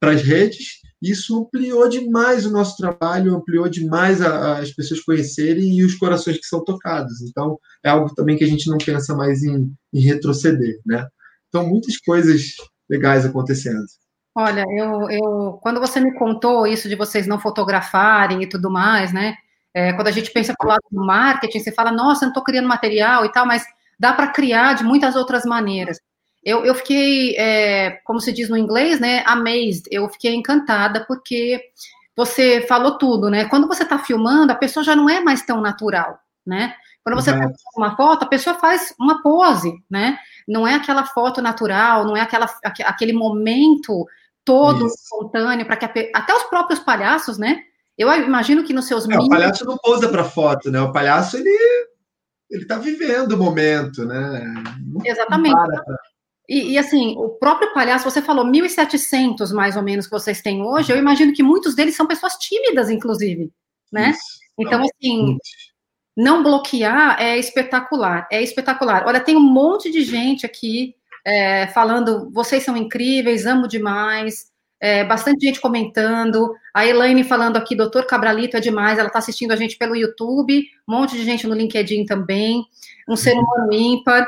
para 0.00 0.12
as 0.12 0.22
redes, 0.22 0.80
isso 1.00 1.38
ampliou 1.38 1.88
demais 1.88 2.44
o 2.44 2.50
nosso 2.50 2.76
trabalho, 2.76 3.34
ampliou 3.34 3.68
demais 3.68 4.20
a, 4.20 4.58
as 4.58 4.72
pessoas 4.72 5.00
conhecerem 5.00 5.78
e 5.78 5.84
os 5.84 5.94
corações 5.94 6.38
que 6.38 6.46
são 6.46 6.64
tocados. 6.64 7.20
Então, 7.22 7.58
é 7.84 7.88
algo 7.88 8.12
também 8.14 8.36
que 8.36 8.44
a 8.44 8.48
gente 8.48 8.68
não 8.68 8.78
pensa 8.78 9.14
mais 9.14 9.42
em, 9.42 9.72
em 9.92 10.00
retroceder, 10.00 10.80
né? 10.84 11.06
Então, 11.48 11.68
muitas 11.68 11.96
coisas 11.98 12.54
legais 12.90 13.24
acontecendo. 13.24 13.84
Olha, 14.38 14.66
eu, 14.68 15.10
eu, 15.10 15.58
quando 15.62 15.80
você 15.80 15.98
me 15.98 16.12
contou 16.12 16.66
isso 16.66 16.90
de 16.90 16.94
vocês 16.94 17.26
não 17.26 17.40
fotografarem 17.40 18.42
e 18.42 18.46
tudo 18.46 18.70
mais, 18.70 19.10
né? 19.10 19.34
É, 19.72 19.94
quando 19.94 20.08
a 20.08 20.10
gente 20.10 20.30
pensa 20.30 20.52
para 20.54 20.66
o 20.66 20.68
lado 20.68 20.82
do 20.92 21.06
marketing, 21.06 21.58
você 21.58 21.72
fala, 21.72 21.90
nossa, 21.90 22.26
não 22.26 22.32
estou 22.32 22.44
criando 22.44 22.68
material 22.68 23.24
e 23.24 23.32
tal, 23.32 23.46
mas 23.46 23.64
dá 23.98 24.12
para 24.12 24.28
criar 24.28 24.74
de 24.74 24.84
muitas 24.84 25.16
outras 25.16 25.46
maneiras. 25.46 25.98
Eu, 26.44 26.66
eu 26.66 26.74
fiquei, 26.74 27.34
é, 27.38 27.92
como 28.04 28.20
se 28.20 28.30
diz 28.30 28.50
no 28.50 28.58
inglês, 28.58 29.00
né? 29.00 29.22
Amazed. 29.24 29.86
Eu 29.90 30.06
fiquei 30.10 30.34
encantada 30.34 31.06
porque 31.06 31.62
você 32.14 32.60
falou 32.68 32.98
tudo, 32.98 33.30
né? 33.30 33.46
Quando 33.46 33.66
você 33.66 33.84
está 33.84 33.98
filmando, 33.98 34.52
a 34.52 34.56
pessoa 34.56 34.84
já 34.84 34.94
não 34.94 35.08
é 35.08 35.18
mais 35.18 35.46
tão 35.46 35.62
natural, 35.62 36.18
né? 36.46 36.74
Quando 37.02 37.16
você 37.16 37.30
uhum. 37.30 37.52
uma 37.78 37.96
foto, 37.96 38.24
a 38.24 38.28
pessoa 38.28 38.56
faz 38.56 38.94
uma 39.00 39.22
pose, 39.22 39.72
né? 39.90 40.18
Não 40.46 40.66
é 40.66 40.74
aquela 40.74 41.06
foto 41.06 41.40
natural, 41.40 42.04
não 42.04 42.16
é 42.16 42.20
aquela, 42.20 42.46
aquele 42.84 43.14
momento 43.14 44.06
todo 44.46 44.86
Isso. 44.86 44.94
espontâneo, 44.94 45.66
para 45.66 45.76
que 45.76 46.10
até 46.14 46.34
os 46.34 46.44
próprios 46.44 46.78
palhaços, 46.78 47.36
né? 47.36 47.62
Eu 47.98 48.10
imagino 48.22 48.62
que 48.62 48.72
nos 48.72 48.86
seus 48.86 49.08
é, 49.08 49.18
O 49.18 49.28
palhaço 49.28 49.64
não 49.64 49.76
pousa 49.76 50.08
para 50.08 50.24
foto, 50.24 50.70
né? 50.70 50.80
O 50.80 50.92
palhaço 50.92 51.36
ele 51.36 51.50
ele 52.48 52.62
está 52.62 52.78
vivendo 52.78 53.32
o 53.32 53.38
momento, 53.38 54.04
né? 54.06 54.54
Não 54.86 55.04
Exatamente. 55.04 55.56
E, 56.48 56.74
e, 56.74 56.78
assim, 56.78 57.16
o 57.18 57.30
próprio 57.30 57.74
palhaço, 57.74 58.08
você 58.08 58.22
falou 58.22 58.44
1.700 58.44 59.52
mais 59.52 59.76
ou 59.76 59.82
menos 59.82 60.06
que 60.06 60.12
vocês 60.12 60.40
têm 60.40 60.62
hoje, 60.62 60.92
eu 60.92 60.96
imagino 60.96 61.32
que 61.32 61.42
muitos 61.42 61.74
deles 61.74 61.96
são 61.96 62.06
pessoas 62.06 62.34
tímidas, 62.34 62.88
inclusive, 62.88 63.52
né? 63.90 64.10
Isso. 64.10 64.20
Então, 64.56 64.80
assim, 64.80 65.36
não 66.16 66.44
bloquear 66.44 67.20
é 67.20 67.36
espetacular, 67.36 68.28
é 68.30 68.40
espetacular. 68.40 69.04
Olha, 69.08 69.18
tem 69.18 69.36
um 69.36 69.40
monte 69.40 69.90
de 69.90 70.02
gente 70.02 70.46
aqui 70.46 70.94
é, 71.26 71.66
falando, 71.68 72.30
vocês 72.32 72.62
são 72.62 72.76
incríveis, 72.76 73.46
amo 73.46 73.66
demais. 73.66 74.46
É, 74.80 75.02
bastante 75.02 75.44
gente 75.44 75.60
comentando. 75.60 76.54
A 76.72 76.86
Elaine 76.86 77.24
falando 77.24 77.56
aqui, 77.56 77.74
doutor 77.74 78.06
Cabralito 78.06 78.56
é 78.56 78.60
demais, 78.60 78.96
ela 78.96 79.08
está 79.08 79.18
assistindo 79.18 79.50
a 79.50 79.56
gente 79.56 79.76
pelo 79.76 79.96
YouTube, 79.96 80.64
um 80.86 80.92
monte 80.92 81.16
de 81.16 81.24
gente 81.24 81.44
no 81.46 81.54
LinkedIn 81.54 82.04
também. 82.04 82.64
Um 83.08 83.16
ser 83.16 83.32
humano 83.32 83.72
ímpar, 83.72 84.24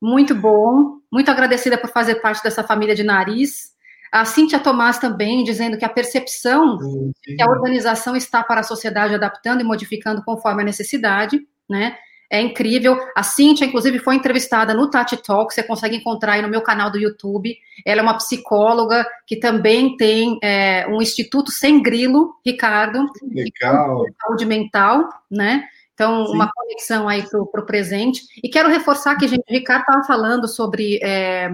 muito 0.00 0.34
bom. 0.34 0.98
Muito 1.10 1.30
agradecida 1.30 1.78
por 1.78 1.90
fazer 1.90 2.16
parte 2.16 2.42
dessa 2.42 2.62
família 2.62 2.94
de 2.94 3.02
nariz. 3.02 3.72
A 4.10 4.26
Cíntia 4.26 4.58
Tomás 4.58 4.98
também, 4.98 5.44
dizendo 5.44 5.78
que 5.78 5.84
a 5.86 5.88
percepção 5.88 6.78
que 7.22 7.40
a 7.40 7.46
organização 7.46 8.14
está 8.14 8.42
para 8.42 8.60
a 8.60 8.64
sociedade 8.64 9.14
adaptando 9.14 9.62
e 9.62 9.64
modificando 9.64 10.22
conforme 10.22 10.62
a 10.62 10.66
necessidade, 10.66 11.40
né? 11.68 11.96
É 12.32 12.40
incrível. 12.40 12.98
A 13.14 13.22
Cintia, 13.22 13.66
inclusive, 13.66 13.98
foi 13.98 14.14
entrevistada 14.14 14.72
no 14.72 14.88
Tati 14.88 15.18
Talk, 15.18 15.52
você 15.52 15.62
consegue 15.62 15.96
encontrar 15.96 16.32
aí 16.32 16.42
no 16.42 16.48
meu 16.48 16.62
canal 16.62 16.90
do 16.90 16.98
YouTube. 16.98 17.54
Ela 17.84 18.00
é 18.00 18.02
uma 18.02 18.16
psicóloga 18.16 19.06
que 19.26 19.36
também 19.36 19.98
tem 19.98 20.38
é, 20.42 20.86
um 20.88 21.02
instituto 21.02 21.52
sem 21.52 21.82
grilo, 21.82 22.34
Ricardo. 22.44 23.06
Legal. 23.30 24.06
Saúde 24.22 24.46
mental, 24.46 25.06
né? 25.30 25.62
Então, 25.92 26.26
Sim. 26.26 26.32
uma 26.32 26.50
conexão 26.50 27.06
aí 27.06 27.22
para 27.28 27.60
o 27.60 27.66
presente. 27.66 28.22
E 28.42 28.48
quero 28.48 28.70
reforçar 28.70 29.14
que, 29.16 29.28
gente, 29.28 29.44
o 29.46 29.52
Ricardo 29.52 29.82
estava 29.82 30.02
falando 30.04 30.48
sobre 30.48 30.98
é, 31.02 31.50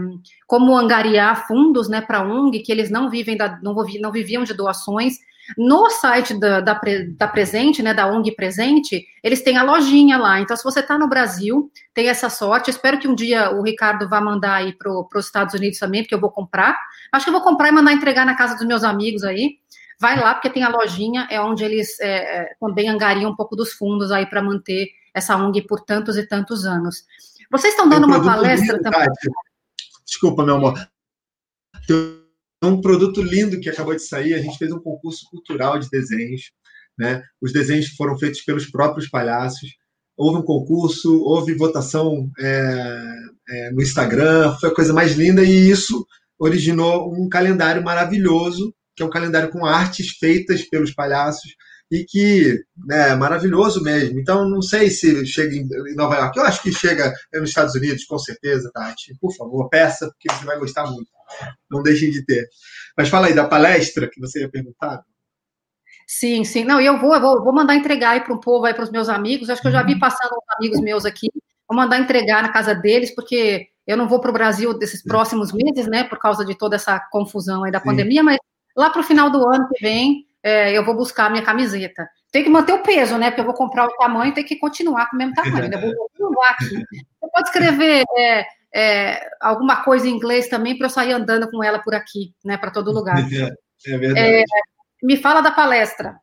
como 0.47 0.77
angariar 0.77 1.49
fundos 1.49 1.89
né, 1.89 2.01
para 2.01 2.19
a 2.19 2.23
ONG, 2.23 2.61
que 2.61 2.71
eles 2.71 2.89
não 2.89 3.11
vivem 3.11 3.37
da, 3.37 3.59
não, 3.61 3.75
não 4.01 4.13
viviam 4.13 4.45
de 4.45 4.55
doações. 4.55 5.15
No 5.57 5.89
site 5.91 6.39
da, 6.39 6.61
da, 6.61 6.81
da, 7.17 7.29
Presente, 7.29 7.83
né, 7.83 7.95
da 7.95 8.07
ONG 8.07 8.35
Presente, 8.35 9.07
eles 9.23 9.43
têm 9.43 9.57
a 9.57 9.63
lojinha 9.63 10.19
lá. 10.19 10.41
Então, 10.41 10.57
se 10.57 10.65
você 10.65 10.81
está 10.81 10.99
no 10.99 11.09
Brasil, 11.09 11.71
tem 11.95 12.09
essa 12.09 12.29
sorte. 12.29 12.71
Espero 12.71 12.99
que 12.99 13.09
um 13.09 13.15
dia 13.15 13.51
o 13.51 13.63
Ricardo 13.63 14.09
vá 14.09 14.21
mandar 14.21 14.55
aí 14.57 14.73
para 14.73 14.91
os 14.91 15.27
Estados 15.27 15.55
Unidos 15.55 15.79
também, 15.79 16.03
porque 16.03 16.15
eu 16.15 16.21
vou 16.21 16.31
comprar. 16.31 16.79
Acho 17.13 17.25
que 17.25 17.31
eu 17.31 17.35
vou 17.35 17.43
comprar 17.43 17.69
e 17.69 17.73
mandar 17.73 17.93
entregar 17.93 18.27
na 18.27 18.37
casa 18.37 18.57
dos 18.57 18.67
meus 18.67 18.85
amigos 18.85 19.25
aí. 19.25 19.59
Vai 20.01 20.19
lá, 20.21 20.35
porque 20.35 20.51
tem 20.51 20.63
a 20.63 20.69
lojinha, 20.69 21.27
é 21.31 21.41
onde 21.41 21.65
eles 21.65 21.99
é, 22.01 22.43
é 22.43 22.55
também 22.61 22.89
angariam 22.89 23.31
um 23.31 23.37
pouco 23.37 23.57
dos 23.57 23.73
fundos 23.73 24.13
aí 24.13 24.27
para 24.27 24.43
manter 24.43 24.89
essa 25.15 25.37
ONG 25.37 25.63
por 25.63 25.81
tantos 25.81 26.17
e 26.17 26.27
tantos 26.27 26.65
anos. 26.65 27.05
Vocês 27.51 27.73
estão 27.73 27.89
dando 27.89 28.07
uma 28.07 28.23
palestra 28.23 28.81
também. 28.81 29.09
Desculpa, 30.05 30.45
meu 30.45 30.57
amor. 30.57 30.75
Tem 31.87 32.28
um 32.63 32.81
produto 32.81 33.23
lindo 33.23 33.61
que 33.61 33.69
acabou 33.69 33.95
de 33.95 34.03
sair. 34.03 34.35
A 34.35 34.43
gente 34.43 34.59
fez 34.59 34.73
um 34.73 34.81
concurso 34.81 35.27
cultural 35.31 35.79
de 35.79 35.89
desenhos. 35.91 36.51
Né? 36.99 37.23
Os 37.41 37.53
desenhos 37.53 37.89
foram 37.91 38.19
feitos 38.19 38.41
pelos 38.43 38.71
próprios 38.71 39.09
palhaços. 39.09 39.71
Houve 40.17 40.41
um 40.41 40.45
concurso, 40.45 41.23
houve 41.23 41.55
votação 41.55 42.29
é, 42.41 43.15
é, 43.49 43.71
no 43.71 43.81
Instagram, 43.81 44.57
foi 44.59 44.71
a 44.71 44.75
coisa 44.75 44.93
mais 44.93 45.13
linda 45.17 45.45
e 45.45 45.71
isso 45.71 46.05
originou 46.37 47.13
um 47.15 47.29
calendário 47.29 47.85
maravilhoso, 47.85 48.75
que 48.97 49.03
é 49.03 49.07
um 49.07 49.11
calendário 49.11 49.51
com 49.51 49.65
artes 49.65 50.17
feitas 50.19 50.63
pelos 50.63 50.93
palhaços 50.93 51.53
e 51.91 52.05
que 52.05 52.61
né, 52.87 53.11
é 53.11 53.17
maravilhoso 53.17 53.81
mesmo. 53.83 54.19
Então, 54.19 54.49
não 54.49 54.61
sei 54.61 54.91
se 54.91 55.25
chega 55.25 55.55
em 55.55 55.95
Nova 55.95 56.17
York. 56.17 56.39
Eu 56.39 56.45
acho 56.45 56.63
que 56.63 56.73
chega 56.73 57.13
nos 57.35 57.51
Estados 57.51 57.75
Unidos, 57.75 58.05
com 58.05 58.19
certeza, 58.19 58.71
Tati. 58.73 59.17
Por 59.21 59.35
favor, 59.35 59.69
peça, 59.69 60.07
porque 60.09 60.29
você 60.31 60.45
vai 60.45 60.59
gostar 60.59 60.87
muito. 60.91 61.18
Não 61.71 61.83
deixem 61.83 62.11
de 62.11 62.25
ter. 62.25 62.49
Mas 62.97 63.09
fala 63.09 63.29
aí 63.29 63.35
da 63.35 63.47
palestra 63.47 64.09
que 64.09 64.21
você 64.21 64.41
ia 64.41 64.51
perguntar. 64.51 65.03
Sim, 66.07 66.43
sim. 66.45 66.65
Não, 66.65 66.81
eu 66.81 66.99
vou, 66.99 67.15
eu 67.15 67.21
vou, 67.21 67.45
vou 67.45 67.53
mandar 67.53 67.75
entregar 67.75 68.11
aí 68.11 68.21
para 68.21 68.33
o 68.33 68.41
povo, 68.41 68.65
aí 68.65 68.73
para 68.73 68.85
os 68.85 68.91
meus 68.91 69.09
amigos. 69.09 69.51
Acho 69.51 69.61
que 69.61 69.69
eu 69.69 69.73
já 69.73 69.83
vi 69.83 69.93
uhum. 69.93 69.99
passando 69.99 70.33
uns 70.33 70.57
amigos 70.57 70.81
meus 70.81 71.05
aqui. 71.05 71.29
Vou 71.69 71.77
mandar 71.77 71.99
entregar 71.99 72.43
na 72.43 72.51
casa 72.51 72.75
deles, 72.75 73.15
porque 73.15 73.69
eu 73.87 73.97
não 73.97 74.09
vou 74.09 74.21
para 74.21 74.31
o 74.31 74.33
Brasil 74.33 74.73
desses 74.73 75.03
próximos 75.03 75.53
meses, 75.53 75.87
né? 75.87 76.05
Por 76.05 76.19
causa 76.19 76.45
de 76.45 76.57
toda 76.57 76.77
essa 76.77 76.99
confusão 77.11 77.65
aí 77.65 77.71
da 77.71 77.79
sim. 77.79 77.85
pandemia, 77.85 78.23
mas 78.23 78.39
lá 78.75 78.89
para 78.89 79.01
o 79.01 79.05
final 79.05 79.31
do 79.31 79.47
ano 79.47 79.69
que 79.69 79.83
vem, 79.83 80.27
é, 80.43 80.77
eu 80.77 80.85
vou 80.85 80.97
buscar 80.97 81.27
a 81.27 81.31
minha 81.31 81.45
camiseta. 81.45 82.09
Tem 82.33 82.43
que 82.43 82.51
manter 82.51 82.73
o 82.73 82.83
peso, 82.83 83.19
né? 83.19 83.31
Porque 83.31 83.41
eu 83.43 83.47
vou 83.47 83.55
comprar 83.55 83.87
o 83.87 83.97
tamanho 83.97 84.31
e 84.31 84.35
tem 84.35 84.45
que 84.45 84.57
continuar 84.57 85.11
com 85.11 85.17
o 85.17 85.19
mesmo 85.19 85.35
tamanho. 85.35 85.73
Eu 85.73 85.81
vou 85.81 86.09
continuar 86.09 86.51
aqui. 86.51 86.85
Você 87.21 87.31
pode 87.33 87.49
escrever 87.49 88.05
é, 88.17 88.47
é, 88.79 89.29
alguma 89.41 89.83
coisa 89.83 90.07
em 90.07 90.13
inglês 90.15 90.49
também 90.49 90.79
para 90.79 90.87
eu 90.87 90.91
sair 90.91 91.13
andando 91.13 91.51
com 91.51 91.65
ela 91.65 91.81
por 91.81 91.95
aqui, 91.95 92.33
né? 92.45 92.57
Para 92.57 92.71
todo 92.71 92.93
lugar. 92.93 93.17
É, 93.87 93.93
é 93.93 93.97
verdade. 93.97 94.29
É, 94.29 94.45
me 95.05 95.17
fala 95.17 95.41
da 95.41 95.53
palestra. 95.53 96.17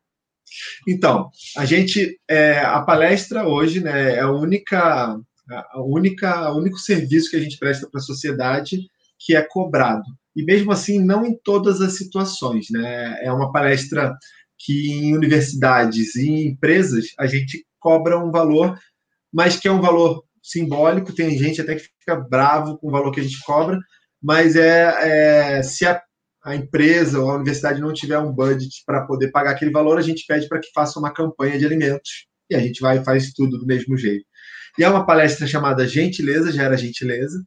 Então, 0.86 1.30
a 1.56 1.64
gente, 1.64 2.20
é, 2.28 2.58
a 2.58 2.82
palestra 2.82 3.48
hoje, 3.48 3.80
né, 3.80 4.16
é 4.16 4.20
a 4.20 4.30
única, 4.30 5.18
a 5.48 5.82
única, 5.82 6.52
o 6.52 6.58
único 6.58 6.76
serviço 6.76 7.30
que 7.30 7.36
a 7.36 7.40
gente 7.40 7.56
presta 7.56 7.88
para 7.90 7.98
a 7.98 8.04
sociedade 8.04 8.78
que 9.18 9.34
é 9.34 9.40
cobrado. 9.40 10.04
E 10.36 10.44
mesmo 10.44 10.70
assim, 10.70 11.02
não 11.02 11.24
em 11.24 11.34
todas 11.42 11.80
as 11.80 11.96
situações, 11.96 12.66
né? 12.70 13.18
É 13.22 13.32
uma 13.32 13.50
palestra 13.50 14.14
que 14.58 14.92
em 14.92 15.16
universidades 15.16 16.14
e 16.14 16.28
em 16.28 16.48
empresas 16.48 17.06
a 17.18 17.26
gente 17.26 17.64
cobra 17.80 18.18
um 18.18 18.30
valor, 18.30 18.78
mas 19.32 19.58
que 19.58 19.66
é 19.66 19.72
um 19.72 19.80
valor 19.80 20.22
simbólico. 20.46 21.12
Tem 21.12 21.36
gente 21.36 21.60
até 21.60 21.74
que 21.74 21.88
fica 22.00 22.16
bravo 22.16 22.78
com 22.78 22.88
o 22.88 22.90
valor 22.90 23.12
que 23.12 23.20
a 23.20 23.22
gente 23.22 23.40
cobra, 23.44 23.78
mas 24.22 24.56
é, 24.56 25.58
é 25.58 25.62
se 25.62 25.84
a, 25.86 26.00
a, 26.44 26.54
empresa 26.54 27.20
ou 27.20 27.30
a 27.30 27.34
universidade 27.34 27.80
não 27.80 27.92
tiver 27.92 28.18
um 28.18 28.32
budget 28.32 28.82
para 28.86 29.04
poder 29.06 29.30
pagar 29.30 29.50
aquele 29.50 29.70
valor, 29.70 29.98
a 29.98 30.02
gente 30.02 30.24
pede 30.26 30.48
para 30.48 30.60
que 30.60 30.70
faça 30.74 30.98
uma 30.98 31.12
campanha 31.12 31.58
de 31.58 31.66
alimentos 31.66 32.26
e 32.48 32.54
a 32.54 32.60
gente 32.60 32.80
vai 32.80 32.98
e 32.98 33.04
faz 33.04 33.32
tudo 33.32 33.58
do 33.58 33.66
mesmo 33.66 33.96
jeito. 33.96 34.24
E 34.78 34.84
é 34.84 34.88
uma 34.88 35.04
palestra 35.04 35.46
chamada 35.46 35.88
Gentileza, 35.88 36.52
já 36.52 36.64
era 36.64 36.76
Gentileza, 36.76 37.42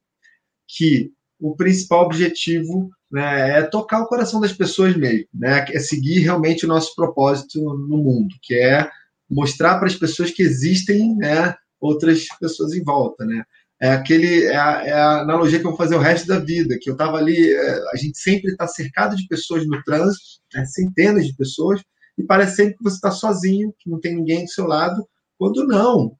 que 0.67 1.11
o 1.39 1.55
principal 1.55 2.05
objetivo 2.05 2.89
né, 3.09 3.59
é 3.59 3.61
tocar 3.63 4.01
o 4.01 4.07
coração 4.07 4.41
das 4.41 4.51
pessoas 4.51 4.95
mesmo, 4.95 5.27
né, 5.33 5.65
é 5.69 5.79
seguir 5.79 6.19
realmente 6.19 6.65
o 6.65 6.67
nosso 6.67 6.93
propósito 6.95 7.59
no 7.59 7.97
mundo, 7.97 8.35
que 8.41 8.53
é 8.55 8.89
mostrar 9.29 9.77
para 9.77 9.87
as 9.87 9.95
pessoas 9.95 10.31
que 10.31 10.41
existem 10.41 11.15
né, 11.15 11.55
outras 11.79 12.25
pessoas 12.39 12.73
em 12.73 12.83
volta, 12.83 13.25
né? 13.25 13.43
É 13.81 13.91
aquele 13.91 14.45
é 14.45 14.57
a, 14.57 14.85
é 14.85 14.91
a, 14.91 15.21
analogia 15.21 15.59
que 15.59 15.65
eu 15.65 15.69
vou 15.69 15.77
fazer 15.77 15.95
o 15.95 15.99
resto 15.99 16.27
da 16.27 16.37
vida, 16.37 16.77
que 16.79 16.89
eu 16.89 16.93
estava 16.93 17.17
ali, 17.17 17.53
é, 17.53 17.83
a 17.93 17.95
gente 17.95 18.17
sempre 18.17 18.51
está 18.51 18.67
cercado 18.67 19.15
de 19.15 19.25
pessoas 19.27 19.65
no 19.65 19.81
trânsito, 19.83 20.41
né, 20.53 20.65
centenas 20.65 21.25
de 21.25 21.33
pessoas, 21.33 21.81
e 22.17 22.23
parece 22.23 22.57
sempre 22.57 22.75
que 22.75 22.83
você 22.83 22.97
está 22.97 23.09
sozinho, 23.09 23.73
que 23.79 23.89
não 23.89 23.99
tem 23.99 24.15
ninguém 24.15 24.43
do 24.43 24.51
seu 24.51 24.67
lado, 24.67 25.07
quando 25.37 25.65
não. 25.65 26.17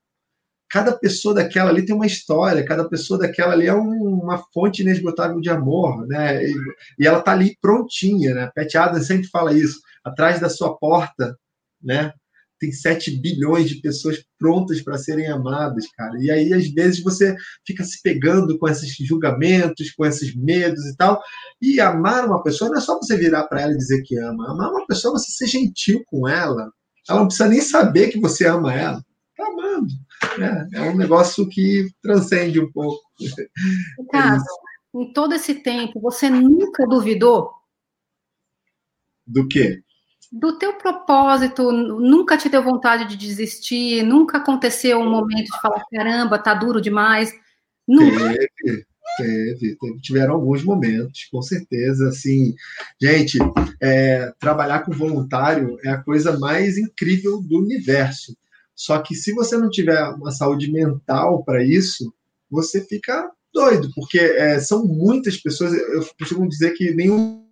Cada 0.70 0.94
pessoa 0.94 1.34
daquela 1.34 1.70
ali 1.70 1.84
tem 1.84 1.96
uma 1.96 2.06
história, 2.06 2.64
cada 2.64 2.88
pessoa 2.88 3.20
daquela 3.20 3.54
ali 3.54 3.68
é 3.68 3.74
um, 3.74 4.22
uma 4.24 4.38
fonte 4.54 4.82
inesgotável 4.82 5.42
de 5.42 5.50
amor, 5.50 6.08
né? 6.08 6.46
E, 6.46 6.56
e 7.00 7.08
ela 7.08 7.20
está 7.20 7.32
ali 7.34 7.58
prontinha, 7.60 8.34
né? 8.34 8.52
Pat 8.56 8.74
Adams 8.76 9.08
sempre 9.08 9.28
fala 9.28 9.52
isso, 9.52 9.82
atrás 10.04 10.40
da 10.40 10.48
sua 10.48 10.78
porta, 10.78 11.38
né? 11.82 12.14
Tem 12.60 12.72
7 12.72 13.20
bilhões 13.20 13.70
de 13.70 13.82
pessoas 13.82 14.24
prontas 14.38 14.82
para 14.82 14.98
serem 14.98 15.28
amadas, 15.28 15.88
cara. 15.96 16.14
E 16.20 16.30
aí, 16.30 16.54
às 16.54 16.68
vezes, 16.70 17.02
você 17.02 17.36
fica 17.66 17.84
se 17.84 18.02
pegando 18.02 18.58
com 18.58 18.68
esses 18.68 18.96
julgamentos, 19.06 19.92
com 19.92 20.06
esses 20.06 20.36
medos 20.36 20.86
e 20.86 20.96
tal. 20.96 21.22
E 21.62 21.80
amar 21.80 22.26
uma 22.26 22.44
pessoa 22.44 22.70
não 22.70 22.78
é 22.78 22.82
só 22.82 22.98
você 22.98 23.18
virar 23.18 23.46
para 23.48 23.62
ela 23.62 23.74
e 23.74 23.78
dizer 23.78 24.02
que 24.04 24.18
ama. 24.18 24.52
Amar 24.52 24.72
uma 24.72 24.86
pessoa 24.86 25.16
é 25.16 25.20
você 25.20 25.32
ser 25.32 25.48
gentil 25.48 26.04
com 26.08 26.28
ela. 26.28 26.72
Ela 27.08 27.20
não 27.20 27.28
precisa 27.28 27.50
nem 27.50 27.62
saber 27.62 28.10
que 28.10 28.20
você 28.20 28.46
ama 28.46 28.74
ela. 28.74 29.04
Tá 29.36 29.48
amando. 29.48 29.94
É, 30.74 30.80
é 30.80 30.82
um 30.82 30.98
negócio 30.98 31.48
que 31.48 31.90
transcende 32.02 32.60
um 32.60 32.72
pouco. 32.72 33.02
Ricardo, 34.00 34.42
é 34.42 34.70
em 34.94 35.14
todo 35.14 35.34
esse 35.34 35.56
tempo, 35.56 36.00
você 36.02 36.30
nunca 36.30 36.86
duvidou? 36.88 37.52
Do 39.26 39.48
quê? 39.48 39.84
Do 40.32 40.58
teu 40.58 40.74
propósito, 40.74 41.72
nunca 41.72 42.38
te 42.38 42.50
deu 42.50 42.64
vontade 42.64 43.06
de 43.06 43.18
desistir, 43.18 44.04
nunca 44.04 44.38
aconteceu 44.38 45.00
um 45.00 45.10
momento 45.10 45.46
de 45.46 45.62
falar, 45.62 45.84
caramba, 45.92 46.38
tá 46.38 46.54
duro 46.54 46.80
demais. 46.80 47.34
Nunca. 47.88 48.34
Teve, 48.34 48.86
teve, 49.18 49.76
teve, 49.76 50.02
tiveram 50.02 50.36
alguns 50.36 50.64
momentos, 50.64 51.28
com 51.32 51.42
certeza, 51.42 52.10
assim, 52.10 52.54
gente, 53.02 53.40
é, 53.82 54.32
trabalhar 54.40 54.84
com 54.84 54.92
voluntário 54.92 55.78
é 55.84 55.90
a 55.90 56.04
coisa 56.04 56.38
mais 56.38 56.78
incrível 56.78 57.42
do 57.42 57.58
universo, 57.58 58.38
só 58.76 59.00
que 59.00 59.16
se 59.16 59.34
você 59.34 59.58
não 59.58 59.70
tiver 59.70 60.02
uma 60.10 60.32
saúde 60.32 60.72
mental 60.72 61.44
para 61.44 61.64
isso, 61.64 62.14
você 62.50 62.86
fica 62.86 63.30
doido, 63.54 63.90
porque 63.96 64.20
é, 64.20 64.60
são 64.60 64.86
muitas 64.86 65.38
pessoas, 65.38 65.74
eu 65.74 66.08
costumo 66.20 66.48
dizer 66.48 66.72
que 66.72 66.94
nenhum 66.94 67.46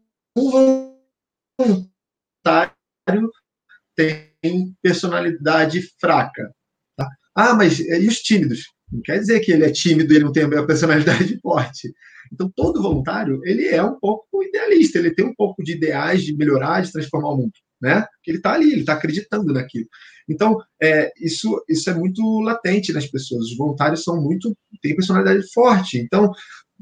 tem 3.96 4.76
personalidade 4.82 5.82
fraca. 6.00 6.52
Tá? 6.96 7.08
Ah, 7.36 7.54
mas 7.54 7.80
e 7.80 8.08
os 8.08 8.20
tímidos? 8.20 8.66
Não 8.92 9.02
quer 9.02 9.20
dizer 9.20 9.40
que 9.42 9.52
ele 9.52 9.66
é 9.66 9.72
tímido 9.72 10.14
e 10.14 10.16
ele 10.16 10.26
não 10.26 10.32
tem 10.32 10.44
a 10.44 10.66
personalidade 10.66 11.38
forte. 11.42 11.92
Então, 12.32 12.52
todo 12.56 12.82
voluntário, 12.82 13.42
ele 13.44 13.68
é 13.68 13.84
um 13.84 14.00
pouco 14.00 14.44
idealista, 14.44 15.00
ele 15.00 15.14
tem 15.14 15.26
um 15.26 15.36
pouco 15.36 15.64
de 15.64 15.74
ideais 15.74 16.24
de 16.24 16.36
melhorar, 16.36 16.82
de 16.82 16.92
transformar 16.92 17.30
o 17.30 17.38
mundo, 17.38 17.54
né? 17.82 18.06
Ele 18.26 18.38
está 18.38 18.54
ali, 18.54 18.72
ele 18.72 18.82
está 18.82 18.94
acreditando 18.94 19.54
naquilo. 19.54 19.88
Então, 20.30 20.58
é, 20.82 21.12
isso, 21.18 21.64
isso 21.70 21.90
é 21.90 21.94
muito 21.94 22.22
latente 22.42 22.92
nas 22.92 23.08
pessoas. 23.08 23.46
Os 23.46 23.58
voluntários 23.58 24.04
são 24.04 24.22
muito, 24.22 24.54
têm 24.82 24.96
personalidade 24.96 25.42
forte. 25.54 25.98
Então, 25.98 26.32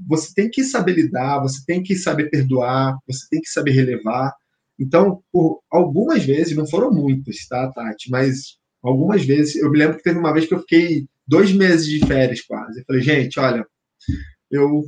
você 0.08 0.34
tem 0.34 0.50
que 0.50 0.64
saber 0.64 0.94
lidar, 0.94 1.40
você 1.40 1.64
tem 1.66 1.82
que 1.82 1.96
saber 1.96 2.30
perdoar, 2.30 2.98
você 3.08 3.26
tem 3.30 3.40
que 3.40 3.50
saber 3.50 3.72
relevar. 3.72 4.34
Então, 4.80 5.22
por 5.32 5.62
algumas 5.72 6.24
vezes, 6.26 6.56
não 6.56 6.68
foram 6.68 6.92
muitas, 6.92 7.48
tá, 7.48 7.72
Tati? 7.72 8.10
Mas 8.10 8.58
algumas 8.84 9.26
vezes, 9.26 9.56
eu 9.56 9.72
me 9.72 9.78
lembro 9.78 9.98
que 9.98 10.04
teve 10.04 10.20
uma 10.20 10.34
vez 10.34 10.46
que 10.48 10.54
eu 10.54 10.60
fiquei 10.60 11.08
dois 11.28 11.52
meses 11.52 11.88
de 11.88 12.06
férias 12.06 12.42
quase. 12.42 12.80
Eu 12.80 12.86
falei, 12.86 13.02
gente, 13.02 13.40
olha, 13.40 13.66
eu 14.52 14.84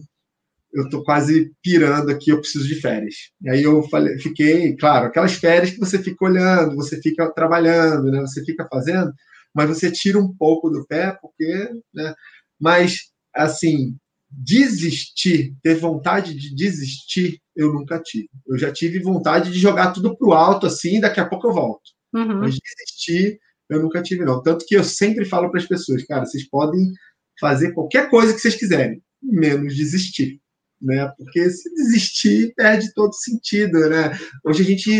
eu 0.73 0.89
tô 0.89 1.03
quase 1.03 1.51
pirando 1.63 2.11
aqui, 2.11 2.29
eu 2.29 2.39
preciso 2.39 2.67
de 2.67 2.75
férias. 2.75 3.31
E 3.41 3.49
aí 3.49 3.63
eu 3.63 3.81
falei, 3.89 4.19
fiquei, 4.19 4.75
claro, 4.75 5.07
aquelas 5.07 5.33
férias 5.33 5.71
que 5.71 5.79
você 5.79 5.97
fica 5.97 6.25
olhando, 6.25 6.75
você 6.75 7.01
fica 7.01 7.31
trabalhando, 7.33 8.11
né? 8.11 8.21
Você 8.21 8.43
fica 8.45 8.67
fazendo, 8.69 9.11
mas 9.55 9.69
você 9.69 9.91
tira 9.91 10.19
um 10.19 10.31
pouco 10.35 10.69
do 10.69 10.85
pé, 10.85 11.17
porque, 11.21 11.69
né? 11.93 12.13
Mas 12.59 13.11
assim, 13.33 13.95
desistir, 14.29 15.55
ter 15.63 15.75
vontade 15.75 16.33
de 16.33 16.53
desistir, 16.53 17.39
eu 17.55 17.73
nunca 17.73 17.99
tive. 17.99 18.29
Eu 18.45 18.57
já 18.57 18.71
tive 18.71 18.99
vontade 18.99 19.51
de 19.51 19.59
jogar 19.59 19.91
tudo 19.91 20.17
pro 20.17 20.33
alto 20.33 20.67
assim, 20.67 20.99
daqui 20.99 21.19
a 21.19 21.25
pouco 21.25 21.47
eu 21.47 21.53
volto. 21.53 21.91
Uhum. 22.13 22.39
Mas 22.39 22.57
desistir, 22.59 23.39
eu 23.69 23.81
nunca 23.81 24.01
tive, 24.01 24.25
não. 24.25 24.41
Tanto 24.41 24.65
que 24.65 24.75
eu 24.75 24.83
sempre 24.83 25.25
falo 25.25 25.49
para 25.49 25.59
as 25.59 25.67
pessoas, 25.67 26.03
cara, 26.03 26.25
vocês 26.25 26.47
podem 26.49 26.91
fazer 27.39 27.73
qualquer 27.73 28.09
coisa 28.09 28.33
que 28.33 28.39
vocês 28.39 28.55
quiserem, 28.55 29.01
menos 29.21 29.75
desistir. 29.75 30.39
Né? 30.81 31.11
Porque 31.17 31.49
se 31.49 31.73
desistir, 31.73 32.53
perde 32.55 32.93
todo 32.93 33.13
sentido. 33.13 33.89
Né? 33.89 34.17
Hoje 34.45 34.61
a 34.61 34.65
gente, 34.65 34.91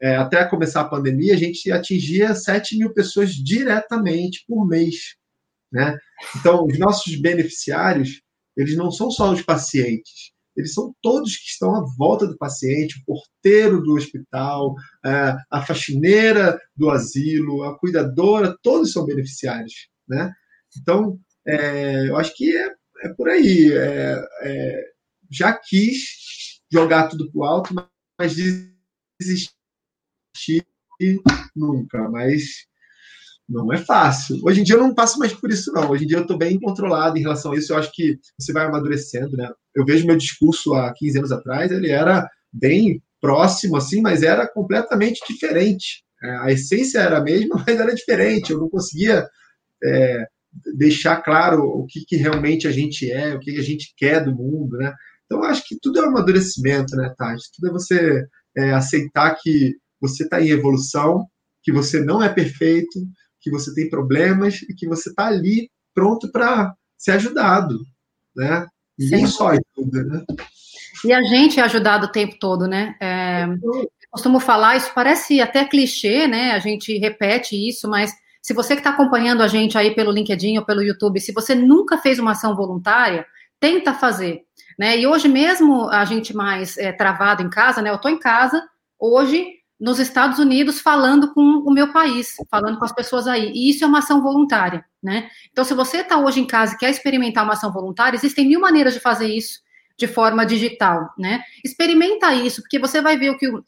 é, 0.00 0.16
até 0.16 0.44
começar 0.44 0.80
a 0.80 0.88
pandemia, 0.88 1.34
a 1.34 1.36
gente 1.36 1.70
atingia 1.70 2.34
7 2.34 2.76
mil 2.78 2.92
pessoas 2.92 3.30
diretamente 3.32 4.44
por 4.46 4.66
mês. 4.66 5.16
Né? 5.72 5.96
Então, 6.36 6.66
os 6.66 6.78
nossos 6.78 7.14
beneficiários, 7.16 8.20
eles 8.56 8.76
não 8.76 8.90
são 8.90 9.10
só 9.10 9.32
os 9.32 9.42
pacientes, 9.42 10.32
eles 10.56 10.72
são 10.72 10.94
todos 11.02 11.36
que 11.36 11.48
estão 11.48 11.74
à 11.74 11.84
volta 11.96 12.26
do 12.26 12.36
paciente, 12.36 13.00
o 13.00 13.04
porteiro 13.04 13.82
do 13.82 13.94
hospital, 13.94 14.74
a 15.50 15.62
faxineira 15.62 16.60
do 16.76 16.90
asilo, 16.90 17.64
a 17.64 17.76
cuidadora, 17.78 18.56
todos 18.62 18.92
são 18.92 19.04
beneficiários, 19.04 19.88
né? 20.08 20.32
Então, 20.80 21.18
é, 21.46 22.08
eu 22.08 22.16
acho 22.16 22.34
que 22.36 22.56
é, 22.56 22.72
é 23.02 23.08
por 23.10 23.28
aí. 23.28 23.72
É, 23.72 24.24
é 24.42 24.94
já 25.30 25.52
quis 25.52 26.60
jogar 26.70 27.08
tudo 27.08 27.30
para 27.30 27.38
o 27.40 27.44
alto, 27.44 27.74
mas 28.18 28.34
desistir 29.20 29.50
nunca. 31.56 32.08
Mas 32.08 32.66
não 33.48 33.72
é 33.72 33.78
fácil. 33.78 34.40
Hoje 34.42 34.60
em 34.60 34.64
dia 34.64 34.76
eu 34.76 34.80
não 34.80 34.94
passo 34.94 35.18
mais 35.18 35.32
por 35.32 35.50
isso, 35.50 35.72
não. 35.72 35.90
Hoje 35.90 36.04
em 36.04 36.06
dia 36.06 36.16
eu 36.16 36.22
estou 36.22 36.38
bem 36.38 36.58
controlado 36.58 37.18
em 37.18 37.22
relação 37.22 37.52
a 37.52 37.56
isso. 37.56 37.72
Eu 37.72 37.78
acho 37.78 37.92
que 37.92 38.18
você 38.38 38.52
vai 38.52 38.64
amadurecendo, 38.64 39.36
né? 39.36 39.50
Eu 39.74 39.84
vejo 39.84 40.06
meu 40.06 40.16
discurso 40.16 40.74
há 40.74 40.92
15 40.92 41.18
anos 41.18 41.32
atrás, 41.32 41.70
ele 41.70 41.90
era 41.90 42.28
bem 42.52 43.02
próximo, 43.20 43.76
assim, 43.76 44.00
mas 44.00 44.22
era 44.22 44.48
completamente 44.48 45.20
diferente. 45.28 46.04
É, 46.22 46.30
a 46.38 46.52
essência 46.52 47.00
era 47.00 47.18
a 47.18 47.22
mesma, 47.22 47.56
mas 47.66 47.78
era 47.78 47.94
diferente. 47.94 48.50
Eu 48.50 48.60
não 48.60 48.68
conseguia 48.68 49.26
é, 49.82 50.26
deixar 50.76 51.22
claro 51.22 51.62
o 51.62 51.86
que, 51.86 52.04
que, 52.04 52.16
realmente 52.16 52.66
a 52.66 52.70
gente 52.70 53.10
é, 53.10 53.34
o 53.34 53.40
que, 53.40 53.52
que, 53.52 53.58
a 53.58 53.64
gente 53.64 53.94
quer 53.96 54.24
do 54.24 54.34
mundo, 54.34 54.76
né? 54.76 54.92
Então, 55.24 55.38
eu 55.38 55.44
acho 55.44 55.66
que 55.66 55.78
tudo 55.80 55.98
é 55.98 56.02
um 56.02 56.10
amadurecimento, 56.10 56.96
né, 56.96 57.12
Tati? 57.16 57.50
Tudo 57.54 57.68
é 57.68 57.72
você 57.72 58.26
é, 58.56 58.72
aceitar 58.72 59.34
que 59.40 59.74
você 60.00 60.24
está 60.24 60.40
em 60.40 60.50
evolução, 60.50 61.26
que 61.62 61.72
você 61.72 62.00
não 62.00 62.22
é 62.22 62.28
perfeito, 62.28 63.00
que 63.44 63.50
você 63.50 63.74
tem 63.74 63.90
problemas 63.90 64.62
e 64.62 64.74
que 64.74 64.88
você 64.88 65.10
está 65.10 65.26
ali 65.26 65.70
pronto 65.94 66.32
para 66.32 66.74
ser 66.96 67.12
ajudado, 67.12 67.78
né? 68.34 68.66
Ninguém 68.98 69.26
só 69.26 69.48
ajuda, 69.48 70.02
né? 70.02 70.24
E 71.04 71.12
a 71.12 71.22
gente 71.22 71.60
é 71.60 71.62
ajudado 71.62 72.06
o 72.06 72.10
tempo 72.10 72.36
todo, 72.40 72.66
né? 72.66 72.96
É, 72.98 73.46
costumo 74.10 74.40
falar, 74.40 74.76
isso 74.76 74.90
parece 74.94 75.42
até 75.42 75.62
clichê, 75.66 76.26
né? 76.26 76.52
A 76.52 76.58
gente 76.58 76.96
repete 76.96 77.54
isso, 77.54 77.86
mas 77.86 78.14
se 78.40 78.54
você 78.54 78.74
que 78.74 78.80
está 78.80 78.90
acompanhando 78.90 79.42
a 79.42 79.46
gente 79.46 79.76
aí 79.76 79.94
pelo 79.94 80.10
LinkedIn 80.10 80.56
ou 80.56 80.64
pelo 80.64 80.82
YouTube, 80.82 81.20
se 81.20 81.32
você 81.32 81.54
nunca 81.54 81.98
fez 81.98 82.18
uma 82.18 82.30
ação 82.30 82.56
voluntária, 82.56 83.26
tenta 83.60 83.92
fazer, 83.92 84.40
né? 84.78 84.98
E 84.98 85.06
hoje 85.06 85.28
mesmo 85.28 85.90
a 85.90 86.06
gente 86.06 86.34
mais 86.34 86.78
é, 86.78 86.92
travado 86.92 87.42
em 87.42 87.50
casa, 87.50 87.82
né? 87.82 87.90
Eu 87.90 87.96
estou 87.96 88.10
em 88.10 88.18
casa 88.18 88.66
hoje 88.98 89.46
nos 89.78 89.98
Estados 89.98 90.38
Unidos 90.38 90.80
falando 90.80 91.32
com 91.32 91.40
o 91.40 91.72
meu 91.72 91.92
país, 91.92 92.36
falando 92.50 92.78
com 92.78 92.84
as 92.84 92.92
pessoas 92.92 93.26
aí. 93.26 93.50
E 93.52 93.70
isso 93.70 93.84
é 93.84 93.86
uma 93.86 93.98
ação 93.98 94.22
voluntária, 94.22 94.84
né? 95.02 95.28
Então, 95.50 95.64
se 95.64 95.74
você 95.74 95.98
está 95.98 96.18
hoje 96.18 96.40
em 96.40 96.46
casa 96.46 96.74
e 96.74 96.78
quer 96.78 96.90
experimentar 96.90 97.44
uma 97.44 97.54
ação 97.54 97.72
voluntária, 97.72 98.16
existem 98.16 98.46
mil 98.46 98.60
maneiras 98.60 98.94
de 98.94 99.00
fazer 99.00 99.26
isso 99.26 99.62
de 99.96 100.06
forma 100.06 100.44
digital, 100.44 101.12
né? 101.18 101.42
Experimenta 101.64 102.32
isso, 102.34 102.62
porque 102.62 102.78
você 102.78 103.00
vai 103.00 103.16
ver 103.16 103.30
o 103.30 103.38
que 103.38 103.48
o, 103.48 103.62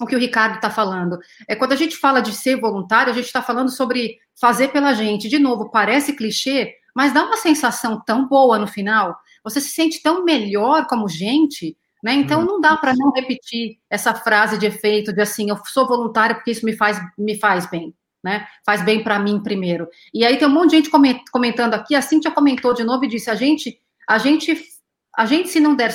o 0.00 0.06
que 0.06 0.16
o 0.16 0.18
Ricardo 0.18 0.56
está 0.56 0.70
falando. 0.70 1.18
É 1.48 1.54
quando 1.54 1.72
a 1.72 1.76
gente 1.76 1.96
fala 1.96 2.20
de 2.20 2.32
ser 2.32 2.56
voluntário, 2.60 3.12
a 3.12 3.14
gente 3.14 3.26
está 3.26 3.42
falando 3.42 3.70
sobre 3.70 4.18
fazer 4.38 4.68
pela 4.68 4.94
gente. 4.94 5.28
De 5.28 5.38
novo, 5.38 5.70
parece 5.70 6.14
clichê, 6.14 6.74
mas 6.94 7.12
dá 7.12 7.24
uma 7.24 7.36
sensação 7.36 8.02
tão 8.04 8.26
boa 8.26 8.58
no 8.58 8.66
final. 8.66 9.16
Você 9.44 9.60
se 9.60 9.70
sente 9.70 10.02
tão 10.02 10.24
melhor 10.24 10.86
como 10.86 11.08
gente 11.08 11.76
né? 12.02 12.14
Então, 12.14 12.44
não 12.44 12.60
dá 12.60 12.76
para 12.76 12.94
não 12.96 13.12
repetir 13.12 13.78
essa 13.88 14.14
frase 14.14 14.58
de 14.58 14.66
efeito 14.66 15.12
de 15.12 15.20
assim, 15.20 15.50
eu 15.50 15.58
sou 15.66 15.86
voluntária 15.86 16.34
porque 16.34 16.50
isso 16.50 16.64
me 16.64 16.74
faz, 16.74 17.00
me 17.18 17.38
faz 17.38 17.68
bem. 17.68 17.94
Né? 18.22 18.46
Faz 18.66 18.82
bem 18.82 19.02
para 19.02 19.18
mim 19.18 19.42
primeiro. 19.42 19.88
E 20.12 20.24
aí 20.26 20.36
tem 20.36 20.46
um 20.46 20.50
monte 20.50 20.70
de 20.70 20.76
gente 20.76 20.90
comentando 21.30 21.72
aqui, 21.72 21.94
a 21.94 22.02
Cintia 22.02 22.30
comentou 22.30 22.74
de 22.74 22.84
novo 22.84 23.04
e 23.04 23.08
disse: 23.08 23.30
a 23.30 23.34
gente, 23.34 23.80
a 24.06 24.18
gente, 24.18 24.62
a 25.16 25.24
gente, 25.24 25.48
se 25.48 25.58
não 25.58 25.74
der, 25.74 25.94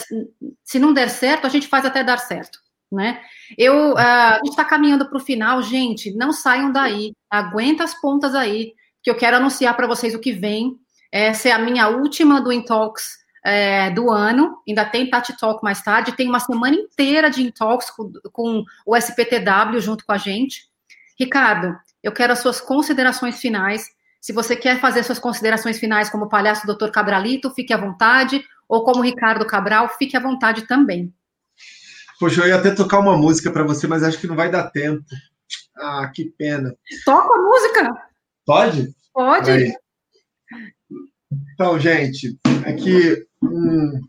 se 0.63 0.79
não 0.79 0.91
der 0.91 1.09
certo, 1.09 1.45
a 1.45 1.49
gente 1.49 1.67
faz 1.67 1.85
até 1.85 2.03
dar 2.03 2.17
certo. 2.17 2.57
Né? 2.91 3.21
Eu, 3.57 3.93
uh, 3.93 3.97
a 3.97 4.35
gente 4.37 4.49
está 4.49 4.65
caminhando 4.65 5.07
para 5.07 5.17
o 5.17 5.23
final, 5.23 5.61
gente. 5.61 6.15
Não 6.15 6.31
saiam 6.31 6.71
daí, 6.71 7.13
aguenta 7.29 7.83
as 7.83 7.93
pontas 7.99 8.33
aí, 8.33 8.73
que 9.03 9.09
eu 9.11 9.15
quero 9.15 9.37
anunciar 9.37 9.75
para 9.75 9.85
vocês 9.85 10.15
o 10.15 10.19
que 10.19 10.31
vem. 10.31 10.75
Essa 11.11 11.49
é 11.49 11.51
a 11.51 11.59
minha 11.59 11.89
última 11.89 12.41
do 12.41 12.51
Intox 12.51 13.23
é, 13.45 13.91
do 13.91 14.11
ano, 14.11 14.57
ainda 14.67 14.83
tem 14.83 15.07
Tati 15.07 15.37
Talk 15.37 15.63
mais 15.63 15.79
tarde, 15.79 16.15
tem 16.15 16.27
uma 16.27 16.39
semana 16.39 16.75
inteira 16.75 17.29
de 17.29 17.43
Intox 17.43 17.91
com, 17.91 18.11
com 18.31 18.65
o 18.83 18.95
SPTW 18.97 19.79
junto 19.79 20.03
com 20.03 20.11
a 20.11 20.17
gente. 20.17 20.67
Ricardo, 21.17 21.77
eu 22.01 22.11
quero 22.11 22.33
as 22.33 22.39
suas 22.39 22.59
considerações 22.59 23.39
finais. 23.39 23.85
Se 24.19 24.33
você 24.33 24.55
quer 24.55 24.81
fazer 24.81 25.03
suas 25.03 25.19
considerações 25.19 25.77
finais 25.77 26.09
como 26.09 26.27
palhaço 26.27 26.65
Dr. 26.65 26.89
Cabralito, 26.89 27.51
fique 27.51 27.71
à 27.71 27.77
vontade, 27.77 28.43
ou 28.67 28.83
como 28.83 29.03
Ricardo 29.03 29.45
Cabral, 29.45 29.89
fique 29.89 30.17
à 30.17 30.19
vontade 30.19 30.63
também. 30.63 31.13
Poxa, 32.19 32.41
eu 32.41 32.47
ia 32.47 32.55
até 32.55 32.71
tocar 32.71 32.97
uma 32.97 33.15
música 33.15 33.51
para 33.51 33.63
você, 33.63 33.85
mas 33.85 34.01
acho 34.01 34.17
que 34.17 34.25
não 34.25 34.35
vai 34.35 34.49
dar 34.49 34.71
tempo. 34.71 35.05
Ah, 35.77 36.09
que 36.11 36.25
pena. 36.25 36.75
Toca 37.05 37.31
a 37.31 37.43
música. 37.43 37.93
Pode? 38.43 38.95
Pode. 39.13 39.51
Aí. 39.51 39.84
Então, 41.53 41.79
gente, 41.79 42.37
aqui 42.65 43.25
um, 43.41 44.01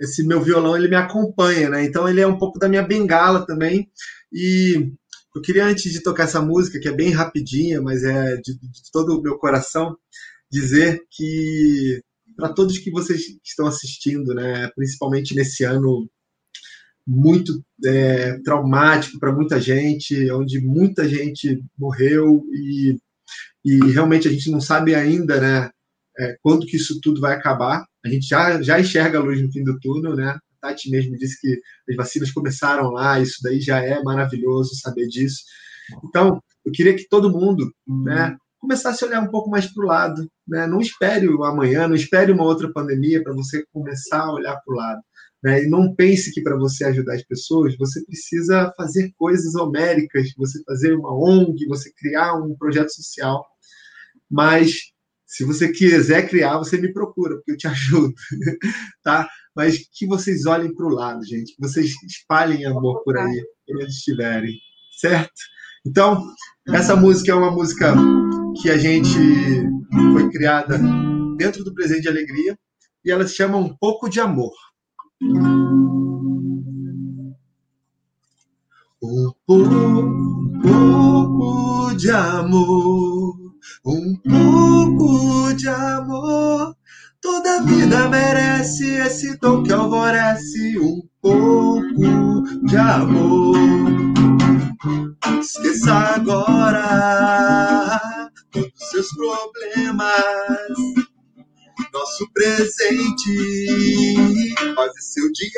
esse 0.00 0.26
meu 0.26 0.40
violão 0.42 0.76
ele 0.76 0.88
me 0.88 0.96
acompanha, 0.96 1.70
né? 1.70 1.84
Então 1.84 2.08
ele 2.08 2.20
é 2.20 2.26
um 2.26 2.38
pouco 2.38 2.58
da 2.58 2.68
minha 2.68 2.82
bengala 2.82 3.46
também. 3.46 3.88
E 4.32 4.92
eu 5.34 5.40
queria 5.40 5.66
antes 5.66 5.92
de 5.92 6.02
tocar 6.02 6.24
essa 6.24 6.42
música 6.42 6.80
que 6.80 6.88
é 6.88 6.92
bem 6.92 7.10
rapidinha, 7.10 7.80
mas 7.80 8.02
é 8.02 8.36
de, 8.36 8.58
de 8.58 8.90
todo 8.92 9.18
o 9.18 9.22
meu 9.22 9.38
coração, 9.38 9.96
dizer 10.50 11.02
que 11.10 12.02
para 12.36 12.52
todos 12.52 12.78
que 12.78 12.90
vocês 12.90 13.22
estão 13.44 13.66
assistindo, 13.66 14.34
né, 14.34 14.70
principalmente 14.74 15.34
nesse 15.34 15.64
ano 15.64 16.08
muito 17.06 17.62
é, 17.84 18.38
traumático 18.40 19.18
para 19.18 19.32
muita 19.32 19.60
gente, 19.60 20.30
onde 20.30 20.60
muita 20.60 21.08
gente 21.08 21.62
morreu 21.78 22.44
e, 22.52 22.96
e 23.64 23.92
realmente 23.92 24.28
a 24.28 24.30
gente 24.30 24.50
não 24.50 24.60
sabe 24.60 24.94
ainda, 24.94 25.40
né, 25.40 25.70
é, 26.18 26.36
quando 26.42 26.66
que 26.66 26.76
isso 26.76 27.00
tudo 27.00 27.20
vai 27.20 27.34
acabar. 27.34 27.84
A 28.04 28.08
gente 28.08 28.26
já, 28.26 28.60
já 28.62 28.80
enxerga 28.80 29.18
a 29.18 29.22
luz 29.22 29.40
no 29.40 29.50
fim 29.52 29.64
do 29.64 29.78
túnel, 29.80 30.16
né? 30.16 30.28
A 30.28 30.40
Tati 30.68 30.90
mesmo 30.90 31.16
disse 31.16 31.40
que 31.40 31.60
as 31.88 31.96
vacinas 31.96 32.30
começaram 32.30 32.90
lá, 32.90 33.20
isso 33.20 33.38
daí 33.42 33.60
já 33.60 33.80
é 33.80 34.02
maravilhoso 34.02 34.74
saber 34.76 35.06
disso. 35.08 35.42
Então, 36.04 36.40
eu 36.64 36.72
queria 36.72 36.94
que 36.94 37.08
todo 37.08 37.30
mundo, 37.30 37.72
né, 38.04 38.36
começasse 38.58 39.02
a 39.02 39.08
olhar 39.08 39.20
um 39.20 39.30
pouco 39.30 39.50
mais 39.50 39.66
para 39.66 39.82
o 39.82 39.86
lado, 39.86 40.28
né? 40.46 40.66
Não 40.66 40.80
espere 40.80 41.28
o 41.28 41.44
amanhã, 41.44 41.88
não 41.88 41.96
espere 41.96 42.30
uma 42.30 42.44
outra 42.44 42.72
pandemia 42.72 43.22
para 43.22 43.32
você 43.32 43.64
começar 43.72 44.20
a 44.20 44.32
olhar 44.32 44.56
para 44.64 44.72
o 44.72 44.76
lado. 44.76 45.00
Né? 45.42 45.64
E 45.64 45.68
não 45.68 45.92
pense 45.94 46.32
que 46.32 46.40
para 46.40 46.56
você 46.56 46.84
ajudar 46.84 47.14
as 47.14 47.24
pessoas, 47.24 47.76
você 47.76 48.04
precisa 48.04 48.72
fazer 48.76 49.12
coisas 49.18 49.56
homéricas, 49.56 50.32
você 50.36 50.62
fazer 50.62 50.94
uma 50.94 51.12
ONG, 51.12 51.66
você 51.66 51.92
criar 51.96 52.34
um 52.34 52.54
projeto 52.56 52.90
social. 52.90 53.44
Mas 54.30 54.91
se 55.32 55.44
você 55.44 55.72
quiser 55.72 56.28
criar, 56.28 56.58
você 56.58 56.76
me 56.76 56.92
procura, 56.92 57.36
porque 57.36 57.52
eu 57.52 57.56
te 57.56 57.66
ajudo, 57.66 58.12
tá? 59.02 59.26
Mas 59.56 59.78
que 59.90 60.06
vocês 60.06 60.44
olhem 60.44 60.74
para 60.74 60.84
o 60.84 60.90
lado, 60.90 61.24
gente, 61.24 61.54
que 61.56 61.60
vocês 61.60 61.94
espalhem 62.06 62.66
amor 62.66 63.02
por 63.02 63.16
aí, 63.16 63.42
onde 63.70 63.86
estiverem, 63.86 64.52
certo? 65.00 65.32
Então, 65.86 66.22
essa 66.68 66.94
música 66.94 67.32
é 67.32 67.34
uma 67.34 67.50
música 67.50 67.94
que 68.60 68.68
a 68.68 68.76
gente 68.76 69.08
foi 70.12 70.30
criada 70.30 70.78
dentro 71.38 71.64
do 71.64 71.72
Presente 71.72 72.02
de 72.02 72.08
Alegria 72.08 72.58
e 73.02 73.10
ela 73.10 73.26
se 73.26 73.34
chama 73.34 73.56
Um 73.56 73.74
Pouco 73.74 74.10
de 74.10 74.20
Amor. 74.20 74.52
Um 79.02 79.32
pouco 79.46 80.92
de 81.96 82.10
amor 82.10 82.81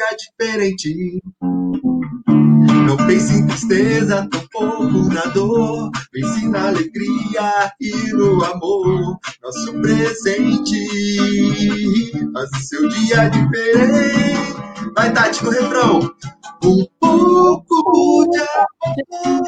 dia 0.04 0.16
diferente. 0.16 1.22
Não 2.86 2.96
pense 3.06 3.32
em 3.34 3.46
tristeza, 3.46 4.28
tampouco 4.30 5.08
na 5.12 5.24
dor. 5.26 5.90
Pense 6.12 6.48
na 6.48 6.68
alegria 6.68 7.72
e 7.80 7.92
no 8.12 8.44
amor. 8.44 9.18
Nosso 9.42 9.72
presente 9.80 10.86
faz 12.32 12.50
o 12.50 12.60
seu 12.62 12.88
dia 12.88 13.28
diferente. 13.28 14.54
Vai, 14.94 15.12
Tati, 15.12 15.42
no 15.44 15.50
refrão. 15.50 16.14
Um 16.62 16.86
pouco 17.00 18.30
de 18.30 18.38
amor, 18.40 19.42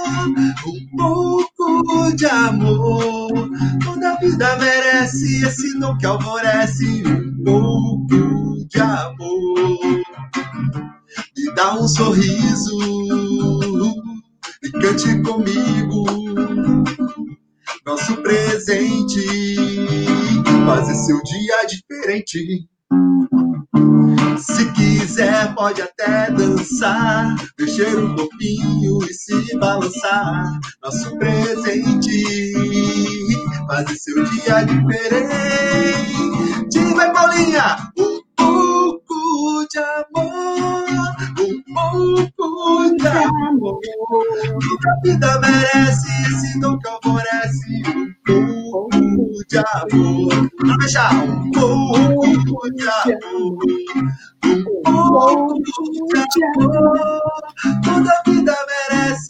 um 0.67 1.47
pouco 1.57 2.17
de 2.17 2.27
amor. 2.27 3.51
Toda 3.85 4.17
vida 4.17 4.57
merece 4.57 5.47
esse 5.47 5.79
dom 5.79 5.97
que 5.99 6.07
alvorece. 6.07 7.03
Um 7.07 7.45
pouco 7.45 8.67
de 8.69 8.81
amor 8.81 10.03
me 11.37 11.55
dá 11.55 11.75
um 11.75 11.89
sorriso 11.89 12.79
e 14.63 14.71
cante 14.73 15.23
comigo. 15.23 16.05
Nosso 17.87 18.17
presente 18.23 19.57
faz 20.67 21.07
seu 21.07 21.23
dia 21.23 21.67
diferente. 21.67 22.69
Se 24.39 24.71
quiser, 24.73 25.55
pode 25.55 25.83
até 25.83 26.31
dançar, 26.31 27.37
mexer 27.59 27.99
um 27.99 28.15
pouquinho 28.15 29.03
e 29.05 29.15
se 29.15 29.59
balançar. 29.59 30.59
Nosso 30.83 31.17
presente 31.19 32.53
faz 33.67 34.03
seu 34.03 34.25
dia 34.25 34.63
diferente. 34.65 36.07
Vai, 36.95 37.13
Paulinha! 37.13 37.93
Um 37.99 38.21
pouco 38.37 39.67
de 39.71 39.79
amor 39.79 41.06
um 41.39 42.27
pouco 42.33 42.97
de 42.97 43.09
amor. 43.09 43.81
Toda 44.61 45.01
vida 45.05 45.41
merece 45.41 46.61
dom 46.61 46.79
que 46.79 46.89
alvorece 46.89 47.83
um 47.89 48.15
pouco 48.27 48.91
de 49.49 49.59
amor. 49.59 50.51
Pra 50.59 50.77
fechar, 50.83 51.15
um 51.15 51.51
pouco 51.51 52.71
de 52.75 52.89
amor. 52.89 53.59
Um 54.45 54.65
pouco 54.83 55.63
de 55.63 56.45
amor. 56.45 57.43
Toda 57.85 58.23
vida 58.27 58.57
merece 58.91 59.26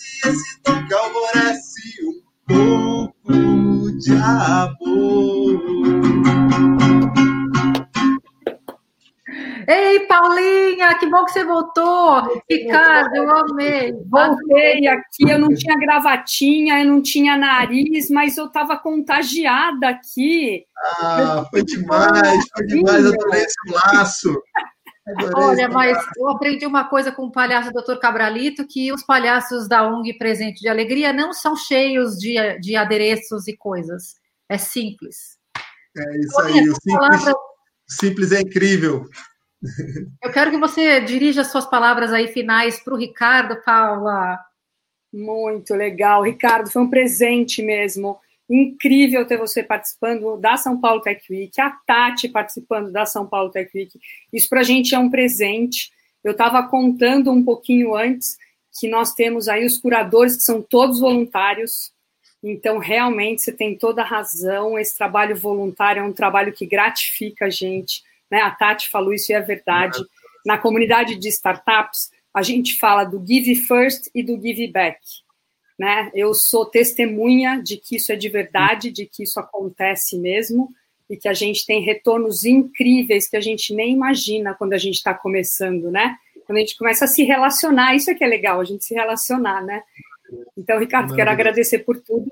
que 11.07 11.11
bom 11.11 11.25
que 11.25 11.33
você 11.33 11.45
voltou. 11.45 12.43
Ricardo, 12.51 13.15
eu 13.15 13.31
amei. 13.31 13.93
Voltei 14.09 14.87
aqui, 14.89 15.31
eu 15.31 15.39
não 15.39 15.55
tinha 15.55 15.79
gravatinha, 15.79 16.81
eu 16.81 16.87
não 16.87 17.01
tinha 17.01 17.37
nariz, 17.37 18.11
mas 18.11 18.37
eu 18.37 18.47
estava 18.47 18.77
contagiada 18.77 19.89
aqui. 19.89 20.65
Ah, 21.01 21.47
foi 21.51 21.65
demais, 21.65 22.45
foi 22.55 22.67
demais, 22.67 23.05
eu 23.05 23.13
adorei 23.13 23.43
esse 23.43 23.71
laço. 23.71 24.43
Olha, 25.37 25.69
mas 25.69 25.97
eu 26.17 26.29
aprendi 26.29 26.67
uma 26.67 26.89
coisa 26.89 27.13
com 27.13 27.27
o 27.27 27.33
palhaço 27.33 27.71
Dr. 27.71 27.97
Cabralito, 28.01 28.67
que 28.67 28.93
os 28.93 29.05
palhaços 29.05 29.69
da 29.69 29.87
ONG 29.87 30.19
Presente 30.19 30.61
de 30.61 30.69
Alegria 30.69 31.13
não 31.13 31.33
são 31.33 31.55
cheios 31.55 32.19
de, 32.19 32.59
de 32.59 32.75
adereços 32.75 33.47
e 33.47 33.57
coisas. 33.57 34.17
É 34.49 34.59
simples. 34.59 35.37
É 35.97 36.19
isso 36.19 36.41
aí, 36.41 36.69
o 36.69 36.75
simples, 36.75 36.99
palavra... 36.99 37.35
simples 37.89 38.33
é 38.33 38.41
incrível. 38.41 39.07
Eu 40.23 40.33
quero 40.33 40.51
que 40.51 40.59
você 40.59 41.01
dirija 41.01 41.45
suas 41.45 41.67
palavras 41.67 42.13
aí 42.13 42.29
finais 42.29 42.79
para 42.81 42.95
o 42.95 42.99
Ricardo, 42.99 43.63
Paula. 43.65 44.39
Muito 45.13 45.75
legal, 45.75 46.23
Ricardo, 46.23 46.71
foi 46.71 46.83
um 46.83 46.91
presente 46.91 47.63
mesmo. 47.63 48.19
Incrível 48.49 49.27
ter 49.27 49.39
você 49.39 49.63
participando 49.63 50.37
da 50.37 50.57
São 50.57 50.81
Paulo 50.81 51.01
Tech 51.01 51.21
Week, 51.31 51.61
a 51.61 51.71
Tati 51.87 52.29
participando 52.29 52.93
da 52.93 53.05
São 53.07 53.27
Paulo 53.27 53.51
Tech 53.51 53.71
Week. 53.75 53.99
Isso 54.33 54.49
para 54.49 54.61
a 54.61 54.65
gente 54.65 54.95
é 54.95 54.99
um 54.99 55.11
presente. 55.11 55.91
Eu 56.23 56.33
estava 56.33 56.63
contando 56.69 57.33
um 57.33 57.45
pouquinho 57.45 57.95
antes 57.95 58.37
que 58.79 58.89
nós 58.89 59.15
temos 59.15 59.49
aí 59.49 59.65
os 59.65 59.79
curadores 59.79 60.37
que 60.37 60.43
são 60.43 60.61
todos 60.63 61.01
voluntários. 61.01 61.93
Então, 62.43 62.79
realmente, 62.79 63.43
você 63.43 63.53
tem 63.53 63.77
toda 63.77 64.03
a 64.03 64.07
razão. 64.07 64.79
Esse 64.79 64.97
trabalho 64.97 65.35
voluntário 65.35 66.01
é 66.01 66.05
um 66.05 66.13
trabalho 66.13 66.53
que 66.53 66.67
gratifica 66.67 67.47
a 67.47 67.51
gente. 67.51 68.03
Né? 68.31 68.41
A 68.41 68.51
Tati 68.51 68.89
falou 68.91 69.13
isso 69.13 69.33
e 69.33 69.35
é 69.35 69.41
verdade. 69.41 69.99
Na 70.45 70.59
comunidade 70.59 71.17
de 71.17 71.29
startups, 71.29 72.11
a 72.35 72.43
gente 72.43 72.79
fala 72.79 73.05
do 73.05 73.25
give 73.25 73.55
first 73.55 74.11
e 74.15 74.23
do 74.23 74.41
give 74.41 74.67
back 74.69 74.99
né? 75.79 76.11
Eu 76.15 76.33
sou 76.33 76.65
testemunha 76.65 77.61
de 77.63 77.77
que 77.77 77.97
isso 77.97 78.11
é 78.13 78.17
de 78.17 78.29
verdade, 78.29 78.91
de 78.91 79.07
que 79.07 79.23
isso 79.23 79.39
acontece 79.39 80.19
mesmo 80.19 80.71
e 81.09 81.17
que 81.17 81.29
a 81.29 81.35
gente 81.35 81.65
tem 81.67 81.83
retornos 81.83 82.45
incríveis 82.45 83.29
que 83.29 83.37
a 83.37 83.41
gente 83.41 83.75
nem 83.75 83.93
imagina 83.93 84.55
quando 84.55 84.73
a 84.73 84.79
gente 84.79 84.95
está 84.95 85.15
começando, 85.15 85.91
né? 85.91 86.17
Quando 86.47 86.59
a 86.59 86.61
gente 86.61 86.77
começa 86.77 87.05
a 87.05 87.09
se 87.09 87.23
relacionar, 87.25 87.95
isso 87.95 88.11
é 88.11 88.15
que 88.15 88.25
é 88.25 88.27
legal, 88.27 88.61
a 88.61 88.65
gente 88.65 88.85
se 88.85 88.95
relacionar, 88.95 89.63
né? 89.63 89.83
Então, 90.57 90.79
Ricardo, 90.79 91.15
quero 91.15 91.31
agradecer 91.31 91.81
por 91.81 92.01
tudo. 92.01 92.29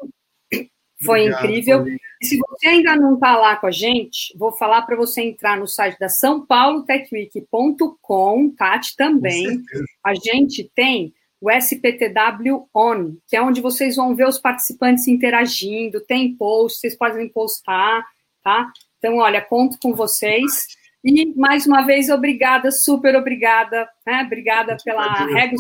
Foi 1.05 1.21
Obrigado, 1.21 1.45
incrível. 1.45 1.87
E 2.21 2.27
se 2.27 2.39
você 2.39 2.69
ainda 2.69 2.97
não 2.97 3.15
está 3.15 3.37
lá 3.37 3.57
com 3.57 3.67
a 3.67 3.71
gente, 3.71 4.37
vou 4.39 4.53
falar 4.53 4.83
para 4.83 4.97
você 4.97 5.23
entrar 5.23 5.59
no 5.59 5.67
site 5.67 5.99
da 5.99 6.09
São 6.09 6.45
Paulo 6.45 6.85
Techweek.com, 6.85 8.51
Tati 8.51 8.97
também. 8.97 9.63
A 10.05 10.15
gente 10.15 10.71
tem 10.75 11.13
o 11.41 11.51
SPTW 11.51 12.69
On, 12.75 13.17
que 13.29 13.37
é 13.37 13.43
onde 13.43 13.61
vocês 13.61 13.97
vão 13.97 14.17
ver 14.17 14.27
os 14.27 14.39
participantes 14.39 15.07
interagindo, 15.07 16.01
tem 16.01 16.35
post, 16.35 16.81
vocês 16.81 16.97
podem 16.97 17.29
postar, 17.29 18.03
tá? 18.43 18.73
Então, 18.99 19.19
olha, 19.19 19.43
conto 19.43 19.79
com 19.83 19.95
vocês. 19.95 20.67
E, 21.05 21.35
mais 21.37 21.67
uma 21.67 21.83
vez, 21.83 22.09
obrigada, 22.09 22.71
super 22.71 23.15
obrigada, 23.15 23.87
né? 24.07 24.23
Obrigada 24.25 24.79
pela 24.83 25.27
regra 25.27 25.57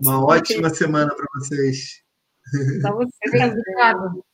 Uma 0.00 0.24
ótima 0.24 0.70
semana 0.70 1.14
para 1.14 1.26
vocês. 1.34 2.03
Para 2.80 2.92
você, 2.94 3.10
obrigado. 3.28 4.24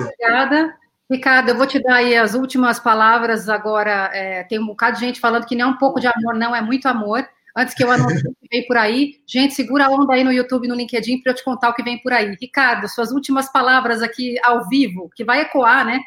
Obrigada. 0.00 0.74
Ricardo, 1.10 1.48
eu 1.50 1.56
vou 1.56 1.66
te 1.66 1.82
dar 1.82 1.96
aí 1.96 2.16
as 2.16 2.34
últimas 2.34 2.80
palavras 2.80 3.48
agora. 3.48 4.10
É, 4.14 4.44
tem 4.44 4.58
um 4.58 4.66
bocado 4.66 4.94
de 4.94 5.04
gente 5.04 5.20
falando 5.20 5.46
que 5.46 5.54
nem 5.54 5.64
um 5.64 5.76
pouco 5.76 6.00
de 6.00 6.06
amor, 6.06 6.34
não, 6.34 6.56
é 6.56 6.60
muito 6.60 6.86
amor 6.86 7.26
antes 7.56 7.74
que 7.74 7.84
eu 7.84 7.90
anuncie 7.90 8.26
o 8.26 8.34
que 8.34 8.48
vem 8.50 8.66
por 8.66 8.76
aí. 8.76 9.16
Gente, 9.26 9.54
segura 9.54 9.86
a 9.86 9.90
onda 9.90 10.14
aí 10.14 10.24
no 10.24 10.32
YouTube, 10.32 10.68
no 10.68 10.74
LinkedIn, 10.74 11.22
para 11.22 11.32
eu 11.32 11.36
te 11.36 11.44
contar 11.44 11.68
o 11.68 11.74
que 11.74 11.82
vem 11.82 12.00
por 12.02 12.12
aí. 12.12 12.34
Ricardo, 12.40 12.88
suas 12.88 13.10
últimas 13.10 13.50
palavras 13.52 14.02
aqui 14.02 14.36
ao 14.42 14.66
vivo, 14.68 15.10
que 15.14 15.24
vai 15.24 15.42
ecoar, 15.42 15.84
né? 15.84 16.00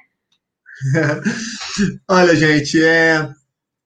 Olha, 2.09 2.35
gente, 2.35 2.83
é, 2.83 3.29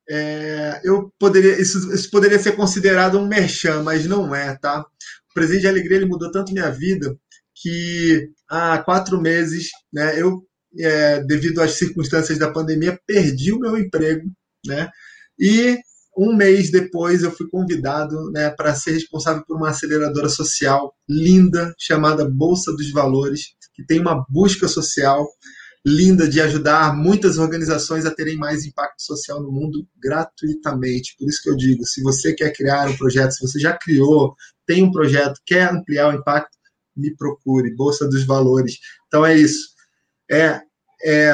é, 0.10 0.82
eu 0.84 1.14
poderia, 1.20 1.60
isso, 1.62 1.94
isso, 1.94 2.10
poderia 2.10 2.40
ser 2.40 2.54
considerado 2.54 3.20
um 3.20 3.28
merchan, 3.28 3.84
mas 3.84 4.06
não 4.06 4.34
é, 4.34 4.56
tá? 4.56 4.86
Presente 5.34 5.62
de 5.62 5.68
Alegria 5.68 5.98
ele 5.98 6.06
mudou 6.06 6.32
tanto 6.32 6.54
minha 6.54 6.70
vida 6.70 7.16
que 7.56 8.30
há 8.50 8.78
quatro 8.80 9.20
meses, 9.22 9.70
né, 9.92 10.20
eu, 10.20 10.42
é, 10.78 11.22
devido 11.24 11.62
às 11.62 11.72
circunstâncias 11.72 12.38
da 12.38 12.52
pandemia, 12.52 13.00
perdi 13.06 13.52
o 13.52 13.60
meu 13.60 13.78
emprego, 13.78 14.32
né? 14.66 14.90
E 15.38 15.78
um 16.18 16.36
mês 16.36 16.70
depois 16.70 17.24
eu 17.24 17.32
fui 17.32 17.48
convidado 17.50 18.30
né, 18.32 18.50
para 18.50 18.76
ser 18.76 18.92
responsável 18.92 19.44
por 19.46 19.56
uma 19.56 19.70
aceleradora 19.70 20.28
social 20.28 20.94
linda 21.08 21.74
chamada 21.78 22.30
Bolsa 22.30 22.74
dos 22.74 22.92
Valores, 22.92 23.54
que 23.74 23.86
tem 23.86 24.00
uma 24.00 24.26
busca 24.30 24.68
social 24.68 25.26
linda 25.86 26.28
de 26.28 26.42
ajudar 26.42 26.94
muitas 26.94 27.38
organizações 27.38 28.06
a 28.06 28.14
terem 28.14 28.38
mais 28.38 28.66
impacto 28.66 29.02
social 29.02 29.42
no 29.42 29.50
mundo 29.50 29.88
gratuitamente. 29.98 31.16
Por 31.18 31.28
isso 31.30 31.42
que 31.42 31.50
eu 31.50 31.56
digo, 31.56 31.86
se 31.86 32.02
você 32.02 32.34
quer 32.34 32.52
criar 32.52 32.90
um 32.90 32.98
projeto, 32.98 33.32
se 33.32 33.48
você 33.48 33.60
já 33.60 33.78
criou, 33.78 34.36
tem 34.70 34.84
um 34.84 34.92
projeto, 34.92 35.42
quer 35.48 35.72
ampliar 35.72 36.10
o 36.10 36.16
impacto, 36.16 36.56
me 36.96 37.16
procure, 37.18 37.76
Bolsa 37.76 38.08
dos 38.08 38.24
Valores. 38.24 38.78
Então 39.08 39.26
é 39.26 39.36
isso. 39.36 39.70
É, 40.30 40.62
é 41.04 41.34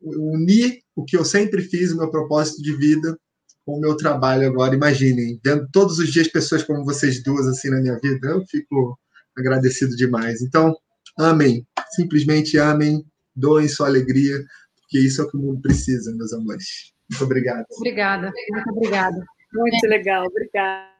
unir 0.00 0.78
o 0.94 1.04
que 1.04 1.16
eu 1.16 1.24
sempre 1.24 1.62
fiz, 1.62 1.90
o 1.90 1.96
meu 1.96 2.08
propósito 2.12 2.62
de 2.62 2.72
vida, 2.76 3.18
com 3.66 3.76
o 3.76 3.80
meu 3.80 3.96
trabalho 3.96 4.46
agora. 4.46 4.72
Imaginem, 4.72 5.40
vendo 5.44 5.68
todos 5.72 5.98
os 5.98 6.12
dias 6.12 6.28
pessoas 6.28 6.62
como 6.62 6.84
vocês 6.84 7.20
duas 7.24 7.48
assim 7.48 7.70
na 7.70 7.80
minha 7.80 7.98
vida, 7.98 8.28
eu 8.28 8.46
fico 8.46 8.96
agradecido 9.36 9.96
demais. 9.96 10.40
Então, 10.40 10.76
amém. 11.18 11.66
Simplesmente 11.96 12.56
amém. 12.56 13.04
Doem 13.34 13.66
sua 13.66 13.88
alegria, 13.88 14.38
porque 14.76 15.00
isso 15.00 15.20
é 15.20 15.24
o 15.24 15.28
que 15.28 15.36
o 15.36 15.40
mundo 15.40 15.60
precisa, 15.60 16.14
meus 16.14 16.32
amores. 16.32 16.92
Muito 17.10 17.24
obrigado. 17.24 17.66
Obrigada. 17.78 18.32
Muito 18.52 18.70
obrigada. 18.70 19.26
Muito 19.52 19.86
legal. 19.88 20.24
Obrigada. 20.24 20.93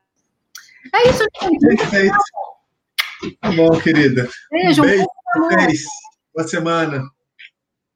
É 0.92 1.08
isso, 1.08 1.24
gente. 1.40 1.76
Perfeito. 1.76 2.16
Tá 3.40 3.52
bom, 3.52 3.70
querida. 3.80 4.28
Beijo. 4.50 4.82
Um 4.82 4.86
beijo. 4.86 5.86
Boa 6.34 6.46
semana. 6.48 7.02